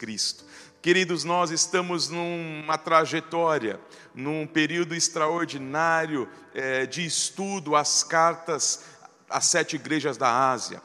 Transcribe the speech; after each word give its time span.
Cristo. 0.00 0.46
Queridos, 0.80 1.24
nós 1.24 1.50
estamos 1.50 2.08
numa 2.08 2.78
trajetória, 2.78 3.78
num 4.14 4.46
período 4.46 4.94
extraordinário 4.94 6.26
é, 6.54 6.86
de 6.86 7.04
estudo 7.04 7.76
às 7.76 8.02
cartas 8.02 8.82
às 9.28 9.44
sete 9.44 9.76
igrejas 9.76 10.16
da 10.16 10.50
Ásia. 10.50 10.80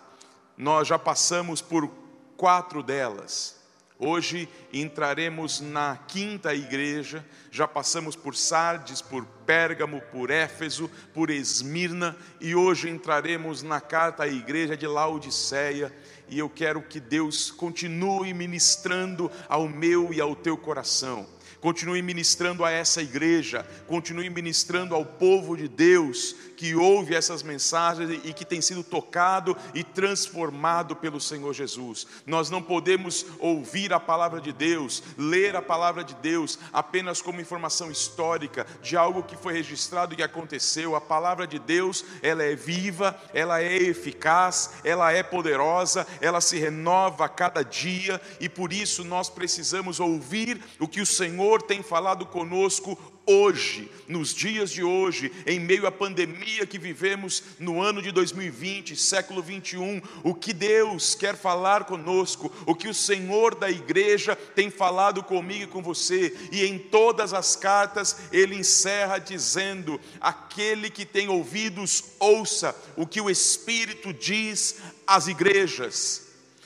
Nós 0.57 0.89
já 0.89 0.99
passamos 0.99 1.61
por 1.61 1.89
quatro 2.35 2.83
delas. 2.83 3.55
Hoje 3.97 4.49
entraremos 4.73 5.61
na 5.61 5.97
quinta 6.09 6.53
igreja, 6.53 7.25
já 7.49 7.65
passamos 7.65 8.17
por 8.17 8.35
Sardes, 8.35 9.01
por 9.01 9.25
Pérgamo, 9.45 10.01
por 10.11 10.29
Éfeso, 10.29 10.91
por 11.13 11.29
Esmirna 11.29 12.17
e 12.41 12.53
hoje 12.53 12.89
entraremos 12.89 13.63
na 13.63 13.79
carta 13.79 14.23
à 14.23 14.27
igreja 14.27 14.75
de 14.75 14.85
Laodiceia 14.85 15.93
e 16.29 16.39
eu 16.39 16.49
quero 16.49 16.81
que 16.81 16.99
Deus 16.99 17.51
continue 17.51 18.33
ministrando 18.33 19.31
ao 19.47 19.67
meu 19.67 20.13
e 20.13 20.19
ao 20.19 20.35
teu 20.35 20.57
coração. 20.57 21.27
Continue 21.59 22.01
ministrando 22.01 22.63
a 22.63 22.69
essa 22.69 23.01
igreja, 23.01 23.65
continue 23.87 24.29
ministrando 24.29 24.93
ao 24.93 25.05
povo 25.05 25.57
de 25.57 25.67
Deus 25.67 26.35
que 26.55 26.75
ouve 26.75 27.15
essas 27.15 27.43
mensagens 27.43 28.21
e 28.23 28.33
que 28.33 28.45
tem 28.45 28.61
sido 28.61 28.83
tocado 28.83 29.55
e 29.73 29.83
transformado 29.83 30.95
pelo 30.95 31.19
Senhor 31.19 31.53
Jesus. 31.53 32.07
Nós 32.25 32.49
não 32.49 32.61
podemos 32.61 33.25
ouvir 33.39 33.93
a 33.93 33.99
palavra 33.99 34.39
de 34.39 34.51
Deus, 34.51 35.03
ler 35.17 35.55
a 35.55 35.61
palavra 35.61 36.03
de 36.03 36.15
Deus 36.15 36.57
apenas 36.71 37.21
como 37.21 37.41
informação 37.41 37.91
histórica 37.91 38.65
de 38.81 38.95
algo 38.95 39.23
que 39.23 39.35
foi 39.35 39.53
registrado 39.53 40.15
e 40.17 40.23
aconteceu. 40.23 40.95
A 40.95 41.01
palavra 41.01 41.45
de 41.45 41.59
Deus, 41.59 42.05
ela 42.21 42.43
é 42.43 42.55
viva, 42.55 43.19
ela 43.33 43.61
é 43.61 43.75
eficaz, 43.75 44.71
ela 44.83 45.11
é 45.11 45.23
poderosa, 45.23 46.07
ela 46.21 46.41
se 46.41 46.57
renova 46.57 47.25
a 47.25 47.29
cada 47.29 47.63
dia 47.63 48.21
e 48.39 48.47
por 48.47 48.71
isso 48.71 49.03
nós 49.03 49.29
precisamos 49.29 49.99
ouvir 49.99 50.61
o 50.79 50.87
que 50.87 51.01
o 51.01 51.05
Senhor 51.05 51.61
tem 51.61 51.81
falado 51.83 52.25
conosco 52.25 52.97
hoje, 53.25 53.89
nos 54.07 54.33
dias 54.33 54.71
de 54.71 54.83
hoje, 54.83 55.31
em 55.45 55.59
meio 55.59 55.87
à 55.87 55.91
pandemia 55.91 56.65
que 56.65 56.77
vivemos 56.77 57.43
no 57.59 57.81
ano 57.81 58.01
de 58.01 58.11
2020, 58.11 58.95
século 58.95 59.41
21, 59.41 60.01
o 60.23 60.33
que 60.33 60.53
Deus 60.53 61.15
quer 61.15 61.35
falar 61.35 61.85
conosco, 61.85 62.51
o 62.65 62.75
que 62.75 62.87
o 62.87 62.93
Senhor 62.93 63.55
da 63.55 63.69
igreja 63.69 64.35
tem 64.35 64.69
falado 64.69 65.23
comigo 65.23 65.63
e 65.63 65.67
com 65.67 65.81
você, 65.81 66.35
e 66.51 66.65
em 66.65 66.77
todas 66.77 67.33
as 67.33 67.55
cartas 67.55 68.17
ele 68.31 68.55
encerra 68.55 69.17
dizendo: 69.17 69.99
aquele 70.19 70.89
que 70.89 71.05
tem 71.05 71.27
ouvidos, 71.27 72.03
ouça 72.19 72.75
o 72.95 73.07
que 73.07 73.21
o 73.21 73.29
Espírito 73.29 74.13
diz 74.13 74.77
às 75.07 75.27
igrejas 75.27 76.24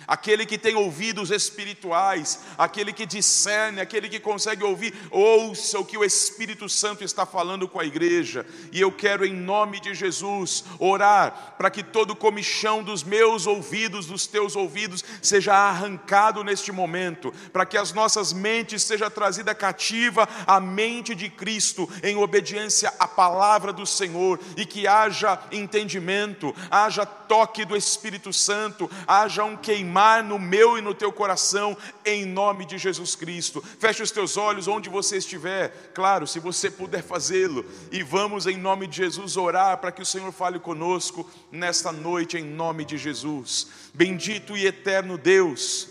aquele 0.10 0.44
que 0.44 0.58
tem 0.58 0.76
ouvidos 0.76 1.30
espirituais, 1.30 2.40
aquele 2.58 2.92
que 2.92 3.06
discerne, 3.06 3.80
aquele 3.80 4.10
que 4.10 4.20
consegue 4.20 4.64
ouvir, 4.64 4.92
ouça 5.12 5.78
o 5.78 5.86
que 5.86 6.00
o 6.00 6.04
Espírito 6.04 6.68
Santo 6.68 7.04
está 7.04 7.28
falando 7.28 7.68
com 7.68 7.80
a 7.80 7.86
igreja. 7.86 8.44
E 8.72 8.82
eu 8.82 8.92
quero, 8.92 9.24
em 9.24 9.32
nome 9.32 9.80
de 9.80 9.94
Jesus, 9.94 10.64
orar 10.80 11.54
para 11.60 11.70
que 11.70 11.84
todo 11.84 12.16
comichão 12.16 12.82
dos 12.82 13.04
meus 13.04 13.46
ouvidos, 13.46 14.08
dos 14.08 14.26
teus 14.26 14.56
ouvidos, 14.56 15.06
seja 15.22 15.54
arrancado 15.54 16.44
neste 16.44 16.72
momento, 16.72 17.32
para 17.54 17.66
que 17.66 17.78
as 17.78 17.94
nossas 17.94 18.34
mentes 18.34 18.82
seja 18.82 19.12
trazida 19.12 19.54
cativa 19.54 20.28
à 20.48 20.60
mente 20.60 21.14
de 21.14 21.30
Cristo, 21.30 21.88
em 22.02 22.16
obediência 22.16 22.92
à 22.98 23.08
palavra 23.08 23.72
do 23.72 23.86
Senhor, 23.86 24.40
e 24.58 24.66
que 24.66 24.88
haja 24.88 25.40
entendimento, 25.52 26.56
haja 26.72 27.06
toque 27.06 27.64
do 27.64 27.78
Espírito 27.78 28.34
Santo, 28.34 28.90
haja 29.06 29.44
um 29.44 29.56
queimar 29.56 29.99
queimar 30.00 30.24
no 30.24 30.40
meu 30.40 30.78
e 30.78 30.82
no 30.82 30.94
teu 30.94 31.12
coração, 31.12 31.76
em 32.06 32.26
nome 32.26 32.66
de 32.66 32.78
Jesus 32.78 33.16
Cristo. 33.16 33.62
Feche 33.62 34.02
os 34.02 34.12
teus 34.12 34.38
olhos 34.38 34.68
onde 34.68 34.90
você 34.90 35.18
estiver, 35.18 35.92
claro, 35.94 36.26
se 36.26 36.40
você 36.40 36.72
puder 36.72 37.04
fazê-lo, 37.04 37.66
e 37.92 38.02
vamos, 38.02 38.48
em 38.48 38.56
nome 38.56 38.88
de 38.88 38.96
Jesus, 38.96 39.36
orar 39.36 39.78
para 39.78 39.92
que 39.92 40.02
o 40.02 40.06
Senhor 40.06 40.32
fale 40.32 40.58
conosco 40.58 41.30
nesta 41.52 41.92
noite, 41.92 42.38
em 42.38 42.46
nome 42.46 42.86
de 42.86 42.98
Jesus. 42.98 43.68
Bendito 43.94 44.56
e 44.56 44.66
eterno 44.66 45.18
Deus, 45.18 45.90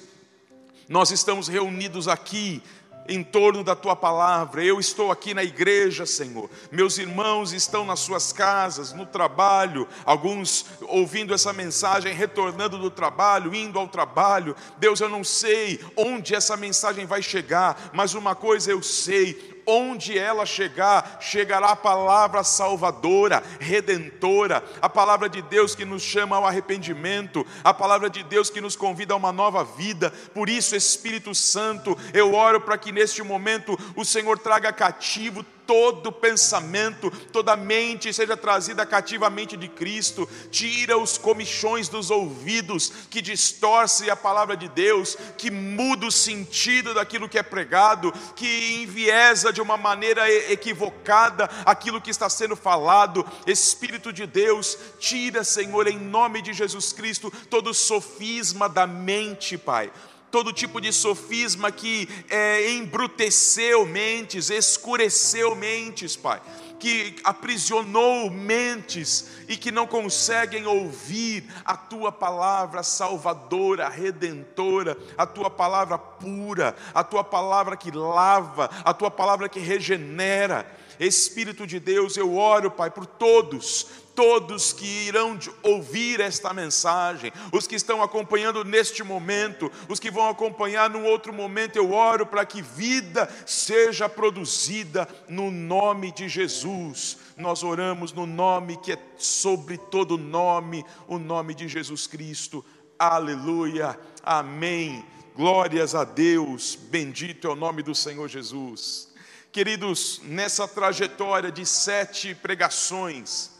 nós 0.88 1.10
estamos 1.10 1.46
reunidos 1.46 2.08
aqui 2.08 2.62
em 3.08 3.24
torno 3.24 3.64
da 3.64 3.74
tua 3.74 3.96
palavra. 3.96 4.62
Eu 4.62 4.78
estou 4.78 5.10
aqui 5.10 5.32
na 5.32 5.42
igreja, 5.42 6.04
Senhor. 6.04 6.48
Meus 6.70 6.98
irmãos 6.98 7.52
estão 7.52 7.84
nas 7.84 8.00
suas 8.00 8.32
casas, 8.32 8.92
no 8.92 9.06
trabalho, 9.06 9.88
alguns 10.04 10.66
ouvindo 10.82 11.34
essa 11.34 11.52
mensagem, 11.52 12.14
retornando 12.14 12.78
do 12.78 12.90
trabalho, 12.90 13.54
indo 13.54 13.78
ao 13.78 13.88
trabalho. 13.88 14.54
Deus, 14.76 15.00
eu 15.00 15.08
não 15.08 15.24
sei 15.24 15.80
onde 15.96 16.34
essa 16.34 16.56
mensagem 16.56 17.06
vai 17.06 17.22
chegar, 17.22 17.90
mas 17.92 18.14
uma 18.14 18.34
coisa 18.34 18.70
eu 18.70 18.82
sei: 18.82 19.57
onde 19.68 20.18
ela 20.18 20.46
chegar, 20.46 21.18
chegará 21.20 21.68
a 21.68 21.76
palavra 21.76 22.42
salvadora, 22.42 23.42
redentora, 23.60 24.64
a 24.80 24.88
palavra 24.88 25.28
de 25.28 25.42
Deus 25.42 25.74
que 25.74 25.84
nos 25.84 26.02
chama 26.02 26.36
ao 26.36 26.46
arrependimento, 26.46 27.46
a 27.62 27.74
palavra 27.74 28.08
de 28.08 28.22
Deus 28.22 28.48
que 28.48 28.62
nos 28.62 28.74
convida 28.74 29.12
a 29.12 29.16
uma 29.18 29.30
nova 29.30 29.62
vida. 29.62 30.10
Por 30.32 30.48
isso, 30.48 30.74
Espírito 30.74 31.34
Santo, 31.34 31.96
eu 32.14 32.34
oro 32.34 32.62
para 32.62 32.78
que 32.78 32.90
neste 32.90 33.22
momento 33.22 33.78
o 33.94 34.06
Senhor 34.06 34.38
traga 34.38 34.72
cativo 34.72 35.44
todo 35.68 36.10
pensamento, 36.10 37.10
toda 37.30 37.54
mente 37.54 38.10
seja 38.10 38.38
trazida 38.38 38.86
cativamente 38.86 39.54
de 39.54 39.68
Cristo, 39.68 40.26
tira 40.50 40.96
os 40.96 41.18
comichões 41.18 41.90
dos 41.90 42.10
ouvidos 42.10 42.90
que 43.10 43.20
distorce 43.20 44.08
a 44.08 44.16
palavra 44.16 44.56
de 44.56 44.66
Deus, 44.66 45.14
que 45.36 45.50
muda 45.50 46.06
o 46.06 46.10
sentido 46.10 46.94
daquilo 46.94 47.28
que 47.28 47.38
é 47.38 47.42
pregado, 47.42 48.10
que 48.34 48.80
enviesa 48.82 49.52
de 49.52 49.60
uma 49.60 49.76
maneira 49.76 50.30
equivocada 50.50 51.50
aquilo 51.66 52.00
que 52.00 52.10
está 52.10 52.30
sendo 52.30 52.56
falado. 52.56 53.22
Espírito 53.46 54.10
de 54.10 54.26
Deus, 54.26 54.78
tira, 54.98 55.44
Senhor, 55.44 55.86
em 55.86 55.98
nome 55.98 56.40
de 56.40 56.54
Jesus 56.54 56.94
Cristo, 56.94 57.30
todo 57.50 57.74
sofisma 57.74 58.70
da 58.70 58.86
mente, 58.86 59.58
Pai 59.58 59.92
todo 60.30 60.52
tipo 60.52 60.80
de 60.80 60.92
sofisma 60.92 61.72
que 61.72 62.08
é, 62.28 62.70
embruteceu 62.72 63.86
mentes, 63.86 64.50
escureceu 64.50 65.54
mentes, 65.54 66.16
Pai, 66.16 66.40
que 66.78 67.16
aprisionou 67.24 68.30
mentes 68.30 69.30
e 69.48 69.56
que 69.56 69.72
não 69.72 69.86
conseguem 69.86 70.66
ouvir 70.66 71.44
a 71.64 71.76
tua 71.76 72.12
palavra 72.12 72.82
salvadora, 72.82 73.88
redentora, 73.88 74.96
a 75.16 75.26
tua 75.26 75.50
palavra 75.50 75.98
pura, 75.98 76.76
a 76.94 77.02
tua 77.02 77.24
palavra 77.24 77.76
que 77.76 77.90
lava, 77.90 78.70
a 78.84 78.94
tua 78.94 79.10
palavra 79.10 79.48
que 79.48 79.60
regenera. 79.60 80.66
Espírito 80.98 81.66
de 81.66 81.78
Deus, 81.78 82.16
eu 82.16 82.36
oro, 82.36 82.70
Pai, 82.70 82.90
por 82.90 83.06
todos, 83.06 83.86
todos 84.14 84.72
que 84.72 84.84
irão 84.84 85.38
ouvir 85.62 86.18
esta 86.18 86.52
mensagem, 86.52 87.32
os 87.52 87.68
que 87.68 87.76
estão 87.76 88.02
acompanhando 88.02 88.64
neste 88.64 89.04
momento, 89.04 89.70
os 89.88 90.00
que 90.00 90.10
vão 90.10 90.28
acompanhar 90.28 90.90
num 90.90 91.04
outro 91.04 91.32
momento, 91.32 91.76
eu 91.76 91.92
oro 91.92 92.26
para 92.26 92.44
que 92.44 92.60
vida 92.60 93.28
seja 93.46 94.08
produzida 94.08 95.08
no 95.28 95.52
nome 95.52 96.10
de 96.10 96.28
Jesus. 96.28 97.16
Nós 97.36 97.62
oramos 97.62 98.12
no 98.12 98.26
nome 98.26 98.76
que 98.78 98.92
é 98.92 98.98
sobre 99.16 99.78
todo 99.78 100.18
nome, 100.18 100.84
o 101.06 101.16
nome 101.16 101.54
de 101.54 101.68
Jesus 101.68 102.08
Cristo. 102.08 102.64
Aleluia. 102.98 103.96
Amém. 104.20 105.04
Glórias 105.36 105.94
a 105.94 106.02
Deus. 106.02 106.74
Bendito 106.74 107.46
é 107.46 107.50
o 107.50 107.54
nome 107.54 107.84
do 107.84 107.94
Senhor 107.94 108.26
Jesus. 108.26 109.07
Queridos, 109.50 110.20
nessa 110.24 110.68
trajetória 110.68 111.50
de 111.50 111.64
sete 111.64 112.34
pregações, 112.34 113.50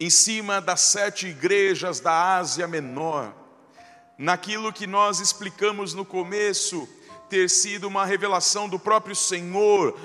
em 0.00 0.10
cima 0.10 0.60
das 0.60 0.80
sete 0.80 1.28
igrejas 1.28 2.00
da 2.00 2.36
Ásia 2.36 2.66
Menor, 2.66 3.32
naquilo 4.18 4.72
que 4.72 4.86
nós 4.86 5.20
explicamos 5.20 5.94
no 5.94 6.04
começo, 6.04 6.88
ter 7.30 7.48
sido 7.48 7.86
uma 7.86 8.04
revelação 8.04 8.68
do 8.68 8.80
próprio 8.80 9.14
Senhor 9.14 9.96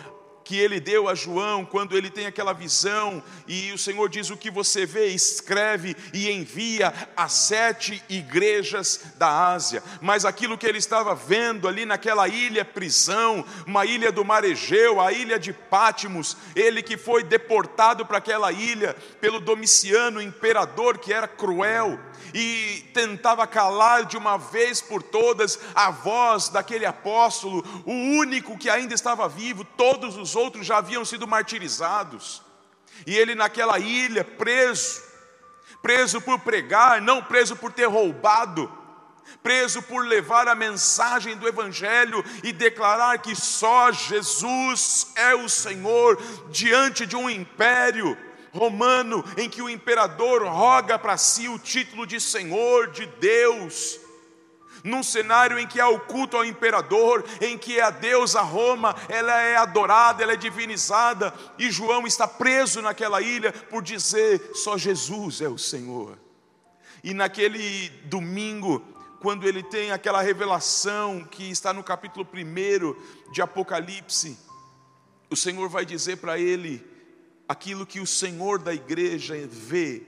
que 0.44 0.58
ele 0.58 0.80
deu 0.80 1.08
a 1.08 1.16
João 1.16 1.64
quando 1.66 1.98
ele 1.98 2.10
tem 2.10 2.26
aquela 2.26 2.54
visão 2.54 3.24
e 3.48 3.72
o 3.72 3.78
Senhor 3.78 4.10
diz: 4.10 4.30
O 4.30 4.38
que 4.38 4.52
você 4.52 4.86
vê, 4.86 5.08
escreve 5.08 5.96
e 6.14 6.30
envia 6.30 6.94
às 7.16 7.34
sete 7.34 8.04
igrejas 8.10 9.14
da 9.18 9.52
Ásia. 9.52 9.84
Mas 10.02 10.26
aquilo 10.26 10.58
que 10.58 10.66
ele 10.66 10.78
estava 10.78 11.14
vendo 11.16 11.68
ali 11.68 11.86
naquela 11.86 12.28
ilha 12.28 12.66
prisão, 12.66 13.46
uma 13.66 13.86
ilha 13.86 14.12
do 14.12 14.26
mar 14.26 14.44
Egeu, 14.44 15.00
a 15.00 15.12
ilha 15.12 15.40
de 15.40 15.54
Pátimos, 15.54 16.38
ele 16.56 16.82
que 16.82 16.98
foi 16.98 17.24
deportado 17.24 18.06
para 18.06 18.18
aquela 18.18 18.52
ilha 18.52 18.96
pelo 19.20 19.40
Domiciano, 19.40 20.22
imperador 20.22 20.98
que 20.98 21.14
era 21.14 21.28
cruel 21.28 22.00
e 22.34 22.90
tentava 22.94 23.46
calar 23.48 24.06
de 24.06 24.18
uma 24.18 24.38
vez 24.38 24.82
por 24.82 25.04
todas 25.04 25.60
a 25.76 25.92
voz 25.92 26.50
daquele 26.50 26.86
apóstolo, 26.86 27.64
o 27.86 27.92
único 27.92 28.58
que 28.58 28.70
ainda 28.70 28.94
estava 28.94 29.28
vivo, 29.28 29.64
todos 29.64 30.18
os 30.18 30.31
outros 30.36 30.66
já 30.66 30.78
haviam 30.78 31.06
sido 31.06 31.28
martirizados. 31.28 32.42
E 33.06 33.18
ele 33.18 33.36
naquela 33.36 33.80
ilha, 33.80 34.24
preso, 34.24 35.02
preso 35.82 36.22
por 36.22 36.40
pregar, 36.40 37.02
não 37.02 37.24
preso 37.24 37.56
por 37.56 37.72
ter 37.72 37.86
roubado, 37.86 38.72
preso 39.42 39.82
por 39.82 40.06
levar 40.06 40.48
a 40.48 40.56
mensagem 40.56 41.36
do 41.38 41.48
Evangelho 41.48 42.24
e 42.44 42.52
declarar 42.52 43.20
que 43.20 43.36
só 43.36 43.92
Jesus 43.92 45.08
é 45.16 45.34
o 45.34 45.48
Senhor 45.48 46.22
diante 46.50 47.06
de 47.06 47.16
um 47.16 47.30
império 47.30 48.18
romano 48.52 49.24
em 49.38 49.50
que 49.50 49.62
o 49.62 49.70
imperador 49.70 50.44
roga 50.44 51.00
para 51.00 51.18
si 51.18 51.48
o 51.48 51.58
título 51.58 52.06
de 52.06 52.20
Senhor 52.20 52.92
de 52.92 53.06
Deus. 53.06 54.01
Num 54.84 55.04
cenário 55.04 55.60
em 55.60 55.68
que 55.68 55.80
há 55.80 55.88
o 55.90 56.00
culto 56.00 56.38
ao 56.38 56.46
imperador, 56.46 57.24
em 57.40 57.58
que 57.58 57.80
a 57.80 57.90
deusa 57.90 58.42
Roma, 58.42 58.96
ela 59.08 59.40
é 59.42 59.56
adorada, 59.56 60.24
ela 60.24 60.34
é 60.34 60.38
divinizada, 60.38 61.34
e 61.58 61.70
João 61.70 62.08
está 62.08 62.28
preso 62.28 62.82
naquela 62.82 63.22
ilha 63.22 63.52
por 63.52 63.84
dizer 63.84 64.52
só 64.56 64.78
Jesus 64.78 65.42
é 65.42 65.48
o 65.48 65.58
Senhor. 65.58 66.18
E 67.04 67.14
naquele 67.14 67.90
domingo, 68.06 68.84
quando 69.22 69.48
ele 69.48 69.64
tem 69.64 69.92
aquela 69.92 70.22
revelação 70.22 71.24
que 71.24 71.50
está 71.50 71.72
no 71.72 71.84
capítulo 71.84 72.28
1 72.32 73.32
de 73.32 73.42
Apocalipse, 73.42 74.38
o 75.30 75.36
Senhor 75.36 75.70
vai 75.70 75.86
dizer 75.86 76.18
para 76.18 76.38
ele 76.38 76.84
aquilo 77.48 77.86
que 77.86 78.00
o 78.00 78.08
Senhor 78.08 78.60
da 78.60 78.74
igreja 78.74 79.36
vê, 79.48 80.04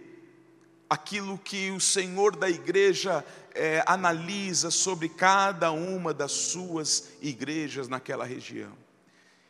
aquilo 0.89 1.37
que 1.37 1.71
o 1.71 1.79
Senhor 1.79 2.35
da 2.35 2.49
igreja 2.49 3.25
é, 3.55 3.83
analisa 3.85 4.71
sobre 4.71 5.09
cada 5.09 5.71
uma 5.71 6.13
das 6.13 6.31
suas 6.31 7.09
igrejas 7.21 7.87
naquela 7.87 8.25
região. 8.25 8.71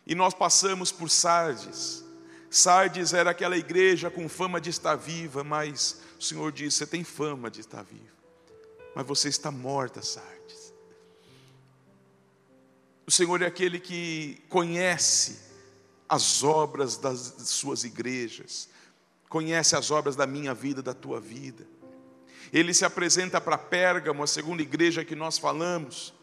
E 0.06 0.14
nós 0.16 0.34
passamos 0.34 0.92
por 0.92 1.10
Sardes. 1.10 2.04
Sardes 2.50 3.14
era 3.14 3.32
aquela 3.32 3.58
igreja 3.58 4.12
com 4.12 4.28
fama 4.30 4.60
de 4.60 4.70
estar 4.70 4.96
viva, 4.96 5.44
mas 5.44 6.02
o 6.20 6.24
Senhor 6.24 6.52
disse: 6.52 6.78
Você 6.78 6.88
tem 6.88 7.04
fama 7.04 7.50
de 7.50 7.62
estar 7.62 7.84
viva, 7.84 8.14
mas 8.96 9.06
você 9.06 9.30
está 9.30 9.50
morta, 9.50 10.02
Sardes. 10.02 10.74
O 13.06 13.12
Senhor 13.12 13.42
é 13.42 13.46
aquele 13.46 13.80
que 13.80 14.42
conhece 14.50 15.40
as 16.08 16.44
obras 16.44 16.98
das 16.98 17.34
suas 17.46 17.84
igrejas, 17.84 18.70
conhece 19.28 19.76
as 19.76 19.90
obras 19.90 20.16
da 20.16 20.28
minha 20.28 20.54
vida, 20.54 20.82
da 20.82 20.94
tua 20.94 21.20
vida. 21.20 21.66
Ele 22.54 22.72
se 22.72 22.86
apresenta 22.86 23.42
para 23.42 23.58
Pérgamo, 23.58 24.22
a 24.22 24.28
segunda 24.28 24.62
igreja 24.62 25.04
que 25.04 25.16
nós 25.16 25.40
falamos, 25.40 26.14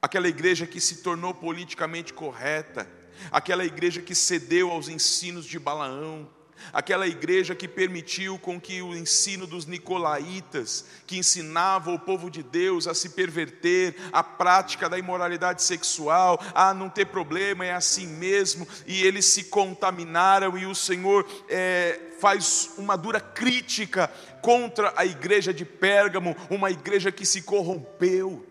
aquela 0.00 0.26
igreja 0.26 0.66
que 0.66 0.80
se 0.80 1.02
tornou 1.02 1.34
politicamente 1.34 2.14
correta, 2.14 2.90
aquela 3.30 3.66
igreja 3.66 4.00
que 4.00 4.14
cedeu 4.14 4.70
aos 4.70 4.88
ensinos 4.88 5.44
de 5.44 5.58
Balaão, 5.58 6.26
aquela 6.72 7.06
igreja 7.06 7.54
que 7.54 7.66
permitiu 7.66 8.38
com 8.38 8.60
que 8.60 8.82
o 8.82 8.94
ensino 8.94 9.46
dos 9.46 9.66
nicolaítas, 9.66 10.84
que 11.06 11.16
ensinava 11.16 11.90
o 11.90 11.98
povo 11.98 12.30
de 12.30 12.42
Deus 12.42 12.86
a 12.86 12.94
se 12.94 13.10
perverter, 13.10 13.96
a 14.12 14.22
prática 14.22 14.88
da 14.88 14.98
imoralidade 14.98 15.62
sexual, 15.62 16.38
a 16.54 16.74
não 16.74 16.88
ter 16.88 17.06
problema, 17.06 17.64
é 17.64 17.72
assim 17.72 18.06
mesmo, 18.06 18.66
e 18.86 19.02
eles 19.02 19.26
se 19.26 19.44
contaminaram, 19.44 20.58
e 20.58 20.66
o 20.66 20.74
Senhor 20.74 21.26
é, 21.48 22.00
faz 22.20 22.70
uma 22.76 22.96
dura 22.96 23.20
crítica 23.20 24.08
contra 24.40 24.92
a 24.96 25.06
igreja 25.06 25.52
de 25.52 25.64
Pérgamo, 25.64 26.36
uma 26.50 26.70
igreja 26.70 27.10
que 27.10 27.24
se 27.24 27.42
corrompeu. 27.42 28.46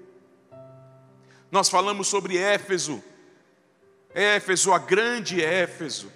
Nós 1.51 1.69
falamos 1.69 2.07
sobre 2.07 2.37
Éfeso, 2.37 3.03
Éfeso, 4.13 4.73
a 4.73 4.79
grande 4.79 5.41
Éfeso, 5.41 6.11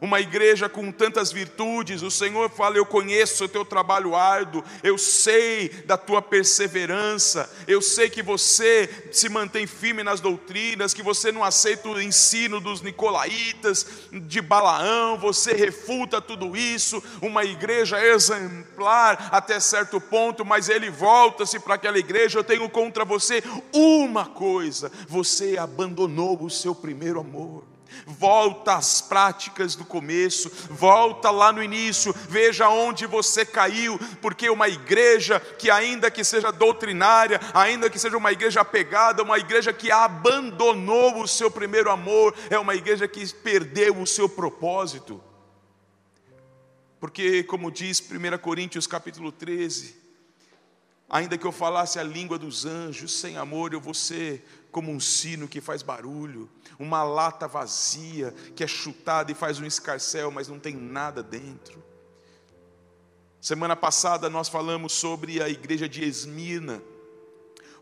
uma 0.00 0.20
igreja 0.20 0.68
com 0.68 0.92
tantas 0.92 1.32
virtudes, 1.32 2.02
o 2.02 2.10
Senhor 2.10 2.50
fala: 2.50 2.76
Eu 2.76 2.86
conheço 2.86 3.44
o 3.44 3.48
teu 3.48 3.64
trabalho 3.64 4.14
árduo, 4.14 4.62
eu 4.82 4.98
sei 4.98 5.68
da 5.86 5.96
tua 5.96 6.20
perseverança, 6.20 7.50
eu 7.66 7.80
sei 7.80 8.10
que 8.10 8.22
você 8.22 9.08
se 9.12 9.28
mantém 9.28 9.66
firme 9.66 10.02
nas 10.02 10.20
doutrinas, 10.20 10.92
que 10.92 11.02
você 11.02 11.32
não 11.32 11.42
aceita 11.42 11.88
o 11.88 12.00
ensino 12.00 12.60
dos 12.60 12.82
nicolaítas, 12.82 13.86
de 14.12 14.40
Balaão, 14.40 15.18
você 15.18 15.52
refuta 15.52 16.20
tudo 16.20 16.56
isso. 16.56 17.02
Uma 17.20 17.44
igreja 17.44 18.04
exemplar 18.04 19.28
até 19.32 19.58
certo 19.60 20.00
ponto, 20.00 20.44
mas 20.44 20.68
ele 20.68 20.90
volta-se 20.90 21.58
para 21.58 21.74
aquela 21.74 21.98
igreja. 21.98 22.38
Eu 22.38 22.44
tenho 22.44 22.68
contra 22.68 23.04
você 23.04 23.42
uma 23.72 24.26
coisa: 24.26 24.90
você 25.08 25.56
abandonou 25.58 26.42
o 26.42 26.50
seu 26.50 26.74
primeiro 26.74 27.20
amor 27.20 27.75
volta 28.06 28.74
às 28.74 29.00
práticas 29.00 29.74
do 29.74 29.84
começo, 29.84 30.50
volta 30.70 31.30
lá 31.30 31.52
no 31.52 31.62
início, 31.62 32.14
veja 32.28 32.68
onde 32.68 33.06
você 33.06 33.44
caiu, 33.44 33.98
porque 34.20 34.48
uma 34.50 34.68
igreja 34.68 35.40
que, 35.40 35.70
ainda 35.70 36.10
que 36.10 36.24
seja 36.24 36.50
doutrinária, 36.50 37.40
ainda 37.54 37.90
que 37.90 37.98
seja 37.98 38.16
uma 38.16 38.32
igreja 38.32 38.60
apegada, 38.60 39.22
uma 39.22 39.38
igreja 39.38 39.72
que 39.72 39.90
abandonou 39.90 41.20
o 41.20 41.28
seu 41.28 41.50
primeiro 41.50 41.90
amor, 41.90 42.34
é 42.50 42.58
uma 42.58 42.74
igreja 42.74 43.08
que 43.08 43.26
perdeu 43.34 44.00
o 44.00 44.06
seu 44.06 44.28
propósito. 44.28 45.22
Porque, 46.98 47.42
como 47.44 47.70
diz 47.70 48.00
1 48.00 48.38
Coríntios 48.38 48.86
capítulo 48.86 49.30
13, 49.30 49.96
ainda 51.08 51.36
que 51.36 51.46
eu 51.46 51.52
falasse 51.52 51.98
a 51.98 52.02
língua 52.02 52.38
dos 52.38 52.64
anjos, 52.64 53.12
sem 53.12 53.36
amor 53.36 53.72
eu 53.72 53.80
vou 53.80 53.94
ser 53.94 54.44
como 54.76 54.92
um 54.92 55.00
sino 55.00 55.48
que 55.48 55.58
faz 55.58 55.80
barulho, 55.80 56.50
uma 56.78 57.02
lata 57.02 57.48
vazia 57.48 58.34
que 58.54 58.62
é 58.62 58.66
chutada 58.66 59.32
e 59.32 59.34
faz 59.34 59.58
um 59.58 59.64
escarcel, 59.64 60.30
mas 60.30 60.48
não 60.48 60.58
tem 60.58 60.76
nada 60.76 61.22
dentro. 61.22 61.82
Semana 63.40 63.74
passada 63.74 64.28
nós 64.28 64.50
falamos 64.50 64.92
sobre 64.92 65.42
a 65.42 65.48
igreja 65.48 65.88
de 65.88 66.04
Esmirna, 66.04 66.82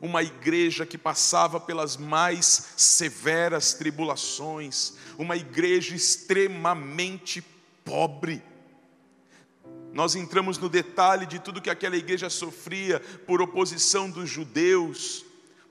uma 0.00 0.22
igreja 0.22 0.86
que 0.86 0.96
passava 0.96 1.58
pelas 1.58 1.96
mais 1.96 2.74
severas 2.76 3.74
tribulações, 3.74 4.92
uma 5.18 5.36
igreja 5.36 5.96
extremamente 5.96 7.44
pobre. 7.84 8.40
Nós 9.92 10.14
entramos 10.14 10.58
no 10.58 10.68
detalhe 10.68 11.26
de 11.26 11.40
tudo 11.40 11.60
que 11.60 11.70
aquela 11.70 11.96
igreja 11.96 12.30
sofria 12.30 13.00
por 13.26 13.42
oposição 13.42 14.08
dos 14.08 14.30
judeus, 14.30 15.24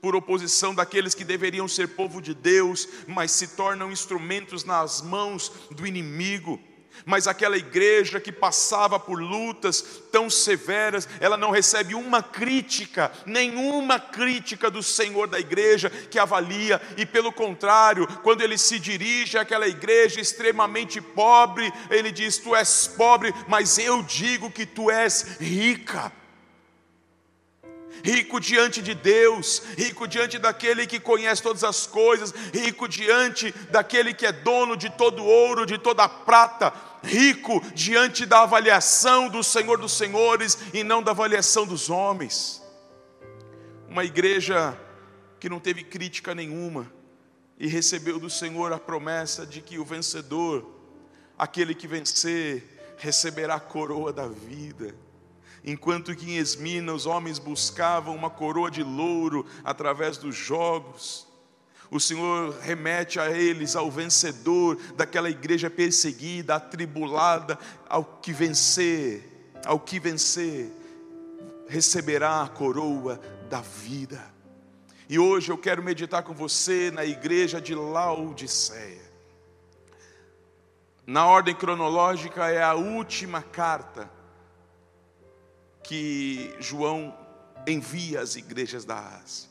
por 0.04 0.14
oposição 0.14 0.74
daqueles 0.74 1.14
que 1.14 1.24
deveriam 1.24 1.66
ser 1.66 1.88
povo 1.88 2.20
de 2.20 2.34
Deus, 2.34 2.86
mas 3.06 3.30
se 3.30 3.56
tornam 3.56 3.90
instrumentos 3.90 4.62
nas 4.62 5.00
mãos 5.00 5.50
do 5.70 5.86
inimigo. 5.86 6.60
Mas 7.06 7.26
aquela 7.26 7.56
igreja 7.56 8.20
que 8.20 8.30
passava 8.30 9.00
por 9.00 9.18
lutas 9.18 9.82
tão 10.12 10.28
severas, 10.28 11.08
ela 11.20 11.38
não 11.38 11.50
recebe 11.50 11.94
uma 11.94 12.22
crítica, 12.22 13.10
nenhuma 13.24 13.98
crítica 13.98 14.70
do 14.70 14.82
Senhor 14.82 15.26
da 15.26 15.40
igreja 15.40 15.88
que 15.88 16.18
avalia, 16.18 16.82
e 16.98 17.06
pelo 17.06 17.32
contrário, 17.32 18.06
quando 18.22 18.42
ele 18.42 18.58
se 18.58 18.78
dirige 18.78 19.38
àquela 19.38 19.66
igreja 19.66 20.20
extremamente 20.20 21.00
pobre, 21.00 21.72
ele 21.88 22.12
diz: 22.12 22.36
Tu 22.36 22.54
és 22.54 22.86
pobre, 22.88 23.32
mas 23.48 23.78
eu 23.78 24.02
digo 24.02 24.50
que 24.50 24.66
tu 24.66 24.90
és 24.90 25.38
rica 25.40 26.12
rico 28.04 28.38
diante 28.38 28.82
de 28.82 28.94
Deus, 28.94 29.62
rico 29.78 30.06
diante 30.06 30.38
daquele 30.38 30.86
que 30.86 31.00
conhece 31.00 31.42
todas 31.42 31.64
as 31.64 31.86
coisas, 31.86 32.34
rico 32.52 32.86
diante 32.86 33.50
daquele 33.70 34.12
que 34.12 34.26
é 34.26 34.32
dono 34.32 34.76
de 34.76 34.90
todo 34.90 35.24
ouro, 35.24 35.64
de 35.64 35.78
toda 35.78 36.06
prata, 36.06 36.70
rico 37.02 37.62
diante 37.74 38.26
da 38.26 38.42
avaliação 38.42 39.30
do 39.30 39.42
Senhor 39.42 39.78
dos 39.78 39.96
Senhores 39.96 40.58
e 40.74 40.84
não 40.84 41.02
da 41.02 41.12
avaliação 41.12 41.66
dos 41.66 41.88
homens. 41.88 42.62
Uma 43.88 44.04
igreja 44.04 44.78
que 45.40 45.48
não 45.48 45.58
teve 45.58 45.82
crítica 45.82 46.34
nenhuma 46.34 46.92
e 47.58 47.66
recebeu 47.66 48.18
do 48.18 48.28
Senhor 48.28 48.70
a 48.70 48.78
promessa 48.78 49.46
de 49.46 49.62
que 49.62 49.78
o 49.78 49.84
vencedor, 49.84 50.70
aquele 51.38 51.74
que 51.74 51.88
vencer, 51.88 52.96
receberá 52.98 53.54
a 53.54 53.60
coroa 53.60 54.12
da 54.12 54.28
vida 54.28 54.94
enquanto 55.64 56.14
que 56.14 56.30
em 56.30 56.36
Esmina 56.36 56.92
os 56.92 57.06
homens 57.06 57.38
buscavam 57.38 58.14
uma 58.14 58.28
coroa 58.28 58.70
de 58.70 58.82
louro 58.82 59.46
através 59.64 60.18
dos 60.18 60.36
jogos. 60.36 61.26
O 61.90 61.98
Senhor 61.98 62.54
remete 62.60 63.18
a 63.18 63.30
eles, 63.30 63.74
ao 63.74 63.90
vencedor 63.90 64.76
daquela 64.94 65.30
igreja 65.30 65.70
perseguida, 65.70 66.56
atribulada, 66.56 67.58
ao 67.88 68.04
que 68.04 68.32
vencer, 68.32 69.50
ao 69.64 69.80
que 69.80 69.98
vencer, 69.98 70.70
receberá 71.66 72.42
a 72.42 72.48
coroa 72.48 73.20
da 73.48 73.60
vida. 73.60 74.22
E 75.08 75.18
hoje 75.18 75.50
eu 75.50 75.56
quero 75.56 75.82
meditar 75.82 76.22
com 76.22 76.34
você 76.34 76.90
na 76.90 77.04
igreja 77.04 77.60
de 77.60 77.74
Laodiceia. 77.74 79.04
Na 81.06 81.26
ordem 81.26 81.54
cronológica, 81.54 82.48
é 82.48 82.62
a 82.62 82.74
última 82.74 83.42
carta 83.42 84.10
que 85.84 86.54
João 86.58 87.16
envia 87.66 88.20
às 88.20 88.36
igrejas 88.36 88.84
da 88.84 88.98
Ásia. 88.98 89.48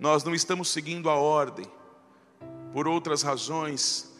Nós 0.00 0.24
não 0.24 0.34
estamos 0.34 0.70
seguindo 0.70 1.08
a 1.08 1.14
ordem, 1.14 1.66
por 2.72 2.88
outras 2.88 3.22
razões, 3.22 4.12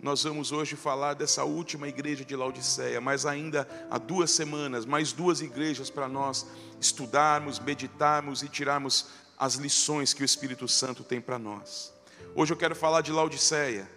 nós 0.00 0.22
vamos 0.22 0.52
hoje 0.52 0.76
falar 0.76 1.14
dessa 1.14 1.44
última 1.44 1.88
igreja 1.88 2.24
de 2.24 2.36
Laodiceia, 2.36 3.00
mas 3.00 3.24
ainda 3.24 3.66
há 3.90 3.96
duas 3.96 4.30
semanas, 4.30 4.84
mais 4.84 5.12
duas 5.12 5.40
igrejas 5.40 5.88
para 5.88 6.06
nós 6.06 6.46
estudarmos, 6.78 7.58
meditarmos 7.58 8.42
e 8.42 8.48
tirarmos 8.48 9.08
as 9.38 9.54
lições 9.54 10.12
que 10.12 10.22
o 10.22 10.24
Espírito 10.24 10.68
Santo 10.68 11.02
tem 11.02 11.20
para 11.20 11.38
nós. 11.38 11.92
Hoje 12.34 12.52
eu 12.52 12.56
quero 12.56 12.76
falar 12.76 13.00
de 13.00 13.12
Laodiceia, 13.12 13.90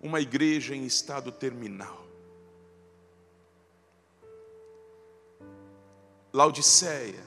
uma 0.00 0.20
igreja 0.20 0.74
em 0.74 0.84
estado 0.84 1.30
terminal. 1.30 2.09
Laodiceia, 6.32 7.24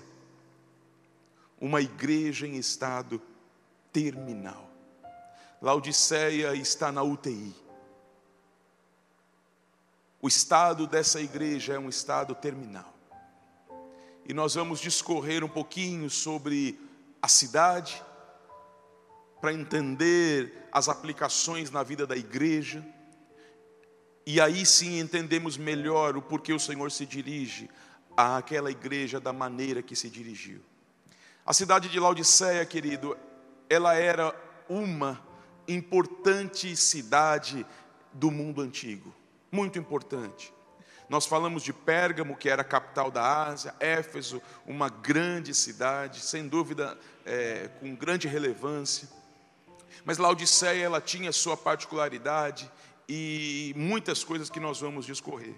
uma 1.59 1.81
igreja 1.81 2.47
em 2.47 2.55
estado 2.55 3.21
terminal. 3.91 4.69
Laodiceia 5.61 6.55
está 6.55 6.91
na 6.91 7.03
UTI. 7.03 7.53
O 10.21 10.27
estado 10.27 10.87
dessa 10.87 11.19
igreja 11.19 11.73
é 11.73 11.79
um 11.79 11.89
estado 11.89 12.33
terminal. 12.33 12.93
E 14.25 14.33
nós 14.33 14.55
vamos 14.55 14.79
discorrer 14.79 15.43
um 15.43 15.49
pouquinho 15.49 16.09
sobre 16.09 16.79
a 17.21 17.27
cidade, 17.27 18.01
para 19.41 19.51
entender 19.51 20.69
as 20.71 20.87
aplicações 20.87 21.69
na 21.69 21.83
vida 21.83 22.07
da 22.07 22.15
igreja. 22.15 22.85
E 24.25 24.39
aí 24.39 24.65
sim 24.65 24.97
entendemos 24.97 25.57
melhor 25.57 26.15
o 26.15 26.21
porquê 26.21 26.53
o 26.53 26.59
Senhor 26.59 26.89
se 26.89 27.05
dirige 27.05 27.69
àquela 28.15 28.71
igreja 28.71 29.19
da 29.19 29.33
maneira 29.33 29.81
que 29.81 29.95
se 29.95 30.09
dirigiu. 30.09 30.61
A 31.45 31.53
cidade 31.53 31.89
de 31.89 31.99
Laodiceia, 31.99 32.65
querido, 32.65 33.17
ela 33.69 33.95
era 33.95 34.33
uma 34.69 35.21
importante 35.67 36.75
cidade 36.75 37.65
do 38.13 38.31
mundo 38.31 38.61
antigo, 38.61 39.13
muito 39.51 39.77
importante. 39.77 40.53
Nós 41.09 41.25
falamos 41.25 41.63
de 41.63 41.73
Pérgamo, 41.73 42.35
que 42.35 42.49
era 42.49 42.61
a 42.61 42.65
capital 42.65 43.11
da 43.11 43.45
Ásia, 43.45 43.75
Éfeso, 43.79 44.41
uma 44.65 44.89
grande 44.89 45.53
cidade, 45.53 46.21
sem 46.21 46.47
dúvida, 46.47 46.97
é, 47.25 47.69
com 47.79 47.93
grande 47.95 48.27
relevância. 48.27 49.07
Mas 50.05 50.17
Laodiceia, 50.17 50.83
ela 50.83 51.01
tinha 51.01 51.31
sua 51.31 51.55
particularidade 51.55 52.71
e 53.07 53.73
muitas 53.75 54.23
coisas 54.23 54.49
que 54.49 54.59
nós 54.59 54.79
vamos 54.79 55.05
discorrer. 55.05 55.55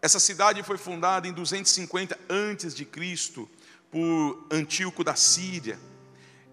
Essa 0.00 0.20
cidade 0.20 0.62
foi 0.62 0.76
fundada 0.76 1.26
em 1.26 1.32
250 1.32 2.18
antes 2.28 2.74
de 2.74 2.84
Cristo 2.84 3.48
por 3.90 4.46
Antíoco 4.50 5.02
da 5.02 5.16
Síria 5.16 5.78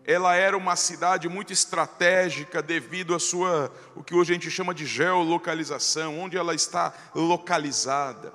ela 0.05 0.35
era 0.35 0.57
uma 0.57 0.75
cidade 0.75 1.29
muito 1.29 1.53
estratégica 1.53 2.61
devido 2.61 3.15
à 3.15 3.19
sua, 3.19 3.71
o 3.95 4.03
que 4.03 4.13
hoje 4.13 4.31
a 4.31 4.35
gente 4.35 4.51
chama 4.51 4.73
de 4.73 4.85
geolocalização, 4.85 6.19
onde 6.19 6.37
ela 6.37 6.53
está 6.53 6.93
localizada. 7.15 8.33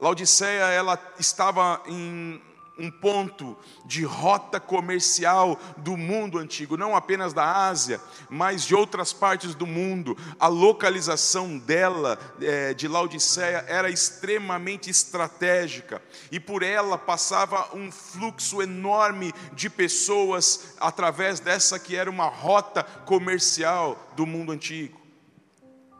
Laodiceia, 0.00 0.64
ela 0.64 0.98
estava 1.18 1.82
em 1.86 2.42
um 2.78 2.90
ponto 2.90 3.56
de 3.84 4.04
rota 4.04 4.60
comercial 4.60 5.58
do 5.78 5.96
mundo 5.96 6.38
antigo, 6.38 6.76
não 6.76 6.94
apenas 6.94 7.32
da 7.32 7.66
Ásia, 7.66 8.00
mas 8.28 8.64
de 8.64 8.74
outras 8.74 9.12
partes 9.12 9.54
do 9.54 9.66
mundo. 9.66 10.16
A 10.38 10.46
localização 10.46 11.58
dela, 11.58 12.18
é, 12.40 12.74
de 12.74 12.86
Laodiceia, 12.86 13.64
era 13.66 13.88
extremamente 13.88 14.90
estratégica 14.90 16.02
e 16.30 16.38
por 16.38 16.62
ela 16.62 16.98
passava 16.98 17.68
um 17.74 17.90
fluxo 17.90 18.60
enorme 18.60 19.32
de 19.52 19.70
pessoas 19.70 20.74
através 20.78 21.40
dessa 21.40 21.78
que 21.78 21.96
era 21.96 22.10
uma 22.10 22.26
rota 22.26 22.82
comercial 22.82 24.12
do 24.14 24.26
mundo 24.26 24.52
antigo. 24.52 25.00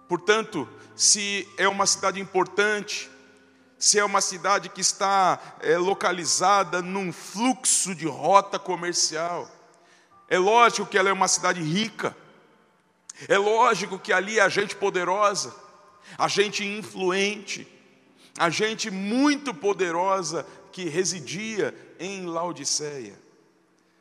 Portanto, 0.08 0.68
se 0.94 1.48
é 1.58 1.68
uma 1.68 1.86
cidade 1.86 2.20
importante, 2.20 3.10
se 3.78 3.98
é 3.98 4.04
uma 4.04 4.20
cidade 4.20 4.68
que 4.68 4.80
está 4.80 5.38
é, 5.60 5.76
localizada 5.76 6.80
num 6.80 7.12
fluxo 7.12 7.94
de 7.94 8.06
rota 8.06 8.58
comercial. 8.58 9.50
É 10.28 10.38
lógico 10.38 10.86
que 10.86 10.98
ela 10.98 11.08
é 11.08 11.12
uma 11.12 11.28
cidade 11.28 11.62
rica, 11.62 12.16
é 13.28 13.38
lógico 13.38 13.98
que 13.98 14.12
ali 14.12 14.40
há 14.40 14.48
gente 14.48 14.74
poderosa, 14.74 15.54
a 16.18 16.28
gente 16.28 16.64
influente, 16.64 17.66
a 18.38 18.50
gente 18.50 18.90
muito 18.90 19.54
poderosa 19.54 20.46
que 20.72 20.88
residia 20.88 21.74
em 21.98 22.26
Laodiceia. 22.26 23.18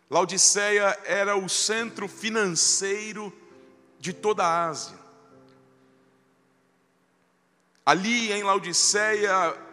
Laodiceia 0.10 0.98
era 1.06 1.36
o 1.36 1.48
centro 1.48 2.08
financeiro 2.08 3.34
de 4.00 4.14
toda 4.14 4.44
a 4.44 4.68
Ásia. 4.68 4.98
Ali 7.86 8.32
em 8.32 8.44
Laodiceia 8.44 9.65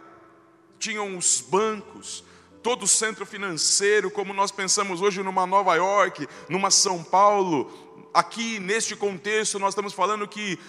tinham 0.83 1.17
os 1.17 1.39
bancos, 1.39 2.25
todo 2.61 2.83
o 2.83 2.87
centro 2.87 3.25
financeiro, 3.25 4.11
como 4.11 4.33
nós 4.33 4.51
pensamos 4.51 4.99
hoje 4.99 5.23
numa 5.23 5.47
Nova 5.47 5.75
York, 5.75 6.27
numa 6.49 6.69
São 6.69 7.01
Paulo. 7.01 7.71
Aqui 8.13 8.59
neste 8.59 8.93
contexto, 8.93 9.57
nós 9.57 9.69
estamos 9.69 9.93
falando 9.93 10.27
que 10.27 10.59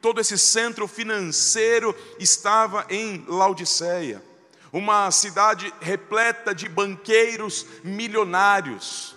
todo 0.00 0.20
esse 0.20 0.38
centro 0.38 0.86
financeiro 0.86 1.92
estava 2.20 2.86
em 2.88 3.24
Laodiceia, 3.26 4.22
uma 4.72 5.10
cidade 5.10 5.74
repleta 5.80 6.54
de 6.54 6.68
banqueiros 6.68 7.66
milionários. 7.82 9.16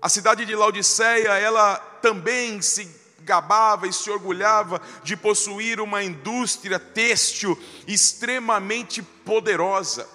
A 0.00 0.08
cidade 0.08 0.46
de 0.46 0.56
Laodiceia, 0.56 1.38
ela 1.38 1.76
também 1.76 2.62
se 2.62 3.01
gabava 3.22 3.86
e 3.86 3.92
se 3.92 4.10
orgulhava 4.10 4.80
de 5.02 5.16
possuir 5.16 5.80
uma 5.80 6.02
indústria 6.02 6.78
têxtil 6.78 7.58
extremamente 7.86 9.02
poderosa. 9.02 10.08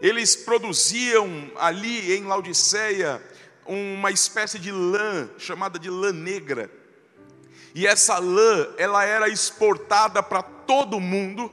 Eles 0.00 0.34
produziam 0.34 1.50
ali 1.56 2.16
em 2.16 2.24
Laodiceia 2.24 3.22
uma 3.66 4.10
espécie 4.10 4.58
de 4.58 4.72
lã 4.72 5.28
chamada 5.38 5.78
de 5.78 5.90
lã 5.90 6.12
negra. 6.12 6.70
E 7.74 7.86
essa 7.86 8.18
lã, 8.18 8.68
ela 8.76 9.04
era 9.04 9.28
exportada 9.28 10.22
para 10.22 10.42
todo 10.42 10.96
o 10.96 11.00
mundo, 11.00 11.52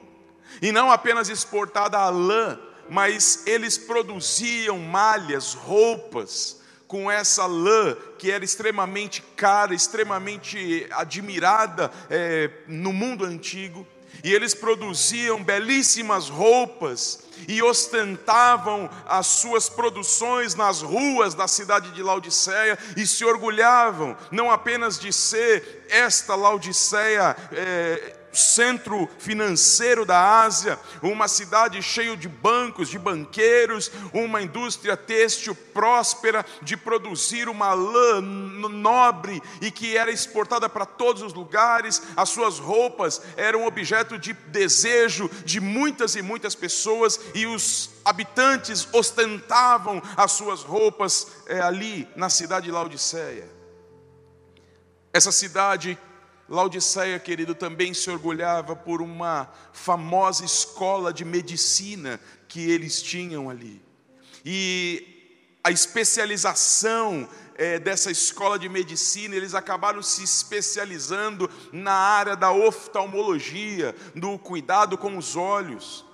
e 0.61 0.71
não 0.71 0.91
apenas 0.91 1.29
exportada 1.29 1.97
a 1.97 2.09
lã, 2.09 2.59
mas 2.89 3.45
eles 3.45 3.77
produziam 3.77 4.79
malhas, 4.79 5.53
roupas, 5.53 6.61
com 6.87 7.11
essa 7.11 7.45
lã 7.45 7.95
que 8.17 8.31
era 8.31 8.45
extremamente 8.45 9.21
cara, 9.35 9.75
extremamente 9.75 10.87
admirada 10.91 11.91
é, 12.09 12.49
no 12.67 12.93
mundo 12.93 13.25
antigo. 13.25 13.85
E 14.23 14.33
eles 14.33 14.55
produziam 14.55 15.43
belíssimas 15.43 16.27
roupas 16.27 17.27
e 17.47 17.61
ostentavam 17.61 18.89
as 19.05 19.27
suas 19.27 19.69
produções 19.69 20.55
nas 20.55 20.81
ruas 20.81 21.35
da 21.35 21.47
cidade 21.47 21.91
de 21.91 22.01
Laodiceia 22.01 22.79
e 22.95 23.05
se 23.05 23.23
orgulhavam 23.23 24.17
não 24.31 24.49
apenas 24.49 24.97
de 24.97 25.13
ser 25.13 25.85
esta 25.89 26.35
Laodiceia 26.35 27.35
é, 27.51 28.16
centro 28.37 29.09
financeiro 29.19 30.05
da 30.05 30.41
Ásia, 30.41 30.79
uma 31.01 31.27
cidade 31.27 31.81
cheia 31.81 32.15
de 32.15 32.27
bancos, 32.27 32.89
de 32.89 32.99
banqueiros, 32.99 33.91
uma 34.13 34.41
indústria 34.41 34.95
têxtil 34.95 35.55
próspera 35.55 36.45
de 36.61 36.77
produzir 36.77 37.49
uma 37.49 37.73
lã 37.73 38.21
nobre 38.21 39.41
e 39.61 39.71
que 39.71 39.97
era 39.97 40.11
exportada 40.11 40.69
para 40.69 40.85
todos 40.85 41.21
os 41.21 41.33
lugares. 41.33 42.01
As 42.15 42.29
suas 42.29 42.59
roupas 42.59 43.21
eram 43.35 43.65
objeto 43.65 44.17
de 44.17 44.33
desejo 44.33 45.29
de 45.43 45.59
muitas 45.59 46.15
e 46.15 46.21
muitas 46.21 46.55
pessoas 46.55 47.19
e 47.33 47.45
os 47.45 47.89
habitantes 48.05 48.87
ostentavam 48.93 50.01
as 50.15 50.31
suas 50.31 50.61
roupas 50.61 51.27
é, 51.47 51.59
ali 51.59 52.07
na 52.15 52.29
cidade 52.29 52.67
de 52.67 52.71
Laodiceia. 52.71 53.49
Essa 55.13 55.31
cidade 55.31 55.97
Laodiceia, 56.49 57.19
querido, 57.19 57.53
também 57.53 57.93
se 57.93 58.09
orgulhava 58.09 58.75
por 58.75 59.01
uma 59.01 59.51
famosa 59.73 60.45
escola 60.45 61.11
de 61.11 61.25
medicina 61.25 62.19
que 62.47 62.71
eles 62.71 63.01
tinham 63.01 63.49
ali. 63.49 63.81
E 64.45 65.17
a 65.63 65.71
especialização 65.71 67.27
é, 67.55 67.79
dessa 67.79 68.09
escola 68.09 68.57
de 68.57 68.69
medicina, 68.69 69.35
eles 69.35 69.53
acabaram 69.53 70.01
se 70.01 70.23
especializando 70.23 71.49
na 71.73 71.91
área 71.91 72.35
da 72.35 72.51
oftalmologia, 72.51 73.93
do 74.15 74.37
cuidado 74.37 74.97
com 74.97 75.17
os 75.17 75.35
olhos. 75.35 76.05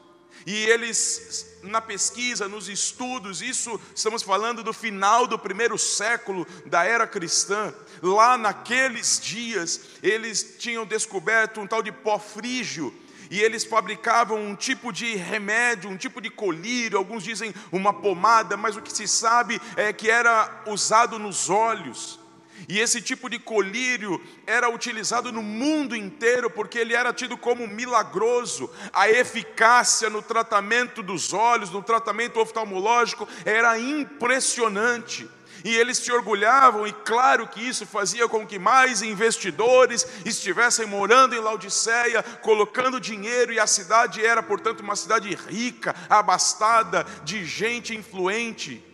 E 0.48 0.66
eles, 0.66 1.53
na 1.64 1.82
pesquisa, 1.82 2.48
nos 2.48 2.68
estudos, 2.68 3.42
isso 3.42 3.80
estamos 3.96 4.22
falando 4.22 4.64
do 4.64 4.74
final 4.74 5.26
do 5.26 5.40
primeiro 5.40 5.78
século 5.78 6.46
da 6.66 6.84
era 6.84 7.08
cristã. 7.08 7.74
Lá 8.02 8.38
naqueles 8.38 9.20
dias, 9.20 9.82
eles 10.02 10.58
tinham 10.60 10.86
descoberto 10.86 11.62
um 11.62 11.68
tal 11.68 11.82
de 11.82 11.92
pó 11.92 12.20
frígio, 12.20 12.94
e 13.32 13.40
eles 13.40 13.64
fabricavam 13.64 14.40
um 14.40 14.56
tipo 14.56 14.92
de 14.92 15.16
remédio, 15.16 15.90
um 15.90 15.98
tipo 15.98 16.22
de 16.22 16.30
colírio, 16.30 16.98
alguns 16.98 17.24
dizem 17.24 17.54
uma 17.72 17.92
pomada, 17.92 18.56
mas 18.56 18.76
o 18.76 18.82
que 18.82 18.96
se 18.96 19.08
sabe 19.08 19.60
é 19.76 19.92
que 19.92 20.10
era 20.10 20.64
usado 20.68 21.18
nos 21.18 21.50
olhos. 21.50 22.20
E 22.68 22.80
esse 22.80 23.02
tipo 23.02 23.30
de 23.30 23.40
colírio 23.40 24.22
era 24.46 24.70
utilizado 24.70 25.32
no 25.32 25.44
mundo 25.44 25.96
inteiro 25.96 26.50
porque 26.50 26.80
ele 26.80 26.94
era 26.94 27.14
tido 27.14 27.38
como 27.38 27.68
milagroso. 27.68 28.70
A 28.92 29.10
eficácia 29.10 30.10
no 30.10 30.22
tratamento 30.22 31.04
dos 31.04 31.34
olhos, 31.34 31.72
no 31.72 31.82
tratamento 31.82 32.40
oftalmológico, 32.40 33.28
era 33.46 33.78
impressionante. 33.78 35.30
E 35.64 35.74
eles 35.76 35.98
se 35.98 36.12
orgulhavam, 36.12 36.86
e 36.86 36.92
claro 36.92 37.48
que 37.48 37.62
isso 37.62 37.86
fazia 37.86 38.28
com 38.28 38.46
que 38.46 38.60
mais 38.60 39.02
investidores 39.02 40.06
estivessem 40.26 40.86
morando 40.86 41.36
em 41.36 41.40
Laodiceia, 41.40 42.22
colocando 42.42 43.00
dinheiro, 43.00 43.54
e 43.54 43.60
a 43.60 43.68
cidade 43.68 44.26
era, 44.26 44.44
portanto, 44.44 44.82
uma 44.82 44.96
cidade 44.96 45.34
rica, 45.34 45.96
abastada 46.10 47.06
de 47.24 47.46
gente 47.46 47.96
influente. 47.96 48.93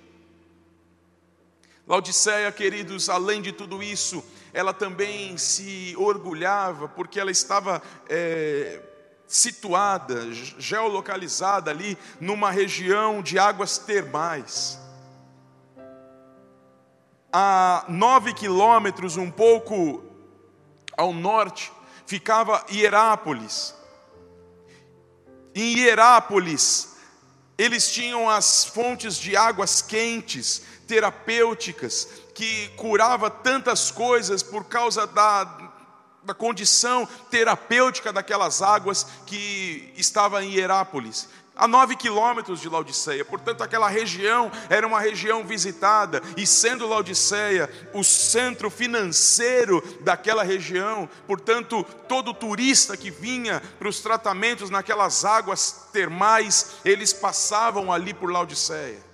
Laodiceia, 1.89 2.51
queridos, 2.51 3.09
além 3.09 3.41
de 3.41 3.51
tudo 3.51 3.81
isso, 3.81 4.23
ela 4.53 4.71
também 4.71 5.35
se 5.39 5.95
orgulhava, 5.97 6.87
porque 6.87 7.19
ela 7.19 7.31
estava 7.31 7.81
é, 8.07 8.79
situada, 9.27 10.31
geolocalizada 10.31 11.71
ali, 11.71 11.97
numa 12.21 12.51
região 12.51 13.23
de 13.23 13.39
águas 13.39 13.79
termais. 13.79 14.79
A 17.33 17.85
nove 17.89 18.35
quilômetros, 18.35 19.17
um 19.17 19.31
pouco 19.31 20.03
ao 20.95 21.11
norte, 21.11 21.71
ficava 22.05 22.63
Hierápolis. 22.71 23.73
Em 25.55 25.75
Hierápolis, 25.75 26.88
eles 27.59 27.91
tinham 27.91 28.29
as 28.29 28.63
fontes 28.63 29.17
de 29.17 29.35
águas 29.35 29.81
quentes, 29.81 30.61
terapêuticas, 30.87 32.07
que 32.33 32.69
curava 32.69 33.29
tantas 33.29 33.91
coisas 33.91 34.41
por 34.41 34.63
causa 34.63 35.05
da, 35.05 35.43
da 36.23 36.33
condição 36.33 37.05
terapêutica 37.29 38.13
daquelas 38.13 38.61
águas 38.61 39.05
que 39.25 39.93
estava 39.97 40.41
em 40.41 40.53
Hierápolis 40.53 41.27
a 41.59 41.67
nove 41.67 41.97
quilômetros 41.97 42.61
de 42.61 42.69
Laodiceia. 42.69 43.25
Portanto, 43.25 43.61
aquela 43.61 43.89
região 43.89 44.49
era 44.69 44.87
uma 44.87 45.01
região 45.01 45.43
visitada, 45.43 46.23
e 46.37 46.47
sendo 46.47 46.87
Laodiceia 46.87 47.69
o 47.93 48.03
centro 48.03 48.69
financeiro 48.69 49.83
daquela 49.99 50.41
região, 50.41 51.09
portanto, 51.27 51.85
todo 52.07 52.33
turista 52.33 52.95
que 52.95 53.11
vinha 53.11 53.61
para 53.77 53.89
os 53.89 53.99
tratamentos 53.99 54.69
naquelas 54.69 55.25
águas 55.25 55.89
termais, 55.91 56.77
eles 56.85 57.11
passavam 57.11 57.91
ali 57.91 58.13
por 58.13 58.31
Laodiceia. 58.31 59.08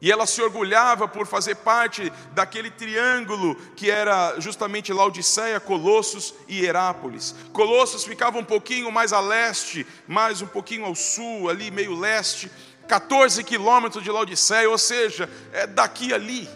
E 0.00 0.12
ela 0.12 0.26
se 0.26 0.40
orgulhava 0.40 1.08
por 1.08 1.26
fazer 1.26 1.56
parte 1.56 2.12
daquele 2.32 2.70
triângulo 2.70 3.56
que 3.74 3.90
era 3.90 4.38
justamente 4.38 4.92
Laodiceia, 4.92 5.58
Colossos 5.58 6.34
e 6.46 6.64
Herápolis. 6.64 7.34
Colossos 7.52 8.04
ficava 8.04 8.38
um 8.38 8.44
pouquinho 8.44 8.92
mais 8.92 9.12
a 9.12 9.20
leste, 9.20 9.84
mais 10.06 10.40
um 10.40 10.46
pouquinho 10.46 10.84
ao 10.84 10.94
sul, 10.94 11.48
ali 11.48 11.70
meio 11.70 11.98
leste, 11.98 12.50
14 12.86 13.42
quilômetros 13.42 14.02
de 14.02 14.10
Laodiceia, 14.10 14.70
ou 14.70 14.78
seja, 14.78 15.28
é 15.52 15.66
daqui 15.66 16.14
ali. 16.14 16.48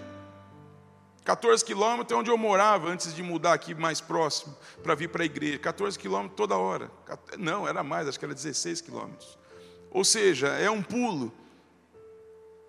14 1.25 1.65
quilômetros 1.65 2.17
é 2.17 2.21
onde 2.21 2.31
eu 2.31 2.39
morava 2.39 2.89
antes 2.89 3.15
de 3.15 3.23
mudar 3.23 3.53
aqui 3.53 3.75
mais 3.75 4.01
próximo 4.01 4.57
para 4.83 4.95
vir 4.95 5.09
para 5.09 5.23
a 5.23 5.27
igreja. 5.27 5.59
14 5.59 5.99
quilômetros 5.99 6.37
toda 6.37 6.57
hora. 6.57 6.91
Não, 7.39 7.67
era 7.67 7.83
mais, 7.83 8.09
acho 8.09 8.19
que 8.19 8.25
era 8.25 8.35
16 8.35 8.81
quilômetros. 8.81 9.39
Ou 9.91 10.05
seja, 10.05 10.49
é 10.49 10.71
um 10.71 10.83
pulo. 10.83 11.33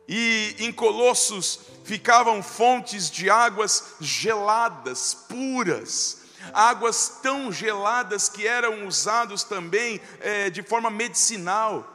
E 0.08 0.56
em 0.60 0.72
Colossos 0.72 1.60
ficavam 1.84 2.42
fontes 2.44 3.10
de 3.10 3.30
águas 3.30 3.96
geladas, 4.00 5.14
puras, 5.28 6.18
águas 6.54 7.20
tão 7.22 7.52
geladas 7.52 8.28
que 8.28 8.46
eram 8.46 8.86
usadas 8.88 9.44
também 9.44 10.02
é, 10.20 10.50
de 10.50 10.62
forma 10.62 10.90
medicinal, 10.90 11.88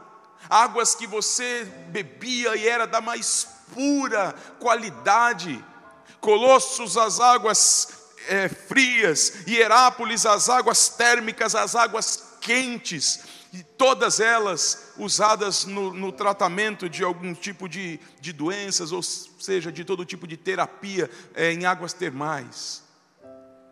águas 0.48 0.94
que 0.94 1.06
você 1.06 1.64
bebia 1.88 2.56
e 2.56 2.66
era 2.66 2.86
da 2.86 3.00
mais 3.00 3.46
pura 3.74 4.34
qualidade. 4.58 5.62
Colossos, 6.20 6.96
as 6.96 7.20
águas 7.20 7.88
é, 8.28 8.48
frias, 8.48 9.46
Hierápolis, 9.46 10.26
as 10.26 10.48
águas 10.48 10.88
térmicas, 10.88 11.54
as 11.54 11.74
águas 11.74 12.36
quentes 12.40 13.20
e 13.52 13.62
todas 13.62 14.20
elas 14.20 14.92
usadas 14.96 15.64
no, 15.64 15.92
no 15.92 16.12
tratamento 16.12 16.88
de 16.88 17.02
algum 17.02 17.34
tipo 17.34 17.68
de, 17.68 17.98
de, 18.20 18.32
doenças, 18.32 18.92
ou 18.92 19.02
seja, 19.02 19.72
de 19.72 19.84
todo 19.84 20.04
tipo 20.04 20.26
de 20.26 20.36
terapia 20.36 21.10
é, 21.34 21.52
em 21.52 21.64
águas 21.64 21.92
termais. 21.92 22.82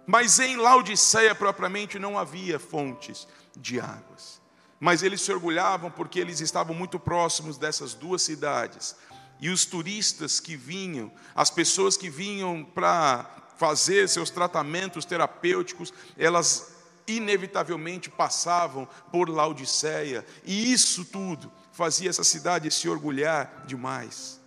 Mas 0.06 0.38
em 0.38 0.56
Laodiceia 0.56 1.34
propriamente 1.34 1.98
não 1.98 2.18
havia 2.18 2.58
fontes 2.58 3.26
de 3.56 3.80
águas. 3.80 4.40
Mas 4.78 5.02
eles 5.02 5.20
se 5.20 5.32
orgulhavam 5.32 5.90
porque 5.90 6.20
eles 6.20 6.40
estavam 6.40 6.74
muito 6.74 6.98
próximos 6.98 7.58
dessas 7.58 7.92
duas 7.92 8.22
cidades. 8.22 8.96
E 9.40 9.50
os 9.50 9.66
turistas 9.66 10.40
que 10.40 10.56
vinham, 10.56 11.10
as 11.34 11.50
pessoas 11.50 11.96
que 11.96 12.08
vinham 12.08 12.64
para 12.64 13.30
fazer 13.58 14.08
seus 14.08 14.30
tratamentos 14.30 15.04
terapêuticos, 15.04 15.92
elas 16.16 16.75
inevitavelmente 17.06 18.10
passavam 18.10 18.88
por 19.12 19.28
Laodiceia, 19.28 20.24
e 20.44 20.72
isso 20.72 21.04
tudo 21.04 21.50
fazia 21.72 22.10
essa 22.10 22.24
cidade 22.24 22.70
se 22.70 22.88
orgulhar 22.88 23.64
demais. 23.66 24.40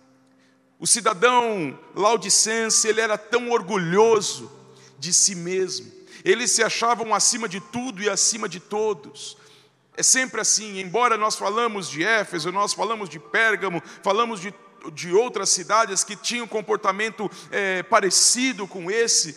O 0.78 0.86
cidadão 0.86 1.78
laudicense, 1.94 2.88
ele 2.88 3.00
era 3.00 3.16
tão 3.18 3.50
orgulhoso 3.50 4.50
de 4.98 5.12
si 5.12 5.34
mesmo, 5.34 5.90
eles 6.24 6.50
se 6.50 6.62
achavam 6.62 7.14
acima 7.14 7.48
de 7.48 7.60
tudo 7.60 8.02
e 8.02 8.08
acima 8.08 8.48
de 8.48 8.60
todos. 8.60 9.36
É 9.96 10.02
sempre 10.02 10.40
assim, 10.40 10.80
embora 10.80 11.16
nós 11.16 11.36
falamos 11.36 11.88
de 11.88 12.02
Éfeso, 12.02 12.50
nós 12.50 12.72
falamos 12.72 13.08
de 13.08 13.18
Pérgamo, 13.18 13.82
falamos 14.02 14.40
de, 14.40 14.52
de 14.92 15.12
outras 15.12 15.50
cidades 15.50 16.02
que 16.02 16.16
tinham 16.16 16.46
comportamento 16.46 17.30
é, 17.50 17.82
parecido 17.82 18.66
com 18.66 18.90
esse, 18.90 19.36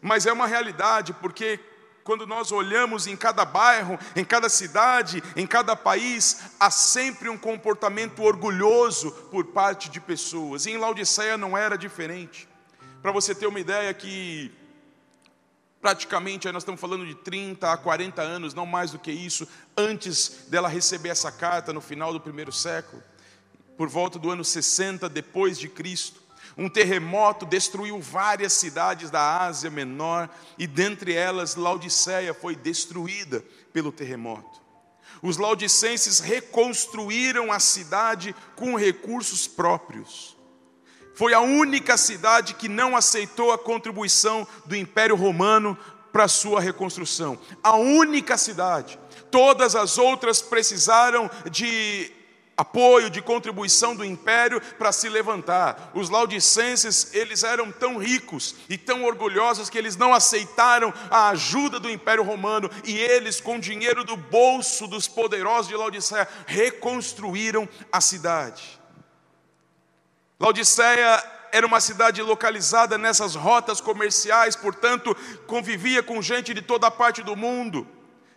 mas 0.00 0.24
é 0.26 0.32
uma 0.32 0.46
realidade, 0.46 1.12
porque 1.14 1.58
quando 2.06 2.24
nós 2.24 2.52
olhamos 2.52 3.08
em 3.08 3.16
cada 3.16 3.44
bairro, 3.44 3.98
em 4.14 4.24
cada 4.24 4.48
cidade, 4.48 5.20
em 5.34 5.44
cada 5.44 5.74
país, 5.74 6.40
há 6.58 6.70
sempre 6.70 7.28
um 7.28 7.36
comportamento 7.36 8.22
orgulhoso 8.22 9.10
por 9.28 9.46
parte 9.46 9.90
de 9.90 10.00
pessoas. 10.00 10.66
E 10.66 10.70
em 10.70 10.78
Laodiceia 10.78 11.36
não 11.36 11.58
era 11.58 11.76
diferente. 11.76 12.48
Para 13.02 13.10
você 13.10 13.34
ter 13.34 13.48
uma 13.48 13.58
ideia 13.58 13.92
que 13.92 14.52
praticamente 15.80 16.50
nós 16.52 16.62
estamos 16.62 16.80
falando 16.80 17.04
de 17.04 17.16
30 17.16 17.72
a 17.72 17.76
40 17.76 18.22
anos, 18.22 18.54
não 18.54 18.64
mais 18.64 18.92
do 18.92 19.00
que 19.00 19.10
isso, 19.10 19.46
antes 19.76 20.46
dela 20.48 20.68
receber 20.68 21.08
essa 21.08 21.32
carta 21.32 21.72
no 21.72 21.80
final 21.80 22.12
do 22.12 22.20
primeiro 22.20 22.52
século, 22.52 23.02
por 23.76 23.88
volta 23.88 24.16
do 24.16 24.30
ano 24.30 24.44
60 24.44 25.08
depois 25.08 25.58
de 25.58 25.68
Cristo. 25.68 26.22
Um 26.56 26.68
terremoto 26.68 27.46
destruiu 27.46 28.00
várias 28.00 28.52
cidades 28.52 29.10
da 29.10 29.42
Ásia 29.42 29.70
Menor 29.70 30.28
e 30.58 30.66
dentre 30.66 31.14
elas 31.14 31.54
Laodiceia 31.54 32.34
foi 32.34 32.54
destruída 32.56 33.44
pelo 33.72 33.92
terremoto. 33.92 34.60
Os 35.22 35.36
laudicenses 35.36 36.20
reconstruíram 36.20 37.50
a 37.50 37.58
cidade 37.58 38.34
com 38.54 38.76
recursos 38.76 39.46
próprios. 39.46 40.36
Foi 41.14 41.32
a 41.32 41.40
única 41.40 41.96
cidade 41.96 42.54
que 42.54 42.68
não 42.68 42.94
aceitou 42.94 43.50
a 43.50 43.58
contribuição 43.58 44.46
do 44.66 44.76
Império 44.76 45.16
Romano 45.16 45.76
para 46.12 46.28
sua 46.28 46.60
reconstrução. 46.60 47.38
A 47.62 47.76
única 47.76 48.36
cidade. 48.36 48.98
Todas 49.30 49.74
as 49.74 49.98
outras 49.98 50.40
precisaram 50.42 51.30
de 51.50 52.12
apoio, 52.56 53.10
de 53.10 53.20
contribuição 53.20 53.94
do 53.94 54.04
império 54.04 54.60
para 54.78 54.90
se 54.90 55.08
levantar. 55.08 55.90
Os 55.94 56.08
laudicenses, 56.08 57.12
eles 57.12 57.44
eram 57.44 57.70
tão 57.70 57.98
ricos 57.98 58.54
e 58.68 58.78
tão 58.78 59.04
orgulhosos 59.04 59.68
que 59.68 59.76
eles 59.76 59.96
não 59.96 60.14
aceitaram 60.14 60.92
a 61.10 61.28
ajuda 61.28 61.78
do 61.78 61.90
império 61.90 62.24
romano 62.24 62.70
e 62.84 62.96
eles, 62.96 63.40
com 63.40 63.58
dinheiro 63.58 64.04
do 64.04 64.16
bolso 64.16 64.86
dos 64.86 65.06
poderosos 65.06 65.68
de 65.68 65.76
Laodiceia, 65.76 66.26
reconstruíram 66.46 67.68
a 67.92 68.00
cidade. 68.00 68.80
Laodiceia 70.40 71.22
era 71.52 71.66
uma 71.66 71.80
cidade 71.80 72.22
localizada 72.22 72.98
nessas 72.98 73.34
rotas 73.34 73.80
comerciais, 73.80 74.56
portanto, 74.56 75.14
convivia 75.46 76.02
com 76.02 76.20
gente 76.20 76.52
de 76.52 76.62
toda 76.62 76.90
parte 76.90 77.22
do 77.22 77.36
mundo 77.36 77.86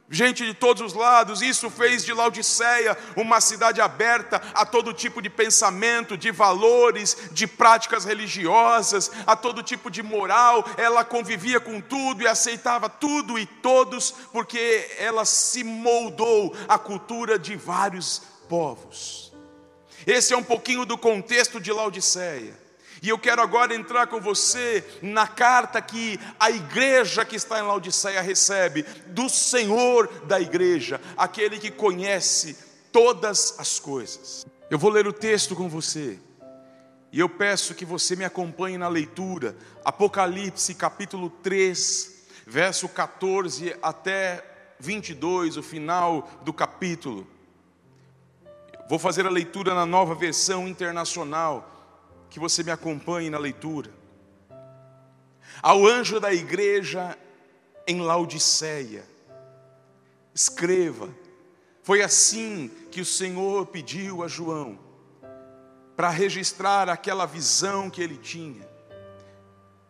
gente 0.09 0.45
de 0.45 0.53
todos 0.53 0.81
os 0.81 0.93
lados. 0.93 1.41
Isso 1.41 1.69
fez 1.69 2.03
de 2.03 2.13
Laodiceia 2.13 2.97
uma 3.15 3.39
cidade 3.39 3.79
aberta 3.79 4.41
a 4.53 4.65
todo 4.65 4.93
tipo 4.93 5.21
de 5.21 5.29
pensamento, 5.29 6.17
de 6.17 6.31
valores, 6.31 7.29
de 7.31 7.45
práticas 7.45 8.05
religiosas, 8.05 9.11
a 9.25 9.35
todo 9.35 9.63
tipo 9.63 9.91
de 9.91 10.01
moral. 10.01 10.65
Ela 10.77 11.03
convivia 11.03 11.59
com 11.59 11.79
tudo 11.79 12.23
e 12.23 12.27
aceitava 12.27 12.89
tudo 12.89 13.37
e 13.37 13.45
todos, 13.45 14.11
porque 14.31 14.89
ela 14.97 15.25
se 15.25 15.63
moldou 15.63 16.55
à 16.67 16.77
cultura 16.77 17.37
de 17.37 17.55
vários 17.55 18.21
povos. 18.47 19.31
Esse 20.07 20.33
é 20.33 20.37
um 20.37 20.43
pouquinho 20.43 20.85
do 20.85 20.97
contexto 20.97 21.59
de 21.59 21.71
Laodiceia. 21.71 22.68
E 23.01 23.09
eu 23.09 23.17
quero 23.17 23.41
agora 23.41 23.73
entrar 23.73 24.07
com 24.07 24.19
você 24.19 24.83
na 25.01 25.25
carta 25.25 25.81
que 25.81 26.19
a 26.39 26.51
igreja 26.51 27.23
que 27.23 27.35
está 27.35 27.59
em 27.59 27.63
Laodiceia 27.63 28.21
recebe, 28.21 28.83
do 29.07 29.29
Senhor 29.29 30.07
da 30.25 30.39
igreja, 30.39 30.99
aquele 31.15 31.57
que 31.57 31.71
conhece 31.71 32.57
todas 32.91 33.55
as 33.57 33.79
coisas. 33.79 34.45
Eu 34.69 34.77
vou 34.77 34.91
ler 34.91 35.07
o 35.07 35.13
texto 35.13 35.55
com 35.55 35.69
você, 35.69 36.19
e 37.11 37.19
eu 37.19 37.29
peço 37.29 37.73
que 37.73 37.85
você 37.85 38.15
me 38.15 38.25
acompanhe 38.25 38.77
na 38.77 38.87
leitura, 38.87 39.55
Apocalipse 39.83 40.75
capítulo 40.75 41.29
3, 41.29 42.27
verso 42.45 42.87
14 42.89 43.75
até 43.81 44.43
22, 44.79 45.57
o 45.57 45.63
final 45.63 46.29
do 46.43 46.51
capítulo. 46.51 47.25
Vou 48.89 48.99
fazer 48.99 49.25
a 49.25 49.29
leitura 49.29 49.73
na 49.73 49.85
nova 49.85 50.13
versão 50.15 50.67
internacional 50.67 51.78
que 52.29 52.39
você 52.39 52.63
me 52.63 52.71
acompanhe 52.71 53.29
na 53.29 53.37
leitura. 53.37 53.91
Ao 55.61 55.85
anjo 55.85 56.19
da 56.19 56.33
igreja 56.33 57.17
em 57.87 58.01
Laodiceia, 58.01 59.03
escreva, 60.33 61.09
foi 61.83 62.01
assim 62.01 62.69
que 62.91 63.01
o 63.01 63.05
Senhor 63.05 63.65
pediu 63.65 64.23
a 64.23 64.27
João, 64.27 64.77
para 65.95 66.09
registrar 66.09 66.87
aquela 66.87 67.25
visão 67.25 67.89
que 67.89 68.01
ele 68.01 68.15
tinha, 68.15 68.65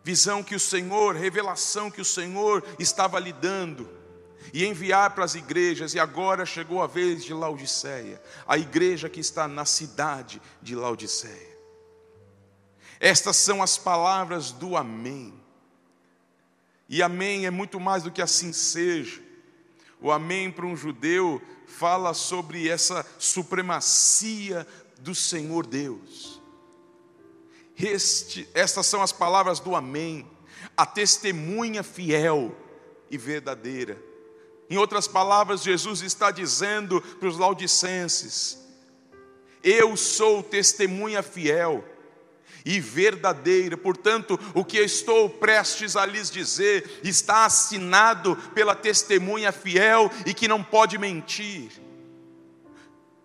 visão 0.02 0.42
que 0.42 0.54
o 0.54 0.60
Senhor, 0.60 1.14
revelação 1.14 1.90
que 1.90 2.00
o 2.00 2.04
Senhor 2.04 2.64
estava 2.78 3.20
lhe 3.20 3.32
dando, 3.32 3.88
e 4.52 4.64
enviar 4.64 5.14
para 5.14 5.24
as 5.24 5.34
igrejas, 5.34 5.94
e 5.94 6.00
agora 6.00 6.46
chegou 6.46 6.82
a 6.82 6.86
vez 6.86 7.22
de 7.22 7.32
Laodiceia, 7.32 8.20
a 8.48 8.56
igreja 8.58 9.08
que 9.08 9.20
está 9.20 9.46
na 9.46 9.64
cidade 9.64 10.40
de 10.60 10.74
Laodiceia. 10.74 11.49
Estas 13.00 13.38
são 13.38 13.62
as 13.62 13.78
palavras 13.78 14.52
do 14.52 14.76
Amém. 14.76 15.32
E 16.86 17.02
Amém 17.02 17.46
é 17.46 17.50
muito 17.50 17.80
mais 17.80 18.02
do 18.02 18.10
que 18.10 18.20
assim 18.20 18.52
seja. 18.52 19.22
O 20.02 20.12
Amém 20.12 20.50
para 20.50 20.66
um 20.66 20.76
judeu 20.76 21.40
fala 21.66 22.12
sobre 22.12 22.68
essa 22.68 23.06
supremacia 23.18 24.66
do 24.98 25.14
Senhor 25.14 25.66
Deus. 25.66 26.38
Este, 27.78 28.46
estas 28.52 28.84
são 28.84 29.00
as 29.00 29.12
palavras 29.12 29.60
do 29.60 29.74
Amém, 29.74 30.30
a 30.76 30.84
testemunha 30.84 31.82
fiel 31.82 32.54
e 33.10 33.16
verdadeira. 33.16 33.98
Em 34.68 34.76
outras 34.76 35.08
palavras, 35.08 35.62
Jesus 35.62 36.02
está 36.02 36.30
dizendo 36.30 37.00
para 37.00 37.28
os 37.28 37.38
laudicenses: 37.38 38.58
Eu 39.62 39.96
sou 39.96 40.42
testemunha 40.42 41.22
fiel 41.22 41.82
e 42.64 42.80
verdadeira. 42.80 43.76
Portanto, 43.76 44.38
o 44.54 44.64
que 44.64 44.78
estou 44.78 45.28
prestes 45.28 45.96
a 45.96 46.04
lhes 46.06 46.30
dizer 46.30 47.00
está 47.02 47.44
assinado 47.44 48.36
pela 48.54 48.74
testemunha 48.74 49.52
fiel 49.52 50.10
e 50.26 50.34
que 50.34 50.48
não 50.48 50.62
pode 50.62 50.98
mentir. 50.98 51.70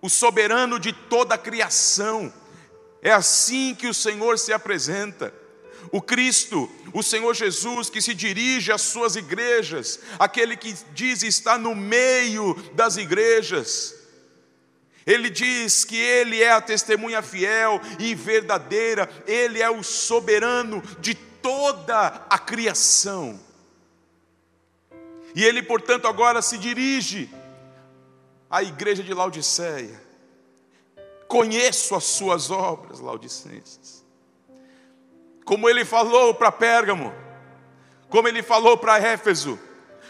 O 0.02 0.10
soberano 0.10 0.80
de 0.80 0.94
toda 0.94 1.36
a 1.36 1.40
criação. 1.40 2.32
É 3.02 3.12
assim 3.12 3.76
que 3.76 3.88
o 3.88 3.94
Senhor 3.94 4.38
se 4.40 4.52
apresenta. 4.52 5.34
O 5.92 6.02
Cristo, 6.02 6.70
o 6.94 7.04
Senhor 7.04 7.34
Jesus, 7.34 7.90
que 7.90 8.02
se 8.02 8.14
dirige 8.14 8.72
às 8.72 8.82
suas 8.82 9.16
igrejas, 9.16 10.00
aquele 10.18 10.58
que 10.58 10.76
diz 10.94 11.22
estar 11.24 11.60
no 11.60 11.76
meio 11.76 12.56
das 12.74 12.98
igrejas, 12.98 13.96
ele 15.06 15.30
diz 15.30 15.86
que 15.86 15.98
Ele 15.98 16.42
é 16.42 16.52
a 16.52 16.62
testemunha 16.62 17.22
fiel 17.22 17.80
e 18.00 18.16
verdadeira, 18.16 19.08
Ele 19.28 19.62
é 19.62 19.70
o 19.70 19.84
soberano 19.84 20.82
de 21.00 21.14
toda 21.14 22.26
a 22.28 22.40
criação. 22.40 23.40
E 25.36 25.44
Ele, 25.44 25.62
portanto, 25.62 26.08
agora 26.08 26.42
se 26.42 26.58
dirige 26.58 27.30
à 28.50 28.64
igreja 28.64 29.04
de 29.04 29.14
Laodiceia. 29.14 30.02
Conheço 31.28 31.94
as 31.94 32.06
suas 32.06 32.50
obras, 32.50 33.00
Laodicenses. 33.00 34.04
Como 35.44 35.70
Ele 35.70 35.86
falou 35.86 36.34
para 36.34 36.52
Pérgamo, 36.52 37.14
como 38.10 38.28
Ele 38.28 38.42
falou 38.42 38.76
para 38.76 38.98
Éfeso, 38.98 39.60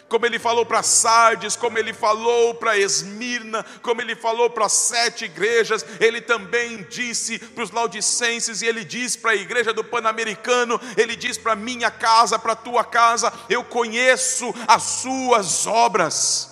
como 0.08 0.26
ele 0.26 0.38
falou 0.38 0.66
para 0.66 0.84
Sardes, 0.84 1.56
como 1.56 1.78
ele 1.78 1.94
falou 1.94 2.54
para 2.56 2.78
Esmirna, 2.78 3.66
como 3.82 4.02
ele 4.02 4.16
falou 4.16 4.50
para 4.50 4.70
sete 4.70 5.26
igrejas, 5.26 5.86
ele 6.00 6.22
também 6.22 6.84
disse 6.84 7.40
para 7.40 7.64
os 7.64 7.72
laudicenses, 7.72 8.62
e 8.62 8.68
ele 8.68 8.84
diz 8.84 9.16
para 9.16 9.32
a 9.32 9.36
igreja 9.36 9.74
do 9.74 9.84
Pan-Americano, 9.84 10.80
ele 10.96 11.16
diz 11.16 11.38
para 11.38 11.56
minha 11.56 11.90
casa, 11.90 12.38
para 12.38 12.56
tua 12.56 12.84
casa, 12.84 13.34
eu 13.50 13.64
conheço 13.64 14.54
as 14.68 14.84
suas 14.84 15.66
obras. 15.66 16.52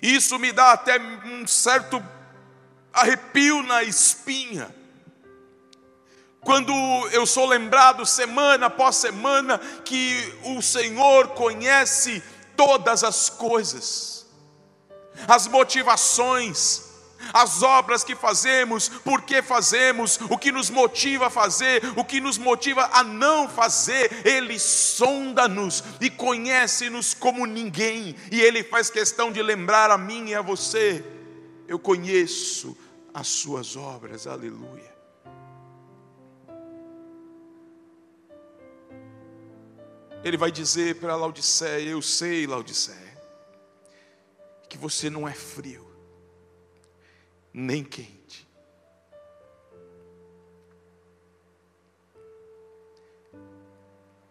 Isso 0.00 0.38
me 0.38 0.52
dá 0.52 0.72
até 0.72 0.98
um 0.98 1.46
certo 1.46 2.02
arrepio 2.92 3.62
na 3.62 3.82
espinha 3.82 4.74
quando 6.46 6.72
eu 7.10 7.26
sou 7.26 7.44
lembrado 7.44 8.06
semana 8.06 8.66
após 8.66 8.94
semana 8.94 9.58
que 9.84 10.32
o 10.44 10.62
Senhor 10.62 11.30
conhece 11.30 12.22
todas 12.56 13.02
as 13.02 13.28
coisas, 13.28 14.24
as 15.26 15.48
motivações, 15.48 16.84
as 17.32 17.64
obras 17.64 18.04
que 18.04 18.14
fazemos, 18.14 18.88
por 18.88 19.22
que 19.22 19.42
fazemos, 19.42 20.20
o 20.30 20.38
que 20.38 20.52
nos 20.52 20.70
motiva 20.70 21.26
a 21.26 21.30
fazer, 21.30 21.82
o 21.96 22.04
que 22.04 22.20
nos 22.20 22.38
motiva 22.38 22.90
a 22.92 23.02
não 23.02 23.48
fazer, 23.48 24.24
Ele 24.24 24.56
sonda-nos 24.56 25.82
e 26.00 26.08
conhece-nos 26.08 27.12
como 27.12 27.44
ninguém, 27.44 28.14
e 28.30 28.40
Ele 28.40 28.62
faz 28.62 28.88
questão 28.88 29.32
de 29.32 29.42
lembrar 29.42 29.90
a 29.90 29.98
mim 29.98 30.28
e 30.28 30.34
a 30.36 30.42
você: 30.42 31.04
eu 31.66 31.76
conheço 31.76 32.76
as 33.12 33.26
Suas 33.26 33.76
obras, 33.76 34.28
aleluia. 34.28 34.95
Ele 40.24 40.36
vai 40.36 40.50
dizer 40.50 40.98
para 41.00 41.16
Laodiceia: 41.16 41.88
Eu 41.88 42.02
sei, 42.02 42.46
Laodiceia, 42.46 43.22
que 44.68 44.76
você 44.76 45.08
não 45.08 45.26
é 45.26 45.32
frio, 45.32 45.86
nem 47.52 47.84
quente. 47.84 48.46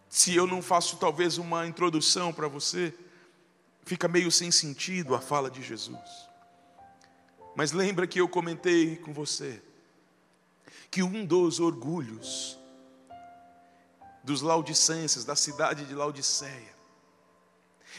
Se 0.08 0.34
eu 0.34 0.46
não 0.46 0.62
faço 0.62 0.96
talvez 0.96 1.36
uma 1.36 1.66
introdução 1.66 2.32
para 2.32 2.48
você, 2.48 2.94
fica 3.84 4.08
meio 4.08 4.32
sem 4.32 4.50
sentido 4.50 5.14
a 5.14 5.20
fala 5.20 5.50
de 5.50 5.62
Jesus. 5.62 6.26
Mas 7.54 7.72
lembra 7.72 8.06
que 8.06 8.20
eu 8.20 8.28
comentei 8.28 8.96
com 8.96 9.12
você 9.12 9.62
que 10.90 11.02
um 11.02 11.24
dos 11.24 11.60
orgulhos 11.60 12.58
dos 14.26 14.42
Laudicenses, 14.42 15.24
da 15.24 15.36
cidade 15.36 15.84
de 15.84 15.94
Laodiceia. 15.94 16.74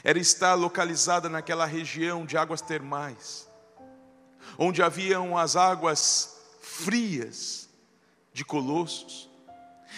Era 0.04 0.20
estar 0.20 0.56
localizada 0.56 1.30
naquela 1.30 1.66
região 1.66 2.26
de 2.26 2.38
águas 2.38 2.60
termais, 2.62 3.48
onde 4.58 4.84
haviam 4.84 5.38
as 5.38 5.56
águas 5.56 6.36
frias 6.62 7.70
de 8.34 8.44
Colossos 8.44 9.30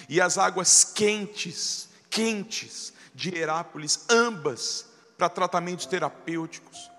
e 0.08 0.22
as 0.22 0.38
águas 0.38 0.84
quentes, 0.84 1.90
quentes 2.12 2.94
de 3.14 3.36
Herápolis, 3.36 4.06
ambas 4.08 4.86
para 5.18 5.30
tratamentos 5.30 5.88
terapêuticos. 5.88 6.92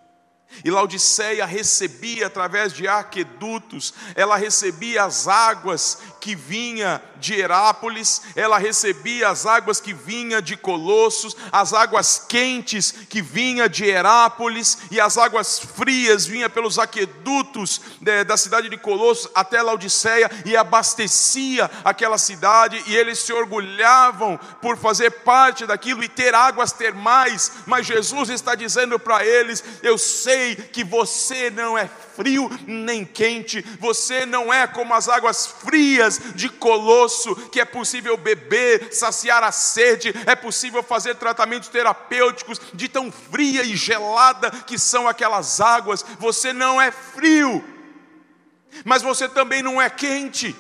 E 0.64 0.70
Laodiceia 0.70 1.46
recebia 1.46 2.26
através 2.26 2.72
de 2.72 2.86
aquedutos, 2.86 3.94
ela 4.14 4.36
recebia 4.36 5.04
as 5.04 5.26
águas 5.26 5.98
que 6.20 6.34
vinha 6.34 7.02
de 7.16 7.34
Herápolis, 7.34 8.22
ela 8.34 8.58
recebia 8.58 9.28
as 9.28 9.46
águas 9.46 9.80
que 9.80 9.92
vinha 9.92 10.42
de 10.42 10.56
Colossos, 10.56 11.36
as 11.52 11.72
águas 11.72 12.24
quentes 12.28 12.90
que 12.90 13.22
vinha 13.22 13.68
de 13.68 13.84
Herápolis 13.84 14.78
e 14.90 15.00
as 15.00 15.16
águas 15.16 15.58
frias 15.58 16.26
vinha 16.26 16.48
pelos 16.48 16.78
aquedutos 16.78 17.80
de, 18.00 18.24
da 18.24 18.36
cidade 18.36 18.68
de 18.68 18.76
Colossos 18.76 19.30
até 19.34 19.62
Laodiceia 19.62 20.30
e 20.44 20.56
abastecia 20.56 21.70
aquela 21.84 22.18
cidade 22.18 22.82
e 22.86 22.96
eles 22.96 23.18
se 23.18 23.32
orgulhavam 23.32 24.38
por 24.60 24.76
fazer 24.76 25.10
parte 25.10 25.66
daquilo 25.66 26.02
e 26.02 26.08
ter 26.08 26.34
águas 26.34 26.72
termais, 26.72 27.52
mas 27.66 27.86
Jesus 27.86 28.30
está 28.30 28.54
dizendo 28.54 28.98
para 28.98 29.24
eles: 29.24 29.62
eu 29.82 29.96
sei 29.96 30.39
que 30.72 30.84
você 30.84 31.50
não 31.50 31.76
é 31.76 31.88
frio 32.16 32.50
nem 32.66 33.04
quente, 33.04 33.62
você 33.78 34.26
não 34.26 34.52
é 34.52 34.66
como 34.66 34.94
as 34.94 35.08
águas 35.08 35.46
frias 35.46 36.20
de 36.34 36.48
Colosso, 36.48 37.34
que 37.50 37.60
é 37.60 37.64
possível 37.64 38.16
beber, 38.16 38.92
saciar 38.92 39.42
a 39.42 39.52
sede, 39.52 40.14
é 40.26 40.34
possível 40.34 40.82
fazer 40.82 41.14
tratamentos 41.16 41.68
terapêuticos 41.68 42.60
de 42.74 42.88
tão 42.88 43.10
fria 43.10 43.62
e 43.62 43.76
gelada 43.76 44.50
que 44.50 44.78
são 44.78 45.08
aquelas 45.08 45.60
águas. 45.60 46.04
Você 46.18 46.52
não 46.52 46.80
é 46.80 46.90
frio, 46.90 47.64
mas 48.84 49.02
você 49.02 49.28
também 49.28 49.62
não 49.62 49.80
é 49.80 49.88
quente. 49.88 50.54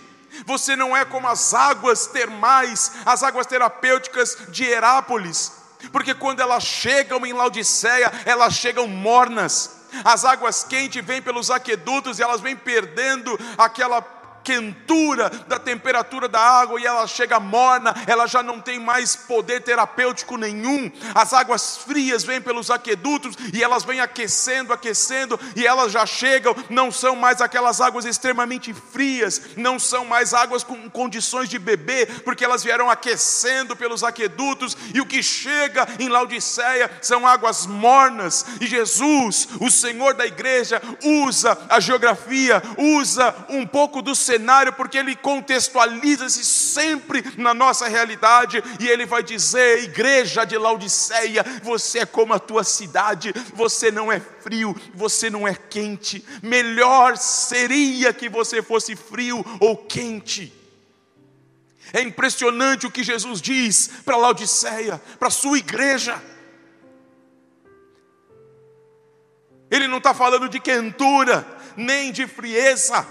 Você 0.46 0.76
não 0.76 0.96
é 0.96 1.04
como 1.04 1.26
as 1.26 1.54
águas 1.54 2.06
termais, 2.06 2.92
as 3.04 3.22
águas 3.22 3.46
terapêuticas 3.46 4.38
de 4.48 4.64
Herápolis, 4.64 5.59
porque 5.92 6.14
quando 6.14 6.40
elas 6.40 6.64
chegam 6.64 7.24
em 7.24 7.32
Laodiceia, 7.32 8.10
elas 8.24 8.54
chegam 8.54 8.86
mornas. 8.86 9.78
As 10.04 10.24
águas 10.24 10.62
quentes 10.62 11.04
vêm 11.04 11.20
pelos 11.20 11.50
aquedutos 11.50 12.18
e 12.18 12.22
elas 12.22 12.40
vêm 12.40 12.54
perdendo 12.54 13.38
aquela 13.58 14.19
quentura 14.42 15.28
da 15.48 15.58
temperatura 15.58 16.28
da 16.28 16.40
água 16.40 16.80
e 16.80 16.86
ela 16.86 17.06
chega 17.06 17.38
morna, 17.38 17.94
ela 18.06 18.26
já 18.26 18.42
não 18.42 18.60
tem 18.60 18.78
mais 18.78 19.14
poder 19.16 19.62
terapêutico 19.62 20.36
nenhum. 20.36 20.90
As 21.14 21.32
águas 21.32 21.78
frias 21.78 22.24
vêm 22.24 22.40
pelos 22.40 22.70
aquedutos 22.70 23.36
e 23.52 23.62
elas 23.62 23.84
vêm 23.84 24.00
aquecendo, 24.00 24.72
aquecendo 24.72 25.38
e 25.56 25.66
elas 25.66 25.92
já 25.92 26.06
chegam, 26.06 26.54
não 26.68 26.90
são 26.90 27.14
mais 27.14 27.40
aquelas 27.40 27.80
águas 27.80 28.04
extremamente 28.04 28.72
frias, 28.74 29.42
não 29.56 29.78
são 29.78 30.04
mais 30.04 30.34
águas 30.34 30.64
com 30.64 30.88
condições 30.90 31.48
de 31.48 31.58
beber, 31.58 32.22
porque 32.22 32.44
elas 32.44 32.62
vieram 32.62 32.90
aquecendo 32.90 33.76
pelos 33.76 34.02
aquedutos 34.02 34.76
e 34.94 35.00
o 35.00 35.06
que 35.06 35.22
chega 35.22 35.86
em 35.98 36.08
Laodiceia 36.08 36.90
são 37.02 37.26
águas 37.26 37.66
mornas. 37.66 38.44
E 38.60 38.66
Jesus, 38.66 39.48
o 39.60 39.70
Senhor 39.70 40.14
da 40.14 40.26
igreja, 40.26 40.80
usa 41.02 41.58
a 41.68 41.80
geografia, 41.80 42.62
usa 42.76 43.34
um 43.48 43.66
pouco 43.66 44.02
do 44.02 44.14
cenário, 44.30 44.72
porque 44.72 44.98
ele 44.98 45.16
contextualiza-se 45.16 46.44
sempre 46.44 47.24
na 47.36 47.52
nossa 47.52 47.88
realidade, 47.88 48.62
e 48.78 48.88
ele 48.88 49.04
vai 49.04 49.22
dizer: 49.22 49.82
Igreja 49.82 50.44
de 50.44 50.56
Laodiceia, 50.56 51.44
você 51.62 52.00
é 52.00 52.06
como 52.06 52.32
a 52.32 52.38
tua 52.38 52.62
cidade, 52.62 53.32
você 53.54 53.90
não 53.90 54.10
é 54.10 54.20
frio, 54.20 54.74
você 54.94 55.28
não 55.28 55.46
é 55.46 55.54
quente, 55.54 56.24
melhor 56.42 57.16
seria 57.16 58.12
que 58.12 58.28
você 58.28 58.62
fosse 58.62 58.94
frio 58.94 59.44
ou 59.58 59.76
quente. 59.76 60.52
É 61.92 62.00
impressionante 62.00 62.86
o 62.86 62.90
que 62.90 63.02
Jesus 63.02 63.40
diz 63.40 63.90
para 64.04 64.16
Laodiceia, 64.16 65.02
para 65.18 65.26
a 65.26 65.32
sua 65.32 65.58
igreja. 65.58 66.22
Ele 69.68 69.88
não 69.88 69.98
está 69.98 70.14
falando 70.14 70.48
de 70.48 70.60
quentura, 70.60 71.44
nem 71.76 72.12
de 72.12 72.28
frieza, 72.28 73.06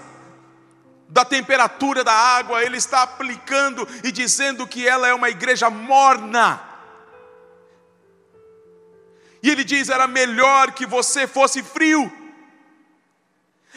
da 1.09 1.25
temperatura 1.25 2.03
da 2.03 2.13
água, 2.13 2.63
ele 2.63 2.77
está 2.77 3.01
aplicando 3.01 3.87
e 4.03 4.11
dizendo 4.11 4.67
que 4.67 4.87
ela 4.87 5.07
é 5.07 5.13
uma 5.13 5.29
igreja 5.29 5.69
morna. 5.69 6.61
E 9.41 9.49
ele 9.49 9.63
diz: 9.63 9.89
era 9.89 10.07
melhor 10.07 10.71
que 10.71 10.85
você 10.85 11.25
fosse 11.25 11.63
frio, 11.63 12.11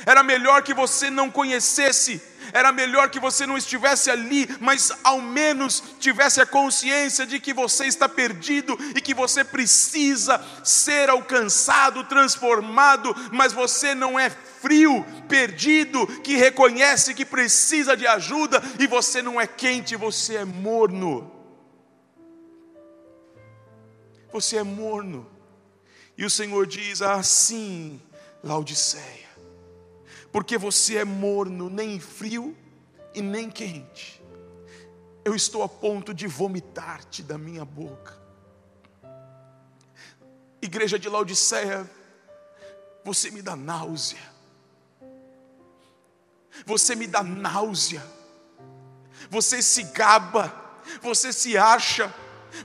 era 0.05 0.23
melhor 0.23 0.63
que 0.63 0.75
você 0.75 1.09
não 1.09 1.31
conhecesse, 1.31 2.21
era 2.53 2.71
melhor 2.71 3.09
que 3.09 3.19
você 3.19 3.47
não 3.47 3.57
estivesse 3.57 4.11
ali, 4.11 4.47
mas 4.61 4.93
ao 5.03 5.23
menos 5.23 5.83
tivesse 5.99 6.39
a 6.39 6.45
consciência 6.45 7.25
de 7.25 7.41
que 7.41 7.55
você 7.55 7.87
está 7.87 8.07
perdido 8.07 8.79
e 8.95 9.01
que 9.01 9.15
você 9.15 9.43
precisa 9.43 10.45
ser 10.63 11.09
alcançado, 11.09 12.05
transformado, 12.05 13.15
mas 13.33 13.55
você 13.55 13.95
não 13.95 14.19
é 14.21 14.31
frio, 14.63 15.05
perdido, 15.29 16.07
que 16.23 16.37
reconhece 16.37 17.13
que 17.13 17.27
precisa 17.27 17.97
de 17.97 18.07
ajuda 18.07 18.63
e 18.79 18.87
você 18.87 19.21
não 19.21 19.41
é 19.41 19.47
quente, 19.47 19.97
você 19.97 20.37
é 20.37 20.45
morno. 20.45 21.31
Você 24.33 24.57
é 24.57 24.63
morno. 24.63 25.29
E 26.17 26.25
o 26.25 26.31
Senhor 26.31 26.65
diz 26.67 27.03
assim, 27.03 28.01
Laodiceia, 28.43 29.29
porque 30.31 30.57
você 30.57 30.99
é 30.99 31.05
morno, 31.05 31.69
nem 31.69 31.99
frio 31.99 32.57
e 33.15 33.21
nem 33.21 33.51
quente. 33.51 34.23
Eu 35.25 35.35
estou 35.35 35.63
a 35.63 35.69
ponto 35.69 36.15
de 36.15 36.27
vomitar-te 36.27 37.23
da 37.23 37.37
minha 37.37 37.65
boca. 37.65 38.21
Igreja 40.61 40.99
de 40.99 41.09
Laodiceia, 41.09 41.89
você 43.05 43.31
me 43.31 43.43
dá 43.43 43.57
náusea 43.57 44.33
você 46.65 46.95
me 46.95 47.07
dá 47.07 47.23
náusea, 47.23 48.03
você 49.31 49.63
se 49.63 49.85
gaba, 49.85 50.53
você 51.01 51.33
se 51.33 51.57
acha, 51.57 52.13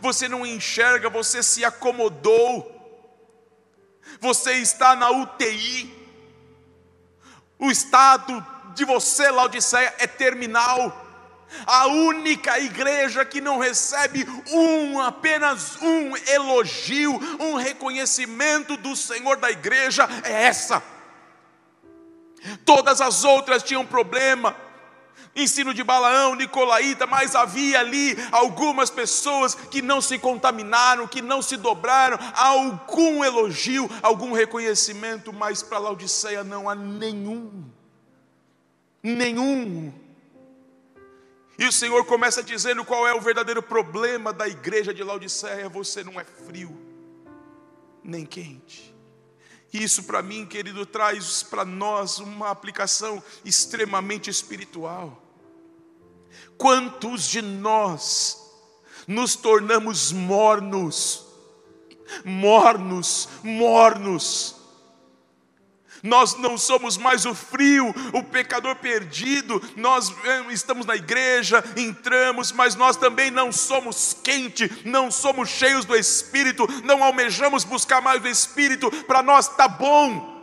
você 0.02 0.28
não 0.28 0.46
enxerga, 0.46 1.10
você 1.10 1.42
se 1.42 1.64
acomodou, 1.64 2.74
você 4.20 4.54
está 4.54 4.96
na 4.96 5.10
UTI, 5.12 5.94
o 7.60 7.72
estado 7.72 8.46
de 8.76 8.86
você, 8.86 9.30
Laodiceia, 9.32 9.94
é 9.98 10.06
terminal. 10.06 11.06
A 11.66 11.88
única 11.88 12.60
igreja 12.60 13.24
que 13.24 13.40
não 13.40 13.58
recebe 13.58 14.28
um, 14.52 15.00
apenas 15.00 15.78
um 15.82 16.16
elogio, 16.28 17.14
um 17.40 17.56
reconhecimento 17.56 18.76
do 18.78 18.96
Senhor 18.96 19.38
da 19.38 19.50
igreja 19.50 20.08
é 20.24 20.44
essa. 20.44 20.84
Todas 22.66 23.02
as 23.02 23.24
outras 23.24 23.64
tinham 23.64 23.86
problema. 23.86 24.56
Ensino 25.36 25.72
de 25.72 25.84
Balaão, 25.84 26.34
Nicolaíta, 26.36 27.06
mas 27.06 27.36
havia 27.36 27.80
ali 27.80 28.18
algumas 28.32 28.90
pessoas 28.90 29.54
que 29.54 29.84
não 29.84 30.02
se 30.02 30.18
contaminaram, 30.18 31.08
que 31.08 31.22
não 31.22 31.44
se 31.44 31.56
dobraram, 31.56 32.18
algum 32.34 33.24
elogio, 33.24 33.88
algum 34.02 34.32
reconhecimento, 34.32 35.32
mas 35.32 35.62
para 35.62 35.78
Laodiceia 35.78 36.44
não 36.44 36.68
há 36.68 36.74
nenhum. 36.74 37.66
Nenhum. 39.04 39.94
E 41.60 41.66
o 41.66 41.72
Senhor 41.72 42.04
começa 42.06 42.42
dizendo 42.42 42.84
qual 42.84 43.08
é 43.08 43.14
o 43.14 43.22
verdadeiro 43.22 43.62
problema 43.62 44.34
da 44.34 44.48
igreja 44.48 44.92
de 44.92 45.04
Laodiceia: 45.04 45.70
você 45.70 46.04
não 46.04 46.20
é 46.20 46.24
frio, 46.24 46.76
nem 48.04 48.26
quente. 48.26 48.97
Isso 49.74 50.04
para 50.04 50.22
mim, 50.22 50.46
querido, 50.46 50.86
traz 50.86 51.44
para 51.44 51.66
nós 51.66 52.20
uma 52.20 52.50
aplicação 52.50 53.22
extremamente 53.44 54.30
espiritual. 54.30 55.22
Quantos 56.58 57.28
de 57.28 57.42
nós 57.42 58.42
nos 59.08 59.36
tornamos 59.36 60.12
mornos, 60.12 61.26
mornos, 62.26 63.30
mornos, 63.44 64.57
nós 66.08 66.36
não 66.38 66.58
somos 66.58 66.98
mais 66.98 67.26
o 67.26 67.36
frio, 67.36 67.94
o 68.14 68.24
pecador 68.24 68.76
perdido. 68.78 69.62
Nós 69.76 70.14
eh, 70.24 70.46
estamos 70.52 70.86
na 70.86 70.96
igreja, 70.96 71.64
entramos, 71.76 72.52
mas 72.52 72.76
nós 72.76 72.96
também 72.96 73.30
não 73.30 73.52
somos 73.52 74.16
quente, 74.24 74.72
não 74.86 75.12
somos 75.12 75.50
cheios 75.50 75.86
do 75.86 75.96
Espírito, 75.96 76.68
não 76.84 77.04
almejamos 77.04 77.64
buscar 77.64 78.02
mais 78.02 78.22
do 78.22 78.28
Espírito. 78.28 78.90
Para 79.04 79.22
nós 79.22 79.50
está 79.50 79.68
bom. 79.68 80.36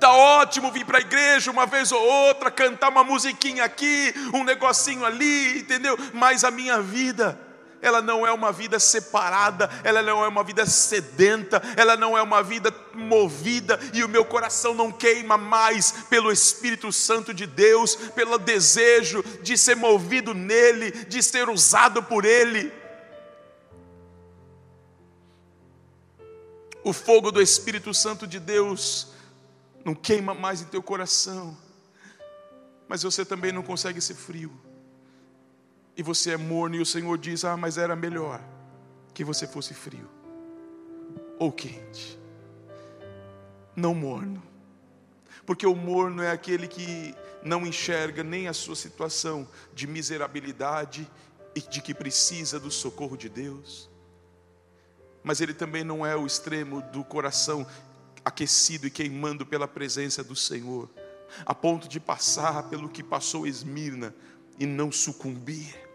Tá 0.00 0.12
ótimo 0.12 0.72
vir 0.72 0.84
para 0.84 0.98
a 0.98 1.00
igreja 1.00 1.50
uma 1.50 1.64
vez 1.64 1.92
ou 1.92 2.02
outra, 2.02 2.50
cantar 2.50 2.88
uma 2.90 3.04
musiquinha 3.04 3.64
aqui, 3.64 4.12
um 4.34 4.42
negocinho 4.42 5.04
ali, 5.04 5.60
entendeu? 5.60 5.96
Mas 6.12 6.42
a 6.42 6.50
minha 6.50 6.82
vida 6.82 7.47
ela 7.80 8.02
não 8.02 8.26
é 8.26 8.32
uma 8.32 8.52
vida 8.52 8.78
separada, 8.78 9.70
ela 9.84 10.02
não 10.02 10.24
é 10.24 10.28
uma 10.28 10.42
vida 10.42 10.66
sedenta, 10.66 11.62
ela 11.76 11.96
não 11.96 12.16
é 12.16 12.22
uma 12.22 12.42
vida 12.42 12.74
movida 12.94 13.78
e 13.92 14.02
o 14.02 14.08
meu 14.08 14.24
coração 14.24 14.74
não 14.74 14.90
queima 14.90 15.36
mais 15.36 15.92
pelo 16.08 16.32
Espírito 16.32 16.92
Santo 16.92 17.32
de 17.32 17.46
Deus, 17.46 17.94
pelo 17.94 18.38
desejo 18.38 19.22
de 19.42 19.56
ser 19.56 19.76
movido 19.76 20.34
nele, 20.34 20.90
de 20.90 21.22
ser 21.22 21.48
usado 21.48 22.02
por 22.02 22.24
ele. 22.24 22.72
O 26.82 26.92
fogo 26.92 27.30
do 27.30 27.42
Espírito 27.42 27.92
Santo 27.92 28.26
de 28.26 28.40
Deus 28.40 29.08
não 29.84 29.94
queima 29.94 30.34
mais 30.34 30.62
em 30.62 30.64
teu 30.64 30.82
coração, 30.82 31.56
mas 32.88 33.02
você 33.02 33.24
também 33.24 33.52
não 33.52 33.62
consegue 33.62 34.00
ser 34.00 34.14
frio 34.14 34.67
e 35.98 36.02
você 36.02 36.30
é 36.30 36.36
morno, 36.36 36.76
e 36.76 36.80
o 36.80 36.86
Senhor 36.86 37.18
diz: 37.18 37.44
Ah, 37.44 37.56
mas 37.56 37.76
era 37.76 37.96
melhor 37.96 38.40
que 39.12 39.24
você 39.24 39.48
fosse 39.48 39.74
frio 39.74 40.08
ou 41.40 41.50
quente, 41.50 42.16
não 43.74 43.94
morno, 43.94 44.40
porque 45.44 45.66
o 45.66 45.74
morno 45.74 46.22
é 46.22 46.30
aquele 46.30 46.68
que 46.68 47.12
não 47.42 47.66
enxerga 47.66 48.22
nem 48.22 48.46
a 48.46 48.52
sua 48.52 48.76
situação 48.76 49.46
de 49.74 49.88
miserabilidade 49.88 51.08
e 51.54 51.60
de 51.60 51.82
que 51.82 51.92
precisa 51.92 52.60
do 52.60 52.70
socorro 52.70 53.16
de 53.16 53.28
Deus, 53.28 53.90
mas 55.24 55.40
ele 55.40 55.54
também 55.54 55.82
não 55.82 56.06
é 56.06 56.14
o 56.14 56.26
extremo 56.26 56.80
do 56.92 57.02
coração 57.02 57.66
aquecido 58.24 58.86
e 58.86 58.90
queimando 58.90 59.44
pela 59.44 59.66
presença 59.66 60.22
do 60.22 60.36
Senhor, 60.36 60.88
a 61.44 61.54
ponto 61.54 61.88
de 61.88 61.98
passar 61.98 62.64
pelo 62.64 62.88
que 62.88 63.02
passou 63.02 63.48
Esmirna 63.48 64.14
e 64.60 64.66
não 64.66 64.92
sucumbir. 64.92 65.87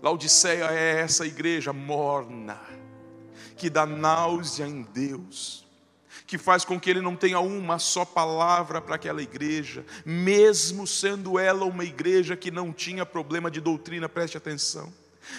Laodiceia 0.00 0.70
é 0.70 1.00
essa 1.00 1.26
igreja 1.26 1.72
morna, 1.72 2.60
que 3.56 3.68
dá 3.68 3.84
náusea 3.84 4.66
em 4.66 4.82
Deus, 4.82 5.66
que 6.26 6.38
faz 6.38 6.64
com 6.64 6.78
que 6.78 6.88
ele 6.88 7.00
não 7.00 7.16
tenha 7.16 7.40
uma 7.40 7.80
só 7.80 8.04
palavra 8.04 8.80
para 8.80 8.94
aquela 8.94 9.20
igreja, 9.20 9.84
mesmo 10.06 10.86
sendo 10.86 11.38
ela 11.38 11.64
uma 11.64 11.84
igreja 11.84 12.36
que 12.36 12.50
não 12.50 12.72
tinha 12.72 13.04
problema 13.04 13.50
de 13.50 13.60
doutrina, 13.60 14.08
preste 14.08 14.36
atenção. 14.36 14.92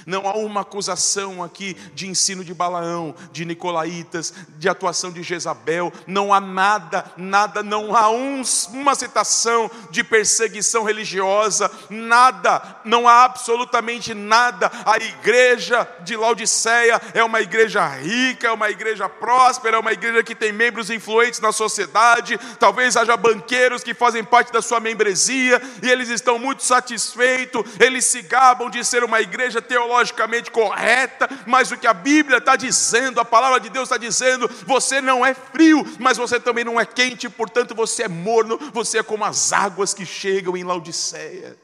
Não 0.06 0.28
há 0.28 0.34
uma 0.34 0.62
acusação 0.62 1.44
aqui 1.44 1.76
de 1.94 2.08
ensino 2.08 2.44
de 2.44 2.54
Balaão, 2.54 3.16
de 3.32 3.46
Nicolaitas, 3.46 4.34
de 4.58 4.70
atuação 4.70 5.12
de 5.12 5.24
Jezabel. 5.24 5.92
Não 6.08 6.34
há 6.34 6.40
nada, 6.40 7.12
nada, 7.18 7.64
não 7.64 7.96
há 7.96 8.10
um, 8.10 8.42
uma 8.74 8.96
citação 8.96 9.70
de 9.90 10.04
perseguição 10.04 10.84
religiosa, 10.84 11.70
nada, 11.90 12.62
não 12.86 13.08
há 13.08 13.26
absolutamente 13.26 14.14
nada. 14.14 14.72
A 14.86 14.98
igreja 14.98 15.88
de 16.02 16.16
Laodiceia 16.16 17.02
é 17.14 17.24
uma 17.24 17.42
igreja 17.42 17.88
rica, 17.88 18.48
é 18.48 18.52
uma 18.52 18.70
igreja 18.70 19.10
próspera, 19.10 19.78
é 19.78 19.80
uma 19.80 19.94
igreja 19.94 20.24
que 20.24 20.36
tem 20.36 20.52
membros 20.52 20.90
influentes 20.90 21.40
na 21.40 21.52
sociedade. 21.52 22.38
Talvez 22.60 22.96
haja 22.96 23.18
banqueiros 23.18 23.84
que 23.84 23.94
fazem 23.94 24.24
parte 24.24 24.52
da 24.52 24.62
sua 24.62 24.80
membresia 24.80 25.62
e 25.82 25.90
eles 25.90 26.10
estão 26.10 26.40
muito 26.40 26.64
satisfeitos, 26.64 27.64
eles 27.80 28.06
se 28.06 28.22
gabam 28.22 28.70
de 28.70 28.84
ser 28.84 29.04
uma 29.04 29.22
igreja 29.22 29.62
teológica 29.62 29.79
teologicamente 29.80 30.52
correta, 30.52 31.30
mas 31.48 31.72
o 31.72 31.78
que 31.78 31.88
a 31.88 31.94
Bíblia 31.94 32.40
está 32.40 32.58
dizendo, 32.58 33.20
a 33.20 33.26
palavra 33.26 33.60
de 33.60 33.70
Deus 33.70 33.86
está 33.86 33.98
dizendo, 33.98 34.50
você 34.66 35.00
não 35.00 35.26
é 35.26 35.34
frio, 35.34 35.86
mas 36.00 36.18
você 36.18 36.38
também 36.40 36.66
não 36.66 36.80
é 36.80 36.86
quente, 36.86 37.30
portanto 37.30 37.74
você 37.74 38.04
é 38.04 38.08
morno, 38.10 38.58
você 38.74 39.00
é 39.00 39.04
como 39.04 39.24
as 39.24 39.54
águas 39.54 39.94
que 39.94 40.06
chegam 40.06 40.58
em 40.58 40.66
Laodiceia. 40.66 41.58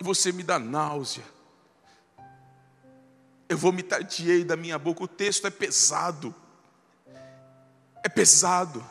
E 0.00 0.04
você 0.04 0.30
me 0.30 0.44
dá 0.44 0.58
náusea. 0.58 1.24
Eu 3.48 3.58
vomitar-te-ei 3.58 4.44
da 4.44 4.56
minha 4.56 4.78
boca. 4.78 5.02
O 5.02 5.08
texto 5.08 5.46
é 5.46 5.50
pesado. 5.50 6.32
É 8.02 8.08
pesado. 8.08 8.82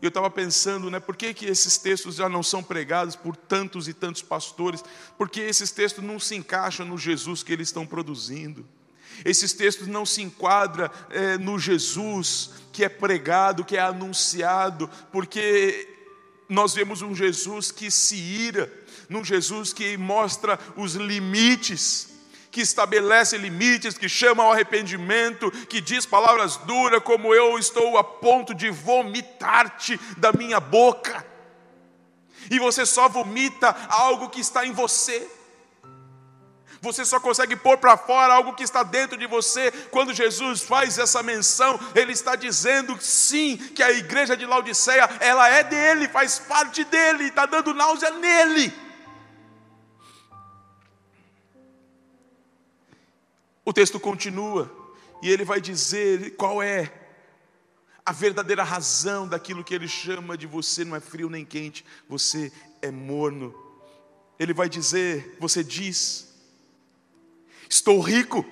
E 0.00 0.04
eu 0.04 0.08
estava 0.08 0.30
pensando, 0.30 0.90
né, 0.90 1.00
por 1.00 1.16
que, 1.16 1.32
que 1.32 1.46
esses 1.46 1.78
textos 1.78 2.16
já 2.16 2.28
não 2.28 2.42
são 2.42 2.62
pregados 2.62 3.16
por 3.16 3.34
tantos 3.34 3.88
e 3.88 3.94
tantos 3.94 4.22
pastores? 4.22 4.84
Porque 5.16 5.40
esses 5.40 5.70
textos 5.70 6.04
não 6.04 6.20
se 6.20 6.34
encaixam 6.34 6.84
no 6.84 6.98
Jesus 6.98 7.42
que 7.42 7.52
eles 7.52 7.68
estão 7.68 7.86
produzindo. 7.86 8.66
Esses 9.24 9.54
textos 9.54 9.86
não 9.86 10.04
se 10.04 10.22
enquadram 10.22 10.90
é, 11.08 11.38
no 11.38 11.58
Jesus 11.58 12.50
que 12.72 12.84
é 12.84 12.88
pregado, 12.88 13.64
que 13.64 13.76
é 13.76 13.80
anunciado, 13.80 14.90
porque 15.10 15.88
nós 16.48 16.74
vemos 16.74 17.00
um 17.00 17.14
Jesus 17.14 17.70
que 17.70 17.90
se 17.90 18.16
ira, 18.16 18.70
num 19.08 19.24
Jesus 19.24 19.72
que 19.72 19.96
mostra 19.96 20.58
os 20.76 20.94
limites 20.94 22.15
que 22.56 22.62
estabelece 22.62 23.36
limites, 23.36 23.98
que 23.98 24.08
chama 24.08 24.42
ao 24.42 24.52
arrependimento, 24.52 25.50
que 25.68 25.78
diz 25.78 26.06
palavras 26.06 26.56
duras, 26.56 27.02
como 27.02 27.34
eu 27.34 27.58
estou 27.58 27.98
a 27.98 28.02
ponto 28.02 28.54
de 28.54 28.70
vomitar-te 28.70 30.00
da 30.16 30.32
minha 30.32 30.58
boca. 30.58 31.22
E 32.50 32.58
você 32.58 32.86
só 32.86 33.10
vomita 33.10 33.76
algo 33.90 34.30
que 34.30 34.40
está 34.40 34.64
em 34.64 34.72
você. 34.72 35.28
Você 36.80 37.04
só 37.04 37.20
consegue 37.20 37.56
pôr 37.56 37.76
para 37.76 37.94
fora 37.98 38.32
algo 38.32 38.54
que 38.54 38.64
está 38.64 38.82
dentro 38.82 39.18
de 39.18 39.26
você. 39.26 39.70
Quando 39.90 40.14
Jesus 40.14 40.62
faz 40.62 40.96
essa 40.96 41.22
menção, 41.22 41.78
ele 41.94 42.12
está 42.12 42.36
dizendo 42.36 42.96
sim 42.98 43.58
que 43.58 43.82
a 43.82 43.92
igreja 43.92 44.34
de 44.34 44.46
Laodiceia, 44.46 45.06
ela 45.20 45.46
é 45.46 45.62
dele, 45.62 46.08
faz 46.08 46.38
parte 46.38 46.84
dele, 46.84 47.24
está 47.24 47.44
dando 47.44 47.74
náusea 47.74 48.12
nele. 48.12 48.85
O 53.66 53.72
texto 53.72 53.98
continua 53.98 54.70
e 55.20 55.28
ele 55.28 55.44
vai 55.44 55.60
dizer 55.60 56.36
qual 56.36 56.62
é 56.62 56.88
a 58.04 58.12
verdadeira 58.12 58.62
razão 58.62 59.26
daquilo 59.26 59.64
que 59.64 59.74
ele 59.74 59.88
chama 59.88 60.38
de 60.38 60.46
você 60.46 60.84
não 60.84 60.94
é 60.94 61.00
frio 61.00 61.28
nem 61.28 61.44
quente, 61.44 61.84
você 62.08 62.52
é 62.80 62.92
morno. 62.92 63.52
Ele 64.38 64.54
vai 64.54 64.68
dizer: 64.68 65.36
Você 65.40 65.64
diz, 65.64 66.32
estou 67.68 68.00
rico, 68.00 68.46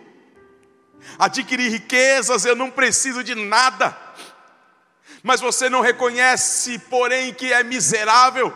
adquiri 1.17 1.69
riquezas, 1.69 2.45
eu 2.45 2.57
não 2.57 2.69
preciso 2.69 3.23
de 3.23 3.37
nada, 3.37 3.97
mas 5.23 5.41
você 5.41 5.71
não 5.71 5.81
reconhece, 5.81 6.77
porém, 6.91 7.33
que 7.33 7.53
é 7.53 7.63
miserável, 7.63 8.53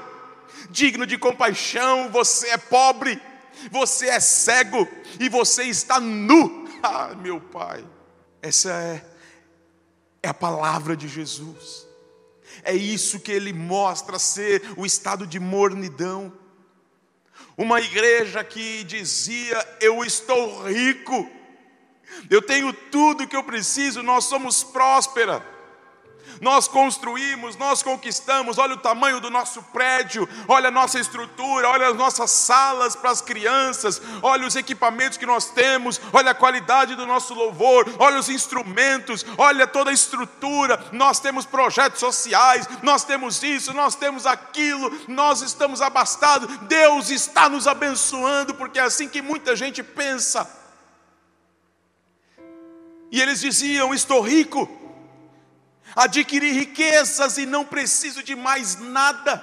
digno 0.71 1.07
de 1.07 1.16
compaixão, 1.16 2.11
você 2.11 2.49
é 2.49 2.57
pobre, 2.57 3.23
você 3.71 4.09
é 4.09 4.21
cego, 4.21 4.87
e 5.18 5.29
você 5.29 5.64
está 5.64 6.01
nu. 6.01 6.66
Ah, 6.81 7.12
meu 7.16 7.40
Pai, 7.40 7.85
essa 8.40 8.71
é, 8.71 9.05
é 10.23 10.29
a 10.29 10.35
palavra 10.35 10.97
de 10.97 11.09
Jesus. 11.09 11.88
É 12.62 12.73
isso 12.73 13.18
que 13.18 13.33
ele 13.33 13.53
mostra 13.53 14.16
ser 14.16 14.62
o 14.77 14.87
estado 14.87 15.27
de 15.27 15.40
mornidão. 15.40 16.33
Uma 17.57 17.81
igreja 17.81 18.44
que 18.44 18.85
dizia: 18.85 19.59
Eu 19.81 20.05
estou 20.05 20.68
rico, 20.68 21.29
eu 22.31 22.40
tenho 22.40 22.73
tudo 22.73 23.27
que 23.27 23.35
eu 23.35 23.42
preciso, 23.42 24.01
nós 24.01 24.27
somos 24.27 24.62
próspera 24.62 25.44
nós 26.40 26.68
construímos, 26.68 27.57
nós 27.57 27.83
conquistamos, 27.83 28.59
olha 28.59 28.74
o 28.74 28.79
tamanho 28.79 29.20
do 29.20 29.31
nosso 29.31 29.62
prédio, 29.62 30.29
olha 30.46 30.68
a 30.68 30.70
nossa 30.70 30.98
estrutura, 30.98 31.68
olha 31.68 31.88
as 31.88 31.96
nossas 31.96 32.31
salas 32.31 32.94
para 32.96 33.11
as 33.11 33.20
crianças, 33.20 34.01
olha 34.22 34.46
os 34.46 34.57
equipamentos 34.57 35.18
que 35.18 35.27
nós 35.27 35.51
temos, 35.51 36.01
olha 36.12 36.31
a 36.31 36.35
qualidade 36.35 36.94
do 36.94 37.07
nosso 37.07 37.35
louvor, 37.35 37.87
olha 37.98 38.18
os 38.18 38.29
instrumentos, 38.29 39.24
olha 39.37 39.66
toda 39.66 39.90
a 39.90 39.94
estrutura, 39.94 40.83
nós 40.92 41.20
temos 41.20 41.44
projetos 41.44 42.01
sociais, 42.01 42.68
nós 42.83 43.05
temos 43.05 43.42
isso, 43.42 43.72
nós 43.72 43.94
temos 43.94 44.27
aquilo, 44.27 44.90
nós 45.09 45.42
estamos 45.42 45.83
abastados, 45.83 46.57
Deus 46.62 47.11
está 47.11 47.48
nos 47.48 47.66
abençoando, 47.66 48.55
porque 48.55 48.79
é 48.79 48.83
assim 48.83 49.09
que 49.09 49.22
muita 49.22 49.57
gente 49.57 49.83
pensa. 49.83 50.59
E 53.11 53.20
eles 53.20 53.40
diziam: 53.40 53.94
Estou 53.94 54.20
rico, 54.20 54.68
adquirir 55.94 56.53
riquezas 56.53 57.38
e 57.38 57.46
não 57.46 57.64
preciso 57.64 58.22
de 58.22 58.35
mais 58.35 58.79
nada. 58.81 59.42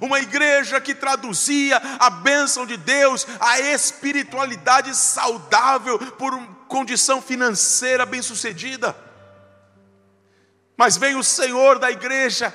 Uma 0.00 0.20
igreja 0.20 0.80
que 0.80 0.94
traduzia 0.94 1.80
a 1.98 2.10
bênção 2.10 2.66
de 2.66 2.76
Deus, 2.76 3.26
a 3.40 3.60
espiritualidade 3.60 4.94
saudável 4.94 5.98
por 5.98 6.38
condição 6.68 7.22
financeira 7.22 8.04
bem-sucedida. 8.04 8.94
Mas 10.76 10.96
vem 10.96 11.16
o 11.16 11.24
Senhor 11.24 11.78
da 11.78 11.90
igreja 11.90 12.54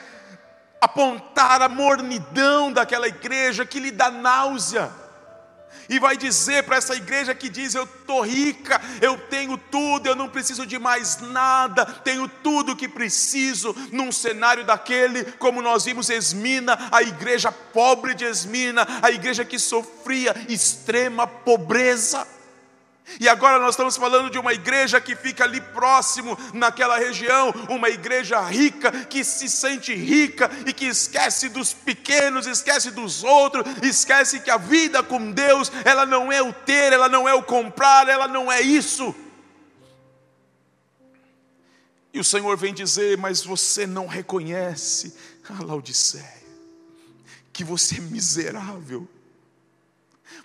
apontar 0.80 1.62
a 1.62 1.70
mornidão 1.70 2.72
daquela 2.72 3.08
igreja 3.08 3.66
que 3.66 3.80
lhe 3.80 3.92
dá 3.92 4.12
náusea 4.12 5.05
e 5.88 6.00
vai 6.00 6.18
dizer 6.18 6.64
para 6.64 6.78
essa 6.78 6.96
igreja 6.96 7.36
que 7.36 7.50
diz: 7.50 7.74
Eu 7.74 7.84
estou 7.84 8.22
rica, 8.22 8.82
eu 9.02 9.18
tenho 9.18 9.58
tudo, 9.58 10.08
eu 10.08 10.16
não 10.16 10.30
preciso 10.30 10.66
de 10.66 10.80
mais 10.80 11.20
nada, 11.20 11.86
tenho 11.86 12.28
tudo 12.28 12.72
o 12.74 12.76
que 12.76 12.88
preciso, 12.88 13.76
num 13.92 14.12
cenário 14.12 14.66
daquele, 14.66 15.24
como 15.34 15.62
nós 15.62 15.86
vimos 15.86 16.10
Esmina, 16.10 16.78
a 16.92 17.02
igreja 17.02 17.52
pobre 17.52 18.14
de 18.14 18.26
Esmina, 18.26 18.88
a 19.02 19.12
igreja 19.12 19.46
que 19.46 19.60
sofria 19.60 20.36
extrema 20.50 21.28
pobreza. 21.28 22.35
E 23.20 23.30
agora 23.30 23.60
nós 23.60 23.72
estamos 23.72 23.96
falando 23.96 24.30
de 24.30 24.38
uma 24.38 24.54
igreja 24.54 25.00
que 25.00 25.16
fica 25.16 25.44
ali 25.44 25.62
próximo, 25.62 26.38
naquela 26.54 26.98
região, 26.98 27.54
uma 27.70 27.90
igreja 27.90 28.42
rica, 28.42 28.92
que 29.06 29.24
se 29.24 29.48
sente 29.48 29.94
rica 29.94 30.50
e 30.66 30.74
que 30.74 30.86
esquece 30.86 31.48
dos 31.48 31.72
pequenos, 31.74 32.48
esquece 32.48 32.92
dos 32.92 33.24
outros, 33.24 33.64
esquece 33.84 34.40
que 34.40 34.50
a 34.50 34.58
vida 34.58 35.04
com 35.04 35.32
Deus, 35.32 35.72
ela 35.86 36.06
não 36.06 36.32
é 36.32 36.42
o 36.42 36.52
ter, 36.52 36.92
ela 36.94 37.08
não 37.08 37.30
é 37.30 37.34
o 37.34 37.44
comprar, 37.44 38.10
ela 38.10 38.28
não 38.28 38.52
é 38.52 38.62
isso. 38.62 39.16
E 42.12 42.20
o 42.20 42.24
Senhor 42.24 42.58
vem 42.58 42.74
dizer: 42.74 43.18
Mas 43.18 43.44
você 43.44 43.86
não 43.86 44.08
reconhece, 44.08 45.16
a 45.48 45.64
Laodiceia, 45.64 46.44
que 47.54 47.64
você 47.64 47.98
é 47.98 48.02
miserável 48.02 49.08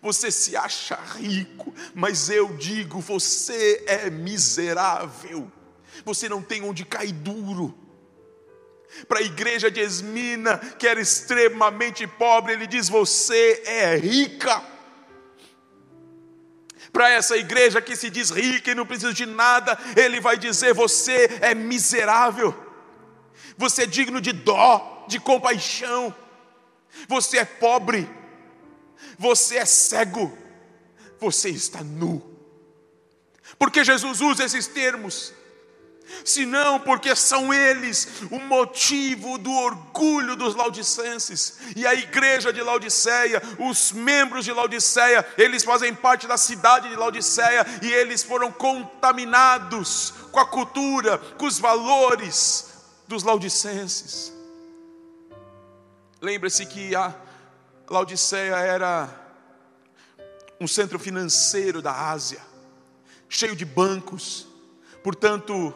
você 0.00 0.30
se 0.30 0.56
acha 0.56 0.96
rico, 1.16 1.74
mas 1.94 2.30
eu 2.30 2.56
digo, 2.56 3.00
você 3.00 3.84
é 3.86 4.08
miserável. 4.08 5.50
Você 6.04 6.28
não 6.28 6.42
tem 6.42 6.62
onde 6.62 6.84
cair 6.84 7.12
duro. 7.12 7.74
Para 9.06 9.20
a 9.20 9.22
igreja 9.22 9.70
de 9.70 9.80
Esmina, 9.80 10.58
que 10.58 10.86
era 10.86 11.00
extremamente 11.00 12.06
pobre, 12.06 12.54
ele 12.54 12.66
diz: 12.66 12.88
Você 12.88 13.62
é 13.64 13.96
rica. 13.96 14.62
Para 16.92 17.10
essa 17.10 17.36
igreja 17.36 17.80
que 17.80 17.94
se 17.94 18.10
diz 18.10 18.30
rica 18.30 18.72
e 18.72 18.74
não 18.74 18.86
precisa 18.86 19.12
de 19.12 19.26
nada, 19.26 19.78
ele 19.96 20.20
vai 20.20 20.36
dizer: 20.36 20.74
Você 20.74 21.38
é 21.40 21.54
miserável. 21.54 22.54
Você 23.56 23.82
é 23.82 23.86
digno 23.86 24.20
de 24.20 24.32
dó, 24.32 25.04
de 25.06 25.20
compaixão. 25.20 26.14
Você 27.06 27.38
é 27.38 27.44
pobre 27.44 28.08
você 29.18 29.58
é 29.58 29.64
cego, 29.64 30.36
você 31.18 31.50
está 31.50 31.82
nu. 31.82 32.22
Porque 33.58 33.84
Jesus 33.84 34.20
usa 34.20 34.44
esses 34.44 34.66
termos. 34.66 35.34
senão 36.24 36.80
porque 36.80 37.14
são 37.14 37.54
eles 37.54 38.22
o 38.30 38.38
motivo 38.40 39.38
do 39.38 39.52
orgulho 39.52 40.34
dos 40.34 40.54
laudicenses. 40.54 41.58
E 41.76 41.86
a 41.86 41.94
igreja 41.94 42.52
de 42.52 42.62
Laodiceia, 42.62 43.40
os 43.58 43.92
membros 43.92 44.44
de 44.44 44.52
Laodiceia, 44.52 45.26
eles 45.38 45.62
fazem 45.62 45.94
parte 45.94 46.26
da 46.26 46.36
cidade 46.36 46.88
de 46.88 46.96
Laodiceia 46.96 47.64
e 47.82 47.92
eles 47.92 48.22
foram 48.22 48.50
contaminados 48.50 50.12
com 50.32 50.40
a 50.40 50.46
cultura, 50.46 51.18
com 51.38 51.46
os 51.46 51.58
valores 51.58 52.66
dos 53.06 53.22
laudicenses. 53.22 54.32
Lembre-se 56.20 56.66
que 56.66 56.94
a 56.94 57.14
Laodiceia 57.90 58.56
era 58.56 59.08
um 60.60 60.66
centro 60.68 60.98
financeiro 60.98 61.82
da 61.82 62.10
Ásia, 62.10 62.40
cheio 63.28 63.56
de 63.56 63.64
bancos, 63.64 64.46
portanto, 65.02 65.74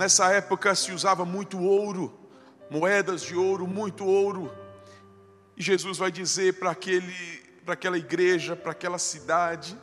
Nessa 0.00 0.32
época 0.32 0.74
se 0.74 0.92
usava 0.92 1.26
muito 1.26 1.58
ouro, 1.58 2.10
moedas 2.70 3.20
de 3.20 3.34
ouro, 3.34 3.66
muito 3.66 4.04
ouro. 4.06 4.50
E 5.56 5.62
Jesus 5.62 5.98
vai 5.98 6.10
dizer 6.10 6.54
para 6.54 6.70
aquele, 6.70 7.12
para 7.64 7.74
aquela 7.74 7.98
igreja, 7.98 8.56
para 8.56 8.72
aquela 8.72 8.98
cidade 8.98 9.76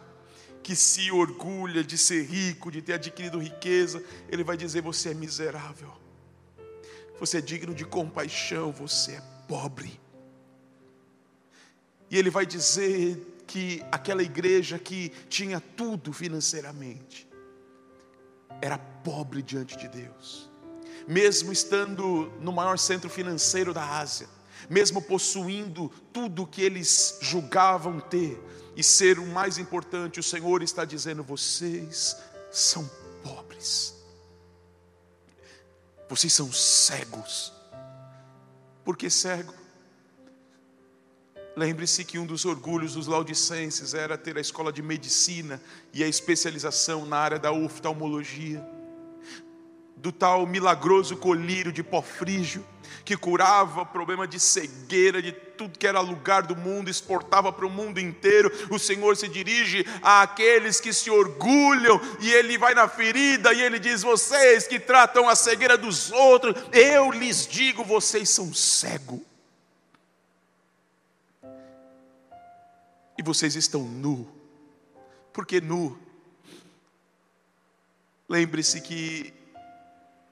que 0.64 0.76
se 0.76 1.12
orgulha 1.12 1.84
de 1.84 1.98
ser 1.98 2.26
rico, 2.26 2.72
de 2.72 2.82
ter 2.82 2.94
adquirido 2.94 3.38
riqueza, 3.38 4.04
ele 4.28 4.44
vai 4.44 4.58
dizer: 4.58 4.82
você 4.82 5.10
é 5.10 5.14
miserável. 5.14 5.94
Você 7.20 7.38
é 7.38 7.42
digno 7.42 7.76
de 7.76 7.86
compaixão, 7.86 8.72
você 8.72 9.14
é 9.14 9.22
pobre. 9.48 10.00
E 12.10 12.18
ele 12.18 12.30
vai 12.30 12.46
dizer 12.46 13.44
que 13.48 13.84
aquela 13.92 14.22
igreja 14.22 14.78
que 14.78 15.10
tinha 15.30 15.60
tudo 15.60 16.12
financeiramente, 16.12 17.28
era 18.62 18.78
pobre 18.78 19.42
diante 19.42 19.78
de 19.78 19.88
Deus. 19.88 20.50
Mesmo 21.08 21.54
estando 21.54 22.32
no 22.42 22.52
maior 22.52 22.78
centro 22.78 23.10
financeiro 23.10 23.74
da 23.74 23.98
Ásia, 23.98 24.28
mesmo 24.70 25.02
possuindo 25.02 25.90
tudo 26.12 26.46
que 26.46 26.62
eles 26.62 27.18
julgavam 27.22 28.00
ter 28.00 28.42
e 28.76 28.84
ser 28.84 29.18
o 29.18 29.26
mais 29.26 29.58
importante, 29.58 30.20
o 30.20 30.24
Senhor 30.24 30.62
está 30.62 30.84
dizendo: 30.84 31.24
vocês 31.24 32.18
são 32.52 32.90
pobres, 33.24 33.96
vocês 36.10 36.34
são 36.34 36.52
cegos. 36.52 37.54
Por 38.84 38.98
que 38.98 39.10
cego? 39.10 39.54
Lembre-se 41.58 42.06
que 42.06 42.20
um 42.20 42.26
dos 42.28 42.46
orgulhos 42.46 42.94
dos 42.94 43.08
laudicenses 43.08 43.96
era 43.96 44.16
ter 44.16 44.38
a 44.38 44.40
escola 44.40 44.72
de 44.72 44.84
medicina 44.84 45.60
e 45.92 46.04
a 46.04 46.08
especialização 46.08 47.04
na 47.04 47.18
área 47.18 47.40
da 47.40 47.52
oftalmologia. 47.52 48.64
Do 49.96 50.12
tal 50.12 50.46
milagroso 50.46 51.18
colírio 51.18 51.72
de 51.72 51.82
pó 51.82 52.00
frígio, 52.04 52.64
que 53.04 53.18
curava 53.18 53.84
problema 53.84 54.28
de 54.28 54.40
cegueira 54.40 55.20
de 55.20 55.32
tudo 55.32 55.80
que 55.80 55.88
era 55.88 56.00
lugar 56.00 56.44
do 56.44 56.56
mundo, 56.56 56.92
exportava 56.92 57.52
para 57.52 57.66
o 57.66 57.72
mundo 57.72 58.00
inteiro. 58.00 58.52
O 58.70 58.78
Senhor 58.78 59.18
se 59.18 59.28
dirige 59.28 59.84
àqueles 60.04 60.80
que 60.80 60.94
se 60.94 61.10
orgulham, 61.10 62.00
e 62.20 62.32
Ele 62.34 62.56
vai 62.60 62.76
na 62.76 62.88
ferida 62.88 63.52
e 63.52 63.64
Ele 63.64 63.80
diz: 63.80 64.04
Vocês 64.04 64.68
que 64.68 64.80
tratam 64.80 65.28
a 65.28 65.36
cegueira 65.36 65.76
dos 65.76 66.12
outros, 66.12 66.54
eu 66.72 67.10
lhes 67.10 67.48
digo, 67.48 67.84
vocês 67.84 68.30
são 68.30 68.54
cegos. 68.54 69.37
E 73.18 73.24
vocês 73.24 73.56
estão 73.56 73.84
nu. 73.84 74.28
Por 75.34 75.46
que 75.46 75.60
nu? 75.60 75.98
Lembre-se 78.30 78.82
que 78.82 79.34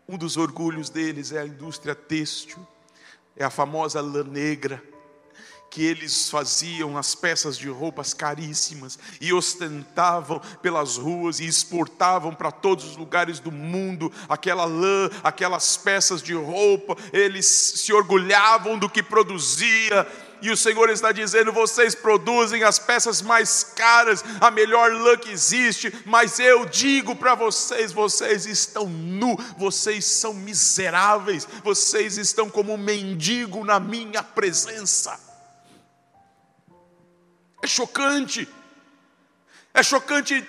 um 0.08 0.18
dos 0.18 0.38
orgulhos 0.38 0.90
deles 0.90 1.32
é 1.32 1.40
a 1.40 1.46
indústria 1.46 1.96
têxtil, 1.96 2.66
é 3.36 3.44
a 3.44 3.50
famosa 3.50 4.02
lã 4.02 4.24
negra, 4.24 4.84
que 5.70 5.84
eles 5.84 6.30
faziam 6.30 6.98
as 6.98 7.16
peças 7.16 7.58
de 7.58 7.68
roupas 7.68 8.14
caríssimas 8.14 8.98
e 9.20 9.34
ostentavam 9.34 10.40
pelas 10.62 10.96
ruas 10.96 11.40
e 11.40 11.46
exportavam 11.46 12.34
para 12.34 12.50
todos 12.50 12.86
os 12.86 12.96
lugares 12.96 13.40
do 13.40 13.52
mundo 13.52 14.10
aquela 14.30 14.64
lã, 14.64 15.10
aquelas 15.22 15.76
peças 15.76 16.24
de 16.24 16.34
roupa, 16.34 16.96
eles 17.12 17.46
se 17.46 17.92
orgulhavam 17.92 18.80
do 18.80 18.90
que 18.90 19.04
produzia, 19.04 20.08
e 20.46 20.52
o 20.52 20.58
Senhor 20.58 20.90
está 20.90 21.12
dizendo: 21.12 21.52
vocês 21.52 21.96
produzem 21.96 22.64
as 22.64 22.78
peças 22.78 23.22
mais 23.22 23.64
caras, 23.64 24.24
a 24.40 24.52
melhor 24.52 24.94
lã 24.94 25.18
que 25.18 25.32
existe, 25.32 25.92
mas 26.06 26.40
eu 26.40 26.66
digo 26.66 27.16
para 27.16 27.34
vocês: 27.34 27.92
vocês 27.92 28.46
estão 28.46 28.88
nu, 28.88 29.36
vocês 29.58 30.06
são 30.06 30.34
miseráveis, 30.34 31.48
vocês 31.64 32.18
estão 32.18 32.50
como 32.50 32.74
um 32.74 32.78
mendigo 32.78 33.64
na 33.64 33.80
minha 33.80 34.22
presença. 34.22 35.20
É 37.64 37.68
chocante, 37.68 38.48
é 39.74 39.82
chocante 39.82 40.48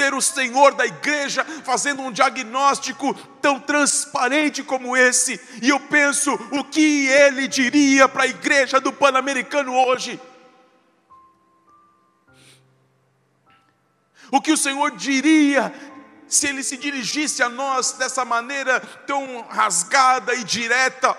ter 0.00 0.14
o 0.14 0.20
Senhor 0.22 0.72
da 0.72 0.86
igreja 0.86 1.44
fazendo 1.62 2.00
um 2.00 2.10
diagnóstico 2.10 3.12
tão 3.42 3.60
transparente 3.60 4.62
como 4.62 4.96
esse, 4.96 5.38
e 5.60 5.68
eu 5.68 5.78
penso 5.78 6.32
o 6.50 6.64
que 6.64 7.06
ele 7.08 7.46
diria 7.46 8.08
para 8.08 8.22
a 8.22 8.26
igreja 8.26 8.80
do 8.80 8.90
Pan-Americano 8.90 9.74
hoje. 9.74 10.18
O 14.32 14.40
que 14.40 14.52
o 14.52 14.56
Senhor 14.56 14.92
diria 14.92 15.70
se 16.26 16.46
ele 16.46 16.62
se 16.62 16.78
dirigisse 16.78 17.42
a 17.42 17.50
nós 17.50 17.92
dessa 17.92 18.24
maneira 18.24 18.80
tão 19.06 19.42
rasgada 19.42 20.32
e 20.34 20.44
direta? 20.44 21.14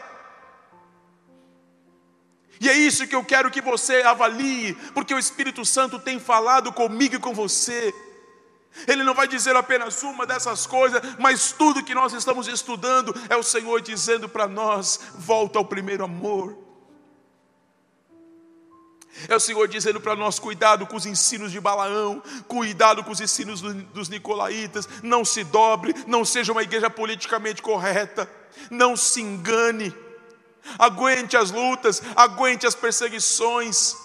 E 2.59 2.67
é 2.67 2.73
isso 2.73 3.05
que 3.05 3.15
eu 3.15 3.23
quero 3.23 3.51
que 3.51 3.61
você 3.61 4.01
avalie, 4.01 4.73
porque 4.95 5.13
o 5.13 5.19
Espírito 5.19 5.63
Santo 5.63 5.99
tem 5.99 6.19
falado 6.19 6.71
comigo 6.71 7.15
e 7.15 7.19
com 7.19 7.33
você. 7.33 7.93
Ele 8.87 9.03
não 9.03 9.13
vai 9.13 9.27
dizer 9.27 9.55
apenas 9.55 10.01
uma 10.01 10.25
dessas 10.25 10.65
coisas, 10.65 11.01
mas 11.19 11.51
tudo 11.51 11.83
que 11.83 11.93
nós 11.93 12.13
estamos 12.13 12.47
estudando 12.47 13.13
é 13.29 13.35
o 13.35 13.43
Senhor 13.43 13.81
dizendo 13.81 14.29
para 14.29 14.47
nós: 14.47 14.99
volta 15.15 15.59
ao 15.59 15.65
primeiro 15.65 16.03
amor. 16.03 16.57
É 19.27 19.35
o 19.35 19.39
Senhor 19.39 19.67
dizendo 19.67 19.99
para 19.99 20.15
nós: 20.15 20.39
cuidado 20.39 20.87
com 20.87 20.95
os 20.95 21.05
ensinos 21.05 21.51
de 21.51 21.59
Balaão, 21.59 22.23
cuidado 22.47 23.03
com 23.03 23.11
os 23.11 23.19
ensinos 23.19 23.61
dos 23.61 24.07
Nicolaítas, 24.09 24.87
não 25.03 25.25
se 25.25 25.43
dobre, 25.43 25.93
não 26.07 26.23
seja 26.23 26.51
uma 26.53 26.63
igreja 26.63 26.89
politicamente 26.89 27.61
correta, 27.61 28.29
não 28.69 28.95
se 28.95 29.21
engane, 29.21 29.93
aguente 30.79 31.35
as 31.35 31.51
lutas, 31.51 32.01
aguente 32.15 32.65
as 32.65 32.73
perseguições, 32.73 33.95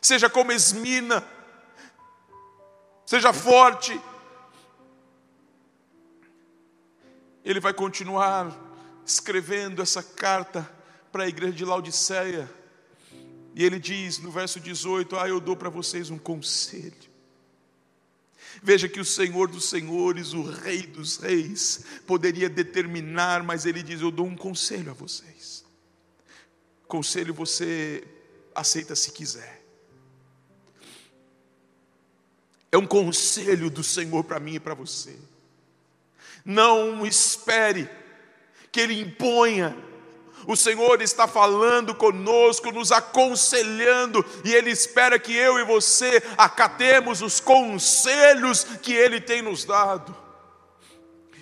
seja 0.00 0.28
como 0.28 0.52
Esmina 0.52 1.37
seja 3.08 3.32
forte. 3.32 3.98
Ele 7.42 7.58
vai 7.58 7.72
continuar 7.72 8.54
escrevendo 9.06 9.80
essa 9.80 10.02
carta 10.02 10.70
para 11.10 11.24
a 11.24 11.28
igreja 11.28 11.54
de 11.54 11.64
Laodiceia. 11.64 12.50
E 13.54 13.64
ele 13.64 13.78
diz 13.78 14.18
no 14.18 14.30
verso 14.30 14.60
18: 14.60 15.16
Ah, 15.16 15.26
eu 15.26 15.40
dou 15.40 15.56
para 15.56 15.70
vocês 15.70 16.10
um 16.10 16.18
conselho. 16.18 17.08
Veja 18.62 18.86
que 18.86 19.00
o 19.00 19.04
Senhor 19.06 19.48
dos 19.48 19.70
Senhores, 19.70 20.34
o 20.34 20.42
Rei 20.42 20.82
dos 20.82 21.16
Reis, 21.16 21.86
poderia 22.06 22.50
determinar, 22.50 23.42
mas 23.42 23.64
ele 23.64 23.82
diz: 23.82 24.02
Eu 24.02 24.10
dou 24.10 24.26
um 24.26 24.36
conselho 24.36 24.90
a 24.90 24.94
vocês. 24.94 25.64
Conselho 26.86 27.32
você 27.32 28.06
aceita 28.54 28.94
se 28.94 29.12
quiser. 29.12 29.57
É 32.70 32.76
um 32.76 32.86
conselho 32.86 33.70
do 33.70 33.82
Senhor 33.82 34.24
para 34.24 34.38
mim 34.38 34.54
e 34.54 34.60
para 34.60 34.74
você. 34.74 35.16
Não 36.44 37.06
espere 37.06 37.88
que 38.70 38.80
Ele 38.80 39.00
imponha. 39.00 39.76
O 40.46 40.56
Senhor 40.56 41.02
está 41.02 41.26
falando 41.26 41.94
conosco, 41.94 42.70
nos 42.70 42.92
aconselhando, 42.92 44.24
e 44.44 44.54
Ele 44.54 44.70
espera 44.70 45.18
que 45.18 45.34
eu 45.34 45.58
e 45.58 45.64
você 45.64 46.22
acatemos 46.36 47.20
os 47.20 47.40
conselhos 47.40 48.64
que 48.64 48.92
Ele 48.92 49.20
tem 49.20 49.42
nos 49.42 49.64
dado. 49.64 50.27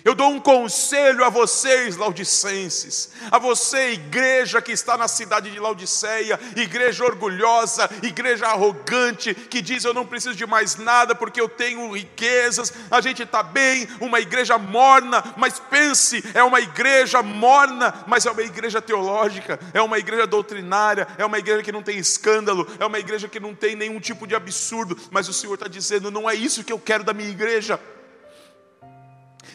Eu 0.07 0.15
dou 0.15 0.29
um 0.29 0.39
conselho 0.39 1.25
a 1.25 1.29
vocês, 1.29 1.97
laudicenses, 1.97 3.09
a 3.29 3.37
você, 3.37 3.91
igreja 3.91 4.61
que 4.61 4.71
está 4.71 4.95
na 4.95 5.05
cidade 5.05 5.51
de 5.51 5.59
Laodiceia, 5.59 6.39
igreja 6.55 7.03
orgulhosa, 7.03 7.89
igreja 8.01 8.47
arrogante, 8.47 9.35
que 9.35 9.61
diz: 9.61 9.83
Eu 9.83 9.93
não 9.93 10.05
preciso 10.05 10.33
de 10.33 10.45
mais 10.45 10.77
nada 10.77 11.13
porque 11.13 11.41
eu 11.41 11.49
tenho 11.49 11.91
riquezas, 11.91 12.71
a 12.89 13.01
gente 13.01 13.23
está 13.23 13.43
bem, 13.43 13.85
uma 13.99 14.21
igreja 14.21 14.57
morna, 14.57 15.21
mas 15.35 15.59
pense, 15.59 16.23
é 16.33 16.41
uma 16.41 16.61
igreja 16.61 17.21
morna, 17.21 17.93
mas 18.07 18.25
é 18.25 18.31
uma 18.31 18.43
igreja 18.43 18.81
teológica, 18.81 19.59
é 19.73 19.81
uma 19.81 19.99
igreja 19.99 20.25
doutrinária, 20.25 21.05
é 21.17 21.25
uma 21.25 21.37
igreja 21.37 21.63
que 21.63 21.71
não 21.73 21.83
tem 21.83 21.97
escândalo, 21.97 22.65
é 22.79 22.85
uma 22.85 22.97
igreja 22.97 23.27
que 23.27 23.41
não 23.41 23.53
tem 23.53 23.75
nenhum 23.75 23.99
tipo 23.99 24.25
de 24.25 24.35
absurdo, 24.35 24.97
mas 25.11 25.27
o 25.27 25.33
Senhor 25.33 25.55
está 25.55 25.67
dizendo: 25.67 26.09
Não 26.09 26.29
é 26.29 26.33
isso 26.33 26.63
que 26.63 26.71
eu 26.71 26.79
quero 26.79 27.03
da 27.03 27.13
minha 27.13 27.29
igreja. 27.29 27.77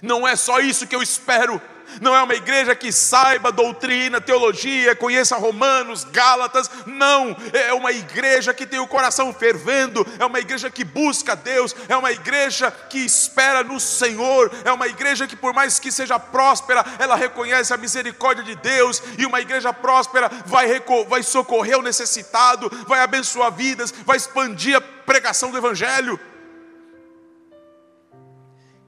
Não 0.02 0.26
é 0.26 0.34
só 0.34 0.58
isso 0.58 0.86
que 0.86 0.96
eu 0.96 1.00
espero. 1.00 1.62
Não 2.00 2.16
é 2.16 2.22
uma 2.22 2.34
igreja 2.34 2.74
que 2.74 2.90
saiba 2.90 3.52
doutrina, 3.52 4.20
teologia, 4.20 4.96
conheça 4.96 5.36
Romanos, 5.36 6.04
Gálatas, 6.04 6.70
não, 6.86 7.36
é 7.52 7.72
uma 7.74 7.92
igreja 7.92 8.54
que 8.54 8.66
tem 8.66 8.78
o 8.78 8.86
coração 8.86 9.32
fervendo, 9.32 10.06
é 10.18 10.24
uma 10.24 10.40
igreja 10.40 10.70
que 10.70 10.84
busca 10.84 11.36
Deus, 11.36 11.74
é 11.88 11.96
uma 11.96 12.10
igreja 12.10 12.70
que 12.70 12.98
espera 12.98 13.62
no 13.62 13.78
Senhor, 13.78 14.50
é 14.64 14.72
uma 14.72 14.86
igreja 14.86 15.26
que, 15.26 15.36
por 15.36 15.52
mais 15.52 15.78
que 15.78 15.92
seja 15.92 16.18
próspera, 16.18 16.84
ela 16.98 17.16
reconhece 17.16 17.74
a 17.74 17.76
misericórdia 17.76 18.44
de 18.44 18.54
Deus, 18.54 19.02
e 19.18 19.26
uma 19.26 19.40
igreja 19.40 19.72
próspera 19.72 20.30
vai, 20.46 20.66
vai 21.08 21.22
socorrer 21.22 21.78
o 21.78 21.82
necessitado, 21.82 22.70
vai 22.86 23.00
abençoar 23.00 23.52
vidas, 23.52 23.92
vai 24.06 24.16
expandir 24.16 24.76
a 24.76 24.80
pregação 24.80 25.50
do 25.50 25.58
Evangelho. 25.58 26.18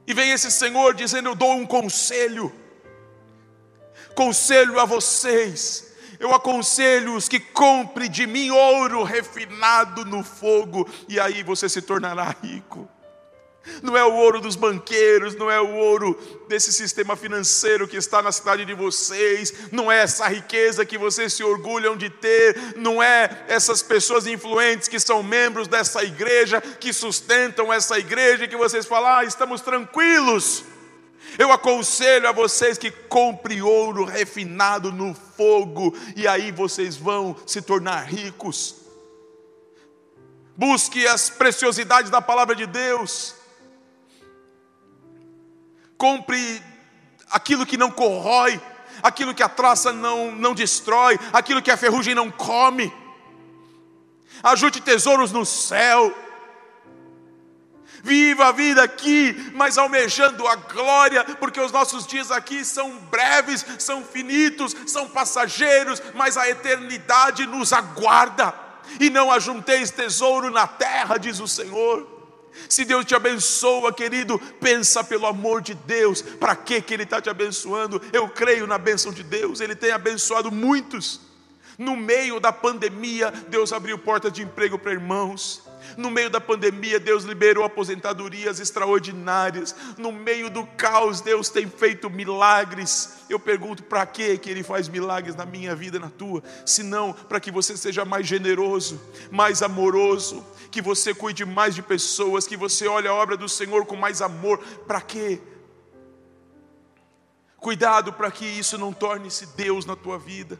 E 0.07 0.13
vem 0.13 0.31
esse 0.31 0.51
Senhor 0.51 0.93
dizendo: 0.93 1.29
Eu 1.29 1.35
dou 1.35 1.53
um 1.53 1.65
conselho 1.65 2.51
conselho 4.15 4.79
a 4.79 4.85
vocês, 4.85 5.93
eu 6.19 6.33
aconselho-os 6.33 7.27
que 7.27 7.39
compre 7.39 8.07
de 8.07 8.25
mim 8.25 8.49
ouro 8.49 9.03
refinado 9.03 10.05
no 10.05 10.23
fogo, 10.23 10.89
e 11.07 11.19
aí 11.19 11.43
você 11.43 11.67
se 11.67 11.81
tornará 11.81 12.33
rico. 12.41 12.89
Não 13.81 13.97
é 13.97 14.03
o 14.03 14.13
ouro 14.13 14.39
dos 14.39 14.55
banqueiros, 14.55 15.35
não 15.35 15.49
é 15.49 15.59
o 15.59 15.75
ouro 15.75 16.17
desse 16.47 16.71
sistema 16.71 17.15
financeiro 17.15 17.87
que 17.87 17.97
está 17.97 18.21
na 18.21 18.31
cidade 18.31 18.63
de 18.63 18.73
vocês, 18.73 19.53
não 19.71 19.91
é 19.91 20.01
essa 20.01 20.27
riqueza 20.27 20.85
que 20.85 20.97
vocês 20.97 21.33
se 21.33 21.43
orgulham 21.43 21.97
de 21.97 22.09
ter, 22.09 22.75
não 22.77 23.01
é 23.01 23.45
essas 23.47 23.81
pessoas 23.81 24.27
influentes 24.27 24.87
que 24.87 24.99
são 24.99 25.23
membros 25.23 25.67
dessa 25.67 26.03
igreja, 26.03 26.61
que 26.61 26.93
sustentam 26.93 27.73
essa 27.73 27.97
igreja, 27.97 28.47
que 28.47 28.57
vocês 28.57 28.85
falam, 28.85 29.15
ah, 29.15 29.23
estamos 29.23 29.61
tranquilos. 29.61 30.63
Eu 31.37 31.51
aconselho 31.51 32.29
a 32.29 32.31
vocês 32.31 32.77
que 32.77 32.91
compre 32.91 33.61
ouro 33.61 34.05
refinado 34.05 34.91
no 34.91 35.13
fogo, 35.13 35.95
e 36.15 36.27
aí 36.27 36.51
vocês 36.51 36.95
vão 36.95 37.35
se 37.45 37.61
tornar 37.61 38.03
ricos. 38.03 38.75
Busque 40.55 41.05
as 41.05 41.29
preciosidades 41.29 42.09
da 42.09 42.21
palavra 42.21 42.55
de 42.55 42.65
Deus. 42.65 43.35
Compre 45.97 46.61
aquilo 47.29 47.65
que 47.65 47.77
não 47.77 47.91
corrói, 47.91 48.59
aquilo 49.01 49.33
que 49.33 49.43
a 49.43 49.49
traça 49.49 49.91
não, 49.91 50.31
não 50.31 50.53
destrói, 50.53 51.19
aquilo 51.31 51.61
que 51.61 51.71
a 51.71 51.77
ferrugem 51.77 52.15
não 52.15 52.29
come. 52.29 52.93
Ajute 54.43 54.81
tesouros 54.81 55.31
no 55.31 55.45
céu 55.45 56.13
Viva 58.05 58.49
a 58.49 58.51
vida 58.51 58.83
aqui, 58.83 59.51
mas 59.55 59.79
almejando 59.79 60.47
a 60.47 60.55
glória, 60.55 61.23
porque 61.39 61.59
os 61.59 61.71
nossos 61.71 62.05
dias 62.05 62.29
aqui 62.29 62.63
são 62.63 62.99
breves, 62.99 63.65
são 63.79 64.05
finitos, 64.05 64.75
são 64.85 65.09
passageiros, 65.09 65.99
mas 66.13 66.37
a 66.37 66.47
eternidade 66.47 67.47
nos 67.47 67.73
aguarda. 67.73 68.53
E 68.99 69.09
não 69.09 69.31
ajunteis 69.31 69.89
tesouro 69.89 70.51
na 70.51 70.67
terra, 70.67 71.17
diz 71.17 71.39
o 71.39 71.47
Senhor. 71.47 72.14
Se 72.69 72.85
Deus 72.85 73.05
te 73.05 73.15
abençoa, 73.15 73.93
querido, 73.93 74.39
pensa 74.59 75.03
pelo 75.03 75.25
amor 75.25 75.61
de 75.61 75.73
Deus, 75.73 76.21
para 76.21 76.55
que, 76.55 76.81
que 76.81 76.93
Ele 76.93 77.03
está 77.03 77.21
te 77.21 77.29
abençoando? 77.29 78.01
Eu 78.13 78.29
creio 78.29 78.67
na 78.67 78.77
bênção 78.77 79.11
de 79.11 79.23
Deus, 79.23 79.59
Ele 79.59 79.75
tem 79.75 79.91
abençoado 79.91 80.51
muitos. 80.51 81.21
No 81.77 81.95
meio 81.95 82.39
da 82.39 82.53
pandemia, 82.53 83.31
Deus 83.49 83.73
abriu 83.73 83.97
portas 83.97 84.31
de 84.31 84.41
emprego 84.41 84.79
para 84.79 84.93
irmãos. 84.93 85.61
No 85.97 86.11
meio 86.11 86.29
da 86.29 86.41
pandemia, 86.41 86.99
Deus 86.99 87.23
liberou 87.23 87.63
aposentadorias 87.63 88.59
extraordinárias. 88.59 89.75
No 89.97 90.11
meio 90.11 90.49
do 90.49 90.65
caos, 90.65 91.21
Deus 91.21 91.49
tem 91.49 91.69
feito 91.69 92.09
milagres. 92.09 93.19
Eu 93.29 93.39
pergunto 93.39 93.83
para 93.83 94.05
que 94.05 94.39
Ele 94.45 94.63
faz 94.63 94.87
milagres 94.87 95.35
na 95.35 95.45
minha 95.45 95.75
vida, 95.75 95.99
na 95.99 96.09
tua? 96.09 96.43
Se 96.65 96.83
não, 96.83 97.13
para 97.13 97.39
que 97.39 97.51
você 97.51 97.77
seja 97.77 98.03
mais 98.03 98.27
generoso, 98.27 99.01
mais 99.31 99.61
amoroso, 99.61 100.45
que 100.69 100.81
você 100.81 101.13
cuide 101.13 101.45
mais 101.45 101.73
de 101.75 101.81
pessoas, 101.81 102.47
que 102.47 102.57
você 102.57 102.87
olhe 102.87 103.07
a 103.07 103.13
obra 103.13 103.37
do 103.37 103.47
Senhor 103.47 103.85
com 103.85 103.95
mais 103.95 104.21
amor. 104.21 104.59
Para 104.87 105.01
quê? 105.01 105.41
Cuidado 107.57 108.13
para 108.13 108.29
que 108.29 108.45
isso 108.45 108.77
não 108.77 108.93
torne-se 108.93 109.47
Deus 109.55 109.85
na 109.85 109.95
tua 109.95 110.19
vida. 110.19 110.59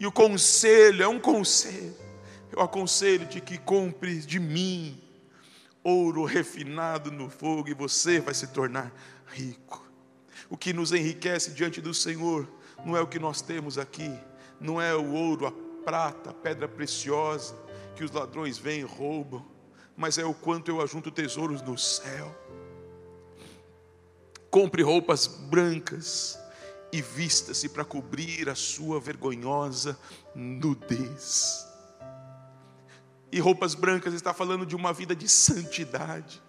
E 0.00 0.06
o 0.06 0.12
conselho 0.12 1.02
é 1.02 1.08
um 1.08 1.18
conselho 1.18 2.07
eu 2.50 2.60
aconselho 2.60 3.26
de 3.26 3.40
que 3.40 3.58
compre 3.58 4.18
de 4.20 4.38
mim 4.38 5.00
ouro 5.82 6.24
refinado 6.24 7.10
no 7.10 7.30
fogo 7.30 7.68
e 7.68 7.74
você 7.74 8.20
vai 8.20 8.34
se 8.34 8.48
tornar 8.48 8.92
rico. 9.26 9.86
O 10.50 10.56
que 10.56 10.72
nos 10.72 10.92
enriquece 10.92 11.52
diante 11.52 11.80
do 11.80 11.94
Senhor 11.94 12.48
não 12.84 12.96
é 12.96 13.00
o 13.00 13.06
que 13.06 13.18
nós 13.18 13.40
temos 13.40 13.78
aqui, 13.78 14.12
não 14.60 14.80
é 14.80 14.94
o 14.94 15.12
ouro, 15.12 15.46
a 15.46 15.52
prata, 15.84 16.30
a 16.30 16.34
pedra 16.34 16.68
preciosa 16.68 17.54
que 17.96 18.04
os 18.04 18.10
ladrões 18.10 18.58
vêm 18.58 18.80
e 18.80 18.84
roubam, 18.84 19.44
mas 19.96 20.18
é 20.18 20.24
o 20.24 20.34
quanto 20.34 20.70
eu 20.70 20.80
ajunto 20.80 21.10
tesouros 21.10 21.60
no 21.62 21.76
céu. 21.76 22.34
Compre 24.50 24.82
roupas 24.82 25.26
brancas 25.26 26.38
e 26.92 27.02
vista-se 27.02 27.68
para 27.68 27.84
cobrir 27.84 28.48
a 28.48 28.54
sua 28.54 28.98
vergonhosa 29.00 29.98
nudez. 30.34 31.67
E 33.30 33.40
roupas 33.40 33.74
brancas 33.74 34.14
está 34.14 34.32
falando 34.32 34.64
de 34.64 34.74
uma 34.74 34.92
vida 34.92 35.14
de 35.14 35.28
santidade, 35.28 36.42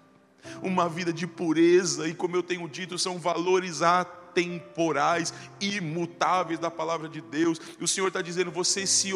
uma 0.62 0.88
vida 0.88 1.12
de 1.12 1.28
pureza, 1.28 2.08
e 2.08 2.14
como 2.14 2.36
eu 2.36 2.44
tenho 2.44 2.68
dito, 2.70 2.98
são 2.98 3.20
valores 3.20 3.82
atemporais, 3.82 5.34
imutáveis 5.60 6.60
da 6.60 6.72
palavra 6.72 7.10
de 7.10 7.20
Deus. 7.20 7.60
E 7.80 7.84
o 7.84 7.88
Senhor 7.88 8.08
está 8.08 8.22
dizendo: 8.22 8.52
vocês 8.52 8.90
se, 8.90 9.12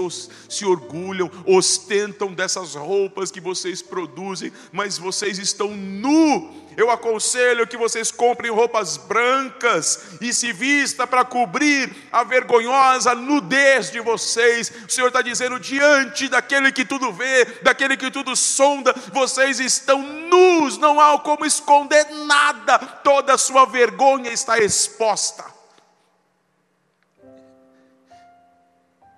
se 0.50 0.66
orgulham, 0.66 1.32
ostentam 1.46 2.34
dessas 2.34 2.76
roupas 2.76 3.32
que 3.32 3.40
vocês 3.40 3.82
produzem, 3.82 4.52
mas 4.72 4.98
vocês 4.98 5.40
estão 5.40 5.74
nu 5.76 6.63
eu 6.78 6.90
aconselho 6.90 7.68
que 7.68 7.78
vocês 7.78 8.12
comprem 8.12 8.52
roupas 8.52 8.98
brancas 8.98 10.18
e 10.22 10.34
se 10.34 10.52
vista 10.54 11.06
para 11.06 11.26
cobrir 11.26 11.94
a 12.12 12.24
vergonhosa 12.24 13.16
nudez 13.16 13.92
de 13.92 14.00
vocês. 14.00 14.72
O 14.88 14.92
Senhor 14.92 15.08
está 15.08 15.22
dizendo: 15.22 15.60
diante 15.60 16.28
daquele 16.28 16.72
que 16.72 16.86
tudo 16.86 17.12
vê, 17.12 17.46
daquele 17.62 17.98
que 17.98 18.10
tudo 18.12 18.36
sonda, 18.36 18.94
vocês 19.12 19.60
estão 19.60 20.02
nus, 20.02 20.78
não 20.78 21.00
há 21.00 21.20
como 21.20 21.46
esconder 21.46 22.06
nada, 22.26 22.78
toda 22.78 23.34
a 23.34 23.38
sua 23.38 23.66
vergonha 23.66 24.32
está 24.32 24.60
exposta. 24.60 25.46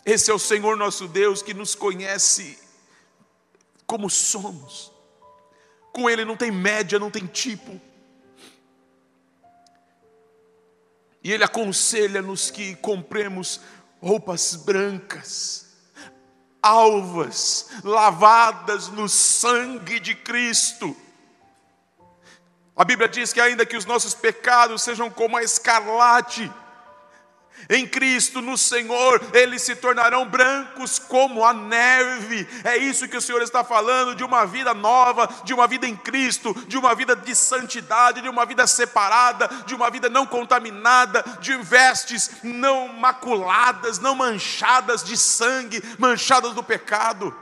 Esse 0.06 0.30
é 0.30 0.34
o 0.34 0.40
Senhor 0.40 0.78
nosso 0.78 1.08
Deus 1.08 1.42
que 1.42 1.54
nos 1.54 1.74
conhece 1.74 2.60
como 3.88 4.10
somos. 4.10 4.95
Com 5.96 6.10
Ele 6.10 6.26
não 6.26 6.36
tem 6.36 6.52
média, 6.52 7.00
não 7.00 7.10
tem 7.10 7.26
tipo. 7.26 7.80
E 11.24 11.32
Ele 11.32 11.42
aconselha-nos 11.42 12.52
que 12.52 12.76
compremos 12.76 13.62
roupas 14.02 14.58
brancas, 14.58 15.68
alvas, 16.62 17.70
lavadas 17.82 18.90
no 18.90 19.08
sangue 19.08 20.02
de 20.02 20.14
Cristo. 20.16 20.94
A 22.76 22.84
Bíblia 22.84 23.08
diz 23.08 23.32
que, 23.32 23.40
ainda 23.40 23.66
que 23.66 23.78
os 23.78 23.86
nossos 23.86 24.14
pecados 24.14 24.82
sejam 24.82 25.10
como 25.10 25.38
a 25.38 25.44
escarlate, 25.44 26.52
em 27.70 27.88
Cristo, 27.88 28.42
no 28.42 28.58
Senhor, 28.58 29.22
eles 29.34 29.62
se 29.64 29.76
tornarão 29.76 30.28
brancos 30.28 31.00
como 31.00 31.44
a 31.44 31.54
neve. 31.54 32.48
É 32.64 32.78
isso 32.78 33.08
que 33.08 33.18
o 33.18 33.22
Senhor 33.22 33.42
está 33.42 33.64
falando: 33.64 34.16
de 34.16 34.24
uma 34.24 34.46
vida 34.46 34.74
nova, 34.74 35.28
de 35.44 35.54
uma 35.54 35.68
vida 35.68 35.88
em 35.88 35.96
Cristo, 35.96 36.54
de 36.68 36.78
uma 36.78 36.94
vida 36.94 37.16
de 37.16 37.34
santidade, 37.36 38.22
de 38.22 38.30
uma 38.30 38.46
vida 38.46 38.68
separada, 38.68 39.48
de 39.66 39.74
uma 39.74 39.90
vida 39.90 40.10
não 40.10 40.26
contaminada, 40.26 41.24
de 41.40 41.56
vestes 41.58 42.44
não 42.44 42.88
maculadas, 42.88 44.00
não 44.00 44.16
manchadas 44.16 45.04
de 45.04 45.18
sangue, 45.18 45.82
manchadas 45.98 46.54
do 46.54 46.64
pecado, 46.64 47.36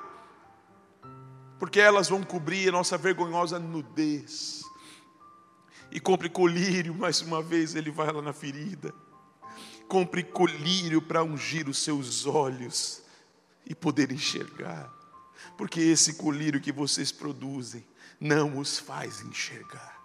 porque 1.59 1.79
elas 1.79 2.07
vão 2.07 2.23
cobrir 2.23 2.69
a 2.69 2.71
nossa 2.71 2.97
vergonhosa 2.97 3.59
nudez. 3.59 4.61
E 5.91 5.99
compre 5.99 6.27
colírio, 6.27 6.95
mais 6.95 7.21
uma 7.21 7.39
vez, 7.39 7.75
ele 7.75 7.91
vai 7.91 8.11
lá 8.11 8.19
na 8.19 8.33
ferida 8.33 8.91
compre 9.87 10.23
colírio 10.23 11.01
para 11.01 11.23
ungir 11.23 11.67
os 11.69 11.77
seus 11.77 12.25
olhos 12.25 13.01
e 13.65 13.73
poder 13.73 14.11
enxergar, 14.11 14.91
porque 15.57 15.79
esse 15.79 16.15
colírio 16.15 16.59
que 16.59 16.71
vocês 16.71 17.11
produzem 17.11 17.85
não 18.19 18.57
os 18.57 18.79
faz 18.79 19.21
enxergar. 19.21 20.01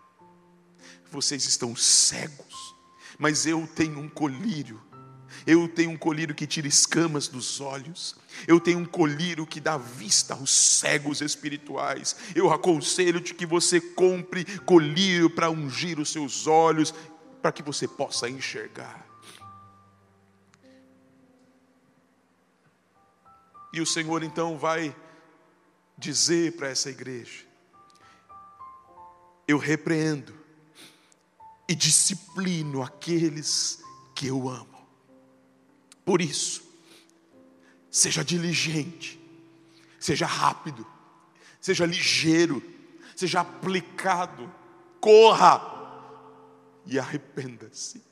Vocês 1.11 1.45
estão 1.45 1.75
cegos, 1.75 2.75
mas 3.19 3.47
eu 3.47 3.67
tenho 3.67 3.99
um 3.99 4.09
colírio. 4.09 4.81
Eu 5.47 5.69
tenho 5.69 5.91
um 5.91 5.97
colírio 5.97 6.35
que 6.35 6.47
tira 6.47 6.67
escamas 6.67 7.29
dos 7.29 7.61
olhos. 7.61 8.17
Eu 8.47 8.61
tenho 8.61 8.81
um 8.81 8.85
colírio 8.85 9.47
que 9.47 9.61
dá 9.61 9.79
vista 9.79 10.35
aos 10.35 10.51
cegos 10.51 11.21
espirituais. 11.21 12.17
Eu 12.35 12.53
aconselho-te 12.53 13.35
que 13.35 13.47
você 13.47 13.81
compre 13.81 14.45
colírio 14.61 15.31
para 15.31 15.51
ungir 15.51 15.99
os 15.99 16.11
seus 16.11 16.47
olhos 16.47 16.93
para 17.41 17.53
que 17.53 17.63
você 17.63 17.87
possa 17.87 18.29
enxergar. 18.29 19.08
E 23.73 23.81
o 23.81 23.87
Senhor 23.87 24.23
então 24.23 24.57
vai 24.57 24.95
dizer 25.97 26.57
para 26.57 26.69
essa 26.69 26.89
igreja: 26.89 27.45
Eu 29.47 29.59
repreendo 29.59 30.35
e 31.69 31.75
disciplino 31.75 32.83
aqueles 32.83 33.83
que 34.15 34.27
eu 34.27 34.49
amo. 34.49 34.79
Por 36.05 36.23
isso, 36.23 36.63
seja 37.91 38.25
diligente, 38.25 39.21
seja 40.01 40.25
rápido, 40.25 40.87
seja 41.61 41.85
ligeiro, 41.85 42.63
seja 43.15 43.41
aplicado, 43.41 44.51
corra 44.99 45.77
e 46.87 46.99
arrependa-se. 46.99 48.03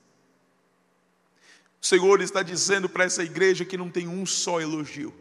O 1.81 1.87
Senhor 1.87 2.21
está 2.21 2.43
dizendo 2.43 2.89
para 2.89 3.05
essa 3.05 3.23
igreja 3.23 3.65
que 3.65 3.79
não 3.79 3.91
tem 3.91 4.07
um 4.07 4.27
só 4.27 4.61
elogio 4.61 5.15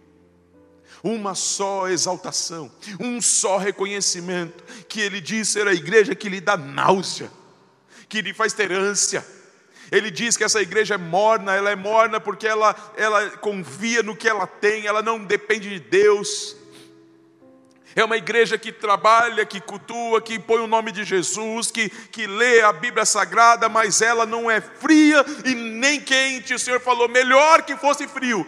uma 1.05 1.35
só 1.35 1.87
exaltação, 1.87 2.71
um 2.99 3.21
só 3.21 3.57
reconhecimento, 3.57 4.63
que 4.89 4.99
ele 4.99 5.21
diz 5.21 5.47
ser 5.49 5.67
a 5.67 5.73
igreja 5.73 6.15
que 6.15 6.27
lhe 6.27 6.41
dá 6.41 6.57
náusea, 6.57 7.31
que 8.09 8.23
lhe 8.23 8.33
faz 8.33 8.53
ter 8.53 8.71
ânsia. 8.71 9.23
Ele 9.91 10.09
diz 10.09 10.35
que 10.35 10.43
essa 10.43 10.59
igreja 10.59 10.95
é 10.95 10.97
morna, 10.97 11.53
ela 11.53 11.69
é 11.69 11.75
morna 11.75 12.19
porque 12.19 12.47
ela, 12.47 12.75
ela 12.97 13.29
confia 13.37 14.01
no 14.01 14.15
que 14.15 14.27
ela 14.27 14.47
tem, 14.47 14.87
ela 14.87 15.03
não 15.03 15.23
depende 15.23 15.69
de 15.69 15.79
Deus. 15.79 16.55
É 17.95 18.03
uma 18.03 18.17
igreja 18.17 18.57
que 18.57 18.71
trabalha, 18.71 19.45
que 19.45 19.61
cultua, 19.61 20.19
que 20.19 20.39
põe 20.39 20.59
o 20.59 20.67
nome 20.67 20.91
de 20.91 21.03
Jesus, 21.03 21.69
que, 21.69 21.87
que 21.87 22.25
lê 22.25 22.61
a 22.61 22.73
Bíblia 22.73 23.05
Sagrada, 23.05 23.69
mas 23.69 24.01
ela 24.01 24.25
não 24.25 24.49
é 24.49 24.59
fria 24.59 25.23
e 25.45 25.53
nem 25.53 26.01
quente. 26.01 26.55
O 26.55 26.59
Senhor 26.59 26.81
falou: 26.81 27.07
melhor 27.07 27.61
que 27.61 27.77
fosse 27.77 28.07
frio, 28.07 28.45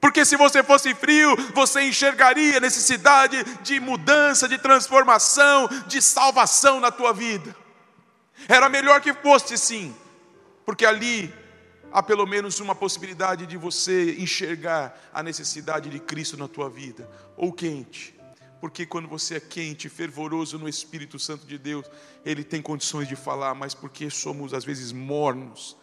porque 0.00 0.24
se 0.24 0.36
você 0.36 0.62
fosse 0.62 0.94
frio, 0.94 1.36
você 1.54 1.82
enxergaria 1.82 2.60
necessidade 2.60 3.42
de 3.62 3.80
mudança, 3.80 4.48
de 4.48 4.58
transformação, 4.58 5.68
de 5.86 6.00
salvação 6.02 6.80
na 6.80 6.90
tua 6.90 7.12
vida. 7.12 7.56
Era 8.48 8.68
melhor 8.68 9.00
que 9.00 9.14
fosse 9.14 9.56
sim, 9.56 9.94
porque 10.64 10.84
ali 10.84 11.32
há 11.92 12.02
pelo 12.02 12.26
menos 12.26 12.60
uma 12.60 12.74
possibilidade 12.74 13.46
de 13.46 13.56
você 13.56 14.16
enxergar 14.18 14.98
a 15.12 15.22
necessidade 15.22 15.88
de 15.88 15.98
Cristo 15.98 16.36
na 16.36 16.46
tua 16.46 16.68
vida. 16.68 17.08
Ou 17.36 17.52
quente, 17.52 18.14
porque 18.60 18.84
quando 18.84 19.08
você 19.08 19.36
é 19.36 19.40
quente, 19.40 19.88
fervoroso 19.88 20.58
no 20.58 20.68
Espírito 20.68 21.18
Santo 21.18 21.46
de 21.46 21.56
Deus, 21.56 21.86
ele 22.24 22.44
tem 22.44 22.60
condições 22.60 23.08
de 23.08 23.16
falar, 23.16 23.54
mas 23.54 23.74
porque 23.74 24.10
somos 24.10 24.52
às 24.52 24.64
vezes 24.64 24.92
mornos, 24.92 25.76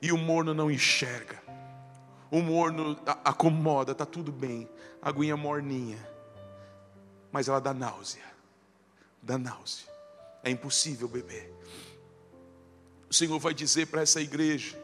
e 0.00 0.12
o 0.12 0.18
morno 0.18 0.52
não 0.52 0.70
enxerga. 0.70 1.42
O 2.30 2.40
morno 2.40 2.98
acomoda, 3.24 3.92
está 3.92 4.04
tudo 4.04 4.32
bem. 4.32 4.68
A 5.00 5.08
aguinha 5.08 5.36
morninha. 5.36 5.98
Mas 7.30 7.48
ela 7.48 7.60
dá 7.60 7.72
náusea. 7.72 8.24
Dá 9.22 9.38
náusea. 9.38 9.86
É 10.42 10.50
impossível 10.50 11.08
beber. 11.08 11.52
O 13.08 13.14
Senhor 13.14 13.38
vai 13.38 13.54
dizer 13.54 13.86
para 13.86 14.02
essa 14.02 14.20
igreja: 14.20 14.76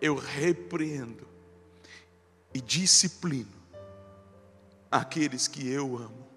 Eu 0.00 0.14
repreendo 0.14 1.28
e 2.54 2.60
disciplino 2.60 3.60
aqueles 4.90 5.46
que 5.46 5.68
eu 5.68 5.96
amo. 5.98 6.30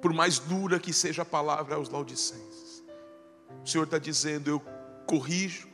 Por 0.00 0.12
mais 0.12 0.38
dura 0.38 0.80
que 0.80 0.92
seja 0.92 1.22
a 1.22 1.24
palavra 1.24 1.76
aos 1.76 1.88
laudicenses, 1.88 2.82
o 3.64 3.68
Senhor 3.68 3.84
está 3.84 3.98
dizendo: 3.98 4.48
Eu 4.48 4.60
corrijo, 5.06 5.68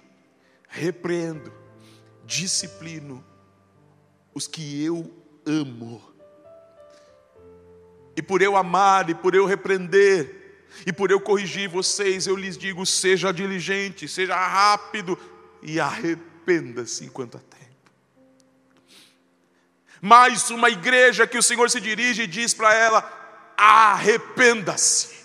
repreendo, 0.68 1.52
disciplino 2.24 3.24
os 4.34 4.46
que 4.46 4.84
eu 4.84 5.12
amo. 5.46 6.02
E 8.16 8.22
por 8.22 8.42
eu 8.42 8.56
amar, 8.56 9.08
e 9.10 9.14
por 9.14 9.34
eu 9.34 9.46
repreender, 9.46 10.66
e 10.86 10.92
por 10.92 11.10
eu 11.10 11.20
corrigir 11.20 11.68
vocês, 11.68 12.26
eu 12.26 12.36
lhes 12.36 12.58
digo: 12.58 12.84
seja 12.84 13.32
diligente, 13.32 14.06
seja 14.08 14.36
rápido 14.36 15.18
e 15.62 15.80
arrependa-se 15.80 17.04
enquanto 17.04 17.36
há 17.36 17.40
tempo. 17.40 17.58
Mais 20.00 20.50
uma 20.50 20.70
igreja 20.70 21.26
que 21.26 21.38
o 21.38 21.42
Senhor 21.42 21.68
se 21.70 21.80
dirige 21.80 22.22
e 22.22 22.26
diz 22.26 22.54
para 22.54 22.74
ela: 22.74 23.54
arrependa-se, 23.56 25.16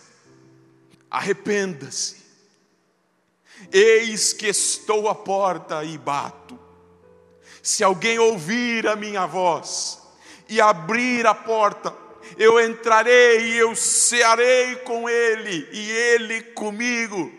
arrependa-se. 1.09 2.22
Eis 3.71 4.33
que 4.33 4.47
estou 4.47 5.07
à 5.07 5.15
porta 5.15 5.83
e 5.83 5.97
bato. 5.97 6.59
Se 7.61 7.83
alguém 7.83 8.19
ouvir 8.19 8.87
a 8.87 8.95
minha 8.95 9.25
voz 9.25 10.01
e 10.49 10.59
abrir 10.59 11.25
a 11.25 11.33
porta, 11.33 11.95
eu 12.37 12.59
entrarei 12.59 13.51
e 13.51 13.57
eu 13.57 13.75
cearei 13.75 14.75
com 14.77 15.07
ele 15.09 15.67
e 15.71 15.91
ele 15.91 16.41
comigo. 16.41 17.31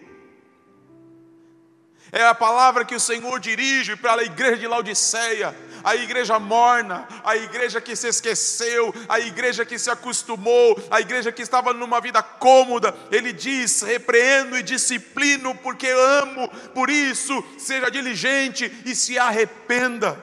É 2.11 2.25
a 2.25 2.35
palavra 2.35 2.85
que 2.85 2.95
o 2.95 3.01
Senhor 3.01 3.41
dirige 3.41 3.97
para 3.97 4.23
a 4.23 4.25
igreja 4.25 4.59
de 4.59 4.69
Laodiceia 4.69 5.55
a 5.85 5.95
igreja 5.95 6.39
morna, 6.39 7.07
a 7.23 7.37
igreja 7.37 7.79
que 7.79 7.95
se 7.95 8.09
esqueceu, 8.09 8.93
a 9.07 9.21
igreja 9.21 9.67
que 9.67 9.79
se 9.79 9.91
acostumou, 9.91 10.83
a 10.91 10.99
igreja 11.01 11.31
que 11.31 11.43
estava 11.43 11.75
numa 11.75 12.01
vida 12.01 12.23
cômoda. 12.23 12.95
Ele 13.11 13.33
diz: 13.33 13.83
repreendo 13.83 14.57
e 14.57 14.63
disciplino 14.63 15.55
porque 15.57 15.89
amo, 15.89 16.49
por 16.73 16.89
isso 16.89 17.45
seja 17.59 17.91
diligente 17.91 18.73
e 18.87 18.97
se 18.97 19.19
arrependa. 19.19 20.19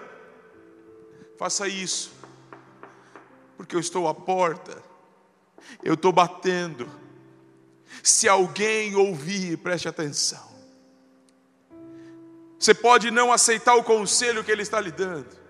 Faça 1.37 1.67
isso, 1.67 2.11
porque 3.55 3.75
eu 3.75 3.79
estou 3.79 4.07
à 4.07 4.15
porta, 4.15 4.81
eu 5.83 5.93
estou 5.93 6.11
batendo. 6.11 6.89
Se 8.01 8.27
alguém 8.27 8.95
ouvir, 8.95 9.57
preste 9.57 9.87
atenção. 9.87 10.49
Você 12.57 12.73
pode 12.73 13.11
não 13.11 13.31
aceitar 13.31 13.75
o 13.75 13.83
conselho 13.83 14.43
que 14.43 14.51
ele 14.51 14.61
está 14.61 14.79
lhe 14.79 14.91
dando 14.91 15.40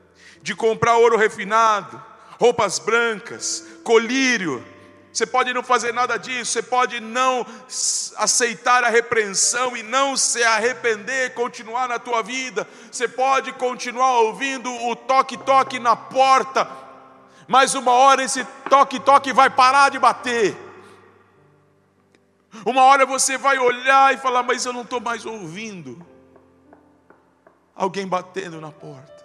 de 0.41 0.55
comprar 0.55 0.97
ouro 0.97 1.17
refinado, 1.17 2.01
roupas 2.39 2.79
brancas, 2.79 3.65
colírio. 3.83 4.65
Você 5.13 5.25
pode 5.25 5.53
não 5.53 5.61
fazer 5.61 5.93
nada 5.93 6.17
disso, 6.17 6.51
você 6.51 6.61
pode 6.61 6.99
não 7.01 7.45
aceitar 8.15 8.83
a 8.83 8.89
repreensão 8.89 9.75
e 9.75 9.83
não 9.83 10.15
se 10.15 10.41
arrepender, 10.41 11.33
continuar 11.33 11.89
na 11.89 11.99
tua 11.99 12.23
vida. 12.23 12.67
Você 12.89 13.07
pode 13.07 13.51
continuar 13.53 14.19
ouvindo 14.21 14.71
o 14.87 14.95
toque-toque 14.95 15.79
na 15.79 15.95
porta, 15.95 16.67
mas 17.47 17.75
uma 17.75 17.91
hora 17.91 18.23
esse 18.23 18.45
toque-toque 18.69 19.33
vai 19.33 19.49
parar 19.49 19.89
de 19.89 19.99
bater. 19.99 20.55
Uma 22.65 22.83
hora 22.83 23.05
você 23.05 23.37
vai 23.37 23.57
olhar 23.57 24.13
e 24.13 24.17
falar, 24.17 24.43
mas 24.43 24.65
eu 24.65 24.73
não 24.73 24.81
estou 24.81 24.99
mais 24.99 25.25
ouvindo 25.25 26.05
alguém 27.75 28.07
batendo 28.07 28.61
na 28.61 28.71
porta. 28.71 29.20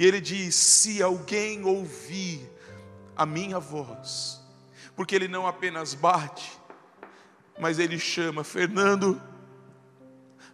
E 0.00 0.04
ele 0.06 0.18
diz: 0.18 0.54
Se 0.54 1.02
alguém 1.02 1.62
ouvir 1.62 2.50
a 3.14 3.26
minha 3.26 3.58
voz, 3.58 4.40
porque 4.96 5.14
ele 5.14 5.28
não 5.28 5.46
apenas 5.46 5.92
bate, 5.92 6.58
mas 7.58 7.78
ele 7.78 7.98
chama 7.98 8.42
Fernando, 8.42 9.20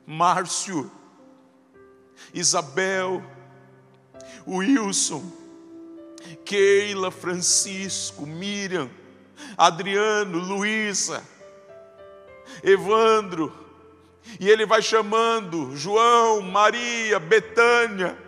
Márcio, 0.04 0.90
Isabel, 2.34 3.22
Wilson, 4.48 5.32
Keila, 6.44 7.12
Francisco, 7.12 8.26
Miriam, 8.26 8.90
Adriano, 9.56 10.40
Luísa, 10.40 11.22
Evandro, 12.64 13.56
e 14.40 14.50
ele 14.50 14.66
vai 14.66 14.82
chamando 14.82 15.76
João, 15.76 16.42
Maria, 16.42 17.20
Betânia, 17.20 18.25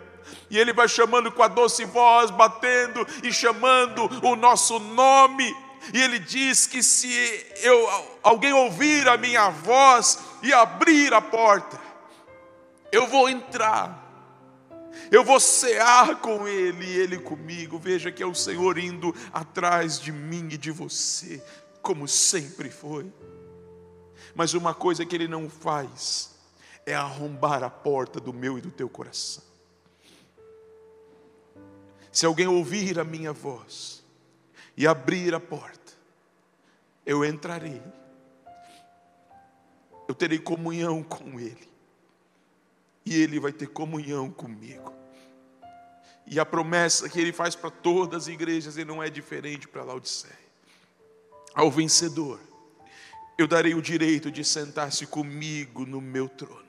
e 0.51 0.59
ele 0.59 0.73
vai 0.73 0.89
chamando 0.89 1.31
com 1.31 1.43
a 1.43 1.49
doce 1.49 1.85
voz, 1.85 2.31
batendo 2.31 3.07
e 3.23 3.33
chamando 3.33 4.09
o 4.27 4.35
nosso 4.35 4.79
nome. 4.79 5.55
E 5.93 6.01
ele 6.01 6.19
diz 6.19 6.67
que 6.67 6.83
se 6.83 7.09
eu, 7.63 8.19
alguém 8.23 8.53
ouvir 8.53 9.09
a 9.09 9.17
minha 9.17 9.51
voz 9.51 10.19
e 10.43 10.53
abrir 10.53 11.13
a 11.15 11.21
porta, 11.21 11.81
eu 12.91 13.07
vou 13.07 13.29
entrar, 13.29 14.07
eu 15.11 15.23
vou 15.23 15.39
cear 15.39 16.17
com 16.17 16.47
ele 16.49 16.85
e 16.85 16.97
ele 16.97 17.19
comigo. 17.19 17.79
Veja 17.79 18.11
que 18.11 18.23
é 18.23 18.27
o 18.27 18.35
Senhor 18.35 18.79
indo 18.79 19.15
atrás 19.33 20.01
de 20.01 20.13
mim 20.13 20.49
e 20.51 20.59
de 20.59 20.71
você, 20.71 21.43
como 21.83 22.09
sempre 22.09 22.71
foi. 22.71 23.11
Mas 24.35 24.55
uma 24.55 24.75
coisa 24.75 25.05
que 25.05 25.15
ele 25.15 25.29
não 25.29 25.49
faz 25.49 26.37
é 26.85 26.95
arrombar 26.95 27.63
a 27.63 27.71
porta 27.71 28.19
do 28.21 28.33
meu 28.33 28.59
e 28.59 28.61
do 28.61 28.71
teu 28.71 28.89
coração. 28.89 29.48
Se 32.19 32.27
alguém 32.27 32.49
ouvir 32.49 32.99
a 32.99 33.05
minha 33.05 33.33
voz 33.33 34.03
e 34.77 34.89
abrir 34.89 35.37
a 35.37 35.39
porta, 35.39 35.93
eu 37.07 37.25
entrarei, 37.25 37.81
eu 40.09 40.15
terei 40.17 40.41
comunhão 40.41 41.01
com 41.01 41.39
Ele, 41.39 41.69
e 43.07 43.15
Ele 43.15 43.39
vai 43.39 43.53
ter 43.53 43.69
comunhão 43.69 44.33
comigo. 44.33 44.93
E 46.27 46.41
a 46.41 46.45
promessa 46.45 47.09
que 47.09 47.21
Ele 47.21 47.33
faz 47.33 47.55
para 47.55 47.71
todas 47.71 48.25
as 48.25 48.27
igrejas, 48.27 48.77
e 48.77 48.85
não 48.85 49.01
é 49.01 49.09
diferente 49.09 49.69
para 49.69 49.85
Laodiceia. 49.85 50.37
Ao 51.55 51.71
vencedor, 51.71 52.41
eu 53.39 53.47
darei 53.47 53.77
o 53.77 53.81
direito 53.81 54.29
de 54.29 54.43
sentar-se 54.43 55.07
comigo 55.07 55.87
no 55.87 56.01
meu 56.01 56.29
trono, 56.29 56.67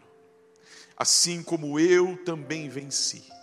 assim 0.96 1.42
como 1.42 1.80
eu 1.80 2.24
também 2.24 2.70
venci 2.70 3.39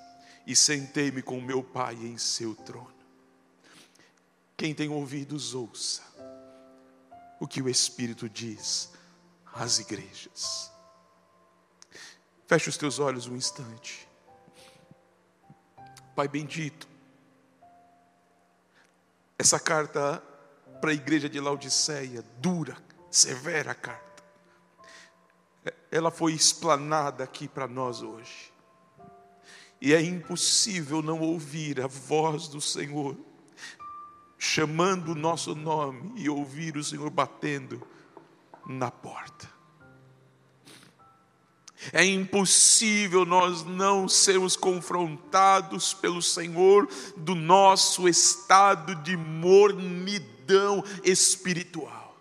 e 0.46 0.54
sentei-me 0.54 1.22
com 1.22 1.40
meu 1.40 1.62
Pai 1.62 1.94
em 1.94 2.16
seu 2.16 2.54
trono. 2.54 2.94
Quem 4.56 4.74
tem 4.74 4.88
ouvidos, 4.88 5.54
ouça 5.54 6.02
o 7.38 7.46
que 7.46 7.60
o 7.60 7.68
Espírito 7.68 8.28
diz 8.28 8.90
às 9.52 9.78
igrejas. 9.78 10.70
Feche 12.46 12.68
os 12.68 12.76
teus 12.76 12.98
olhos 12.98 13.26
um 13.26 13.36
instante. 13.36 14.08
Pai 16.14 16.28
bendito, 16.28 16.88
essa 19.38 19.60
carta 19.60 20.22
para 20.80 20.90
a 20.90 20.94
igreja 20.94 21.28
de 21.28 21.38
Laodiceia, 21.40 22.22
dura, 22.38 22.76
severa 23.10 23.74
carta, 23.74 24.22
ela 25.90 26.10
foi 26.10 26.32
explanada 26.32 27.24
aqui 27.24 27.46
para 27.46 27.66
nós 27.66 28.00
hoje. 28.00 28.55
E 29.80 29.92
é 29.94 30.00
impossível 30.00 31.02
não 31.02 31.20
ouvir 31.20 31.80
a 31.80 31.86
voz 31.86 32.48
do 32.48 32.60
Senhor 32.60 33.16
chamando 34.38 35.12
o 35.12 35.14
nosso 35.14 35.54
nome 35.54 36.12
e 36.16 36.28
ouvir 36.28 36.76
o 36.76 36.84
Senhor 36.84 37.10
batendo 37.10 37.82
na 38.66 38.90
porta. 38.90 39.48
É 41.92 42.04
impossível 42.04 43.24
nós 43.24 43.64
não 43.64 44.08
sermos 44.08 44.56
confrontados 44.56 45.94
pelo 45.94 46.20
Senhor 46.20 46.88
do 47.16 47.34
nosso 47.34 48.08
estado 48.08 48.94
de 48.96 49.16
mornidão 49.16 50.82
espiritual. 51.04 52.18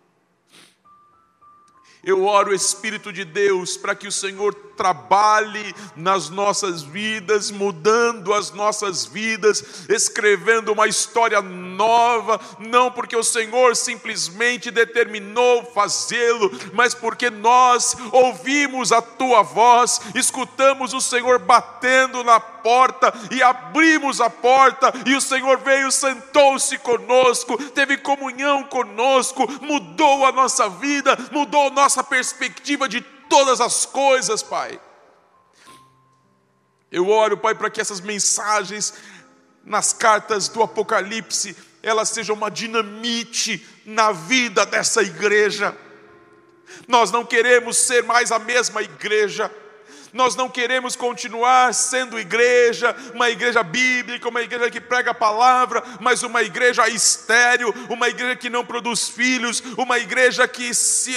Eu 2.04 2.24
oro, 2.26 2.54
Espírito 2.54 3.12
de 3.12 3.26
Deus, 3.26 3.76
para 3.76 3.96
que 3.96 4.08
o 4.08 4.12
Senhor 4.12 4.54
trabalhe 4.76 5.74
nas 5.96 6.30
nossas 6.30 6.82
vidas, 6.82 7.52
mudando 7.52 8.34
as 8.34 8.52
nossas 8.52 9.06
vidas, 9.06 9.86
escrevendo 9.90 10.72
uma 10.72 10.88
história 10.88 11.42
nova, 11.42 12.40
não 12.60 12.92
porque 12.92 13.16
o 13.16 13.24
Senhor 13.24 13.76
simplesmente 13.76 14.72
determinou 14.72 15.64
fazê-lo, 15.74 16.52
mas 16.74 16.94
porque 16.94 17.30
nós 17.30 17.96
ouvimos 18.12 18.92
a 18.92 19.02
tua 19.02 19.42
voz, 19.42 20.02
escutamos 20.14 20.94
o 20.94 21.02
Senhor 21.02 21.40
batendo 21.40 22.24
na 22.24 22.40
porta 22.40 23.14
e 23.32 23.44
abrimos 23.44 24.20
a 24.20 24.30
porta, 24.30 24.92
e 25.06 25.16
o 25.16 25.22
Senhor 25.22 25.58
veio, 25.60 25.92
sentou-se 25.92 26.78
conosco, 26.80 27.58
teve 27.72 27.98
comunhão 27.98 28.64
conosco, 28.64 29.48
mudou 29.62 30.26
a 30.26 30.32
nossa 30.32 30.68
vida, 30.70 31.18
mudou 31.32 31.70
nossa 31.70 32.04
perspectiva 32.04 32.90
de 32.90 33.02
todas 33.30 33.62
as 33.62 33.86
coisas, 33.86 34.42
Pai. 34.42 34.80
Eu 36.92 37.10
oro, 37.10 37.38
Pai, 37.38 37.54
para 37.56 37.70
que 37.70 37.82
essas 37.82 38.00
mensagens 38.00 38.94
nas 39.64 39.92
cartas 39.92 40.48
do 40.48 40.62
Apocalipse, 40.62 41.56
elas 41.82 42.10
sejam 42.10 42.36
uma 42.36 42.50
dinamite 42.50 43.66
na 43.86 44.12
vida 44.12 44.66
dessa 44.66 45.02
igreja. 45.02 45.76
Nós 46.88 47.12
não 47.12 47.26
queremos 47.26 47.78
ser 47.78 48.04
mais 48.04 48.32
a 48.32 48.40
mesma 48.40 48.82
igreja. 48.82 49.52
Nós 50.14 50.36
não 50.36 50.48
queremos 50.48 50.96
continuar 50.96 51.74
sendo 51.74 52.18
igreja, 52.18 52.96
uma 53.14 53.30
igreja 53.30 53.62
bíblica, 53.62 54.30
uma 54.30 54.42
igreja 54.42 54.72
que 54.72 54.80
prega 54.80 55.12
a 55.12 55.14
palavra, 55.14 55.84
mas 56.00 56.24
uma 56.24 56.42
igreja 56.42 56.88
estéril, 56.88 57.74
uma 57.90 58.08
igreja 58.08 58.38
que 58.38 58.50
não 58.50 58.66
produz 58.66 59.10
filhos, 59.10 59.62
uma 59.78 60.00
igreja 60.00 60.48
que 60.48 60.74
se 60.74 61.14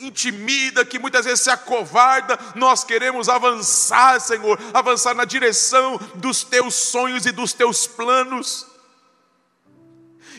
intimida, 0.00 0.84
que 0.84 0.98
muitas 0.98 1.24
vezes 1.24 1.40
se 1.40 1.50
acovarda, 1.50 2.38
nós 2.54 2.84
queremos 2.84 3.28
avançar, 3.28 4.20
Senhor, 4.20 4.58
avançar 4.72 5.14
na 5.14 5.24
direção 5.24 5.98
dos 6.14 6.44
teus 6.44 6.74
sonhos 6.74 7.26
e 7.26 7.32
dos 7.32 7.52
teus 7.52 7.86
planos. 7.86 8.66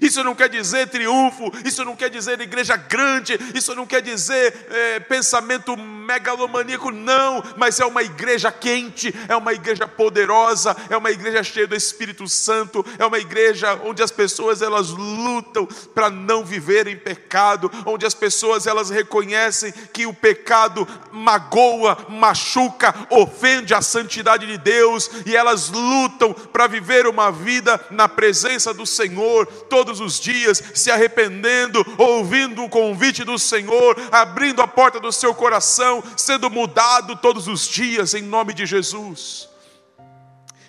Isso 0.01 0.23
não 0.23 0.35
quer 0.35 0.49
dizer 0.49 0.87
triunfo, 0.89 1.51
isso 1.65 1.83
não 1.83 1.95
quer 1.95 2.09
dizer 2.09 2.39
igreja 2.39 2.75
grande, 2.75 3.37
isso 3.55 3.73
não 3.73 3.85
quer 3.85 4.01
dizer 4.01 4.67
é, 4.69 4.99
pensamento 4.99 5.75
megalomaníaco, 6.07 6.91
não, 6.91 7.43
mas 7.57 7.79
é 7.79 7.85
uma 7.85 8.03
igreja 8.03 8.51
quente, 8.51 9.13
é 9.27 9.35
uma 9.35 9.53
igreja 9.53 9.87
poderosa, 9.87 10.75
é 10.89 10.95
uma 10.95 11.11
igreja 11.11 11.43
cheia 11.43 11.67
do 11.67 11.75
Espírito 11.75 12.27
Santo, 12.27 12.85
é 12.97 13.05
uma 13.05 13.19
igreja 13.19 13.79
onde 13.83 14.01
as 14.01 14.11
pessoas 14.11 14.61
elas 14.61 14.89
lutam 14.89 15.67
para 15.93 16.09
não 16.09 16.45
viver 16.45 16.87
em 16.87 16.95
pecado, 16.95 17.71
onde 17.85 18.05
as 18.05 18.13
pessoas 18.13 18.67
elas 18.67 18.89
reconhecem 18.89 19.73
que 19.91 20.05
o 20.05 20.13
pecado 20.13 20.87
magoa, 21.11 21.97
machuca, 22.07 22.93
ofende 23.09 23.73
a 23.73 23.81
santidade 23.81 24.45
de 24.45 24.57
Deus 24.57 25.09
e 25.25 25.35
elas 25.35 25.69
lutam 25.69 26.33
para 26.33 26.67
viver 26.67 27.07
uma 27.07 27.31
vida 27.31 27.79
na 27.91 28.07
presença 28.07 28.73
do 28.73 28.85
Senhor. 28.85 29.45
Todo 29.45 29.87
todos 29.87 30.01
os 30.01 30.19
dias, 30.19 30.61
se 30.73 30.91
arrependendo, 30.91 31.85
ouvindo 31.97 32.63
o 32.63 32.69
convite 32.69 33.23
do 33.23 33.39
Senhor, 33.39 33.95
abrindo 34.11 34.61
a 34.61 34.67
porta 34.67 34.99
do 34.99 35.11
seu 35.11 35.33
coração, 35.33 35.96
sendo 36.15 36.49
mudado 36.49 37.15
todos 37.15 37.47
os 37.47 37.67
dias, 37.67 38.13
em 38.13 38.21
nome 38.21 38.53
de 38.53 38.65
Jesus. 38.65 39.49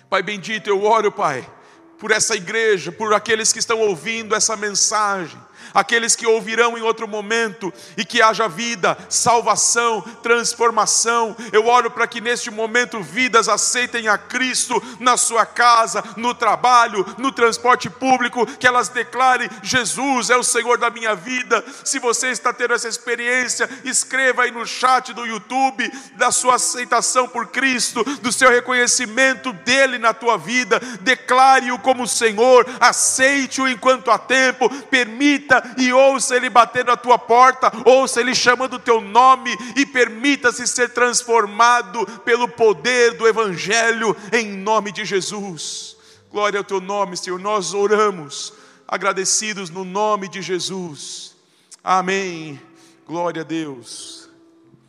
Pai 0.09 0.23
bendito, 0.23 0.69
eu 0.69 0.83
oro, 0.83 1.11
Pai, 1.11 1.47
por 1.97 2.11
essa 2.11 2.35
igreja, 2.35 2.91
por 2.91 3.13
aqueles 3.13 3.53
que 3.53 3.59
estão 3.59 3.79
ouvindo 3.79 4.35
essa 4.35 4.55
mensagem 4.55 5.39
aqueles 5.73 6.15
que 6.15 6.27
ouvirão 6.27 6.77
em 6.77 6.81
outro 6.81 7.07
momento, 7.07 7.73
e 7.97 8.05
que 8.05 8.21
haja 8.21 8.47
vida, 8.47 8.97
salvação, 9.09 10.01
transformação. 10.23 11.35
Eu 11.51 11.67
oro 11.67 11.91
para 11.91 12.07
que 12.07 12.21
neste 12.21 12.51
momento 12.51 13.01
vidas 13.01 13.49
aceitem 13.49 14.07
a 14.07 14.17
Cristo 14.17 14.81
na 14.99 15.17
sua 15.17 15.45
casa, 15.45 16.03
no 16.15 16.33
trabalho, 16.33 17.05
no 17.17 17.31
transporte 17.31 17.89
público, 17.89 18.45
que 18.57 18.67
elas 18.67 18.89
declarem: 18.89 19.49
Jesus 19.63 20.29
é 20.29 20.37
o 20.37 20.43
Senhor 20.43 20.77
da 20.77 20.89
minha 20.89 21.15
vida. 21.15 21.63
Se 21.83 21.99
você 21.99 22.29
está 22.29 22.53
tendo 22.53 22.73
essa 22.73 22.87
experiência, 22.87 23.69
escreva 23.83 24.43
aí 24.43 24.51
no 24.51 24.65
chat 24.65 25.13
do 25.13 25.25
YouTube 25.25 25.91
da 26.15 26.31
sua 26.31 26.55
aceitação 26.55 27.27
por 27.27 27.47
Cristo, 27.47 28.03
do 28.21 28.31
seu 28.31 28.49
reconhecimento 28.49 29.51
dele 29.53 29.97
na 29.97 30.13
tua 30.13 30.37
vida. 30.37 30.79
Declare-o 31.01 31.79
como 31.79 32.07
Senhor, 32.07 32.65
aceite-o 32.79 33.67
enquanto 33.67 34.11
há 34.11 34.17
tempo, 34.17 34.69
permita 34.85 35.58
e 35.77 35.93
ouça 35.93 36.35
Ele 36.35 36.49
bater 36.49 36.85
na 36.85 36.97
tua 36.97 37.17
porta, 37.17 37.71
ouça 37.85 38.19
Ele 38.19 38.35
chamando 38.35 38.73
o 38.73 38.79
teu 38.79 39.01
nome 39.01 39.55
e 39.75 39.85
permita-se 39.85 40.67
ser 40.67 40.89
transformado 40.89 42.05
pelo 42.21 42.47
poder 42.47 43.13
do 43.13 43.27
Evangelho, 43.27 44.15
em 44.33 44.47
nome 44.49 44.91
de 44.91 45.05
Jesus. 45.05 45.97
Glória 46.31 46.59
ao 46.59 46.63
teu 46.63 46.79
nome, 46.79 47.17
Senhor. 47.17 47.39
Nós 47.39 47.73
oramos, 47.73 48.53
agradecidos 48.87 49.69
no 49.69 49.83
nome 49.83 50.27
de 50.27 50.41
Jesus. 50.41 51.35
Amém. 51.83 52.61
Glória 53.07 53.41
a 53.41 53.45
Deus. 53.45 54.18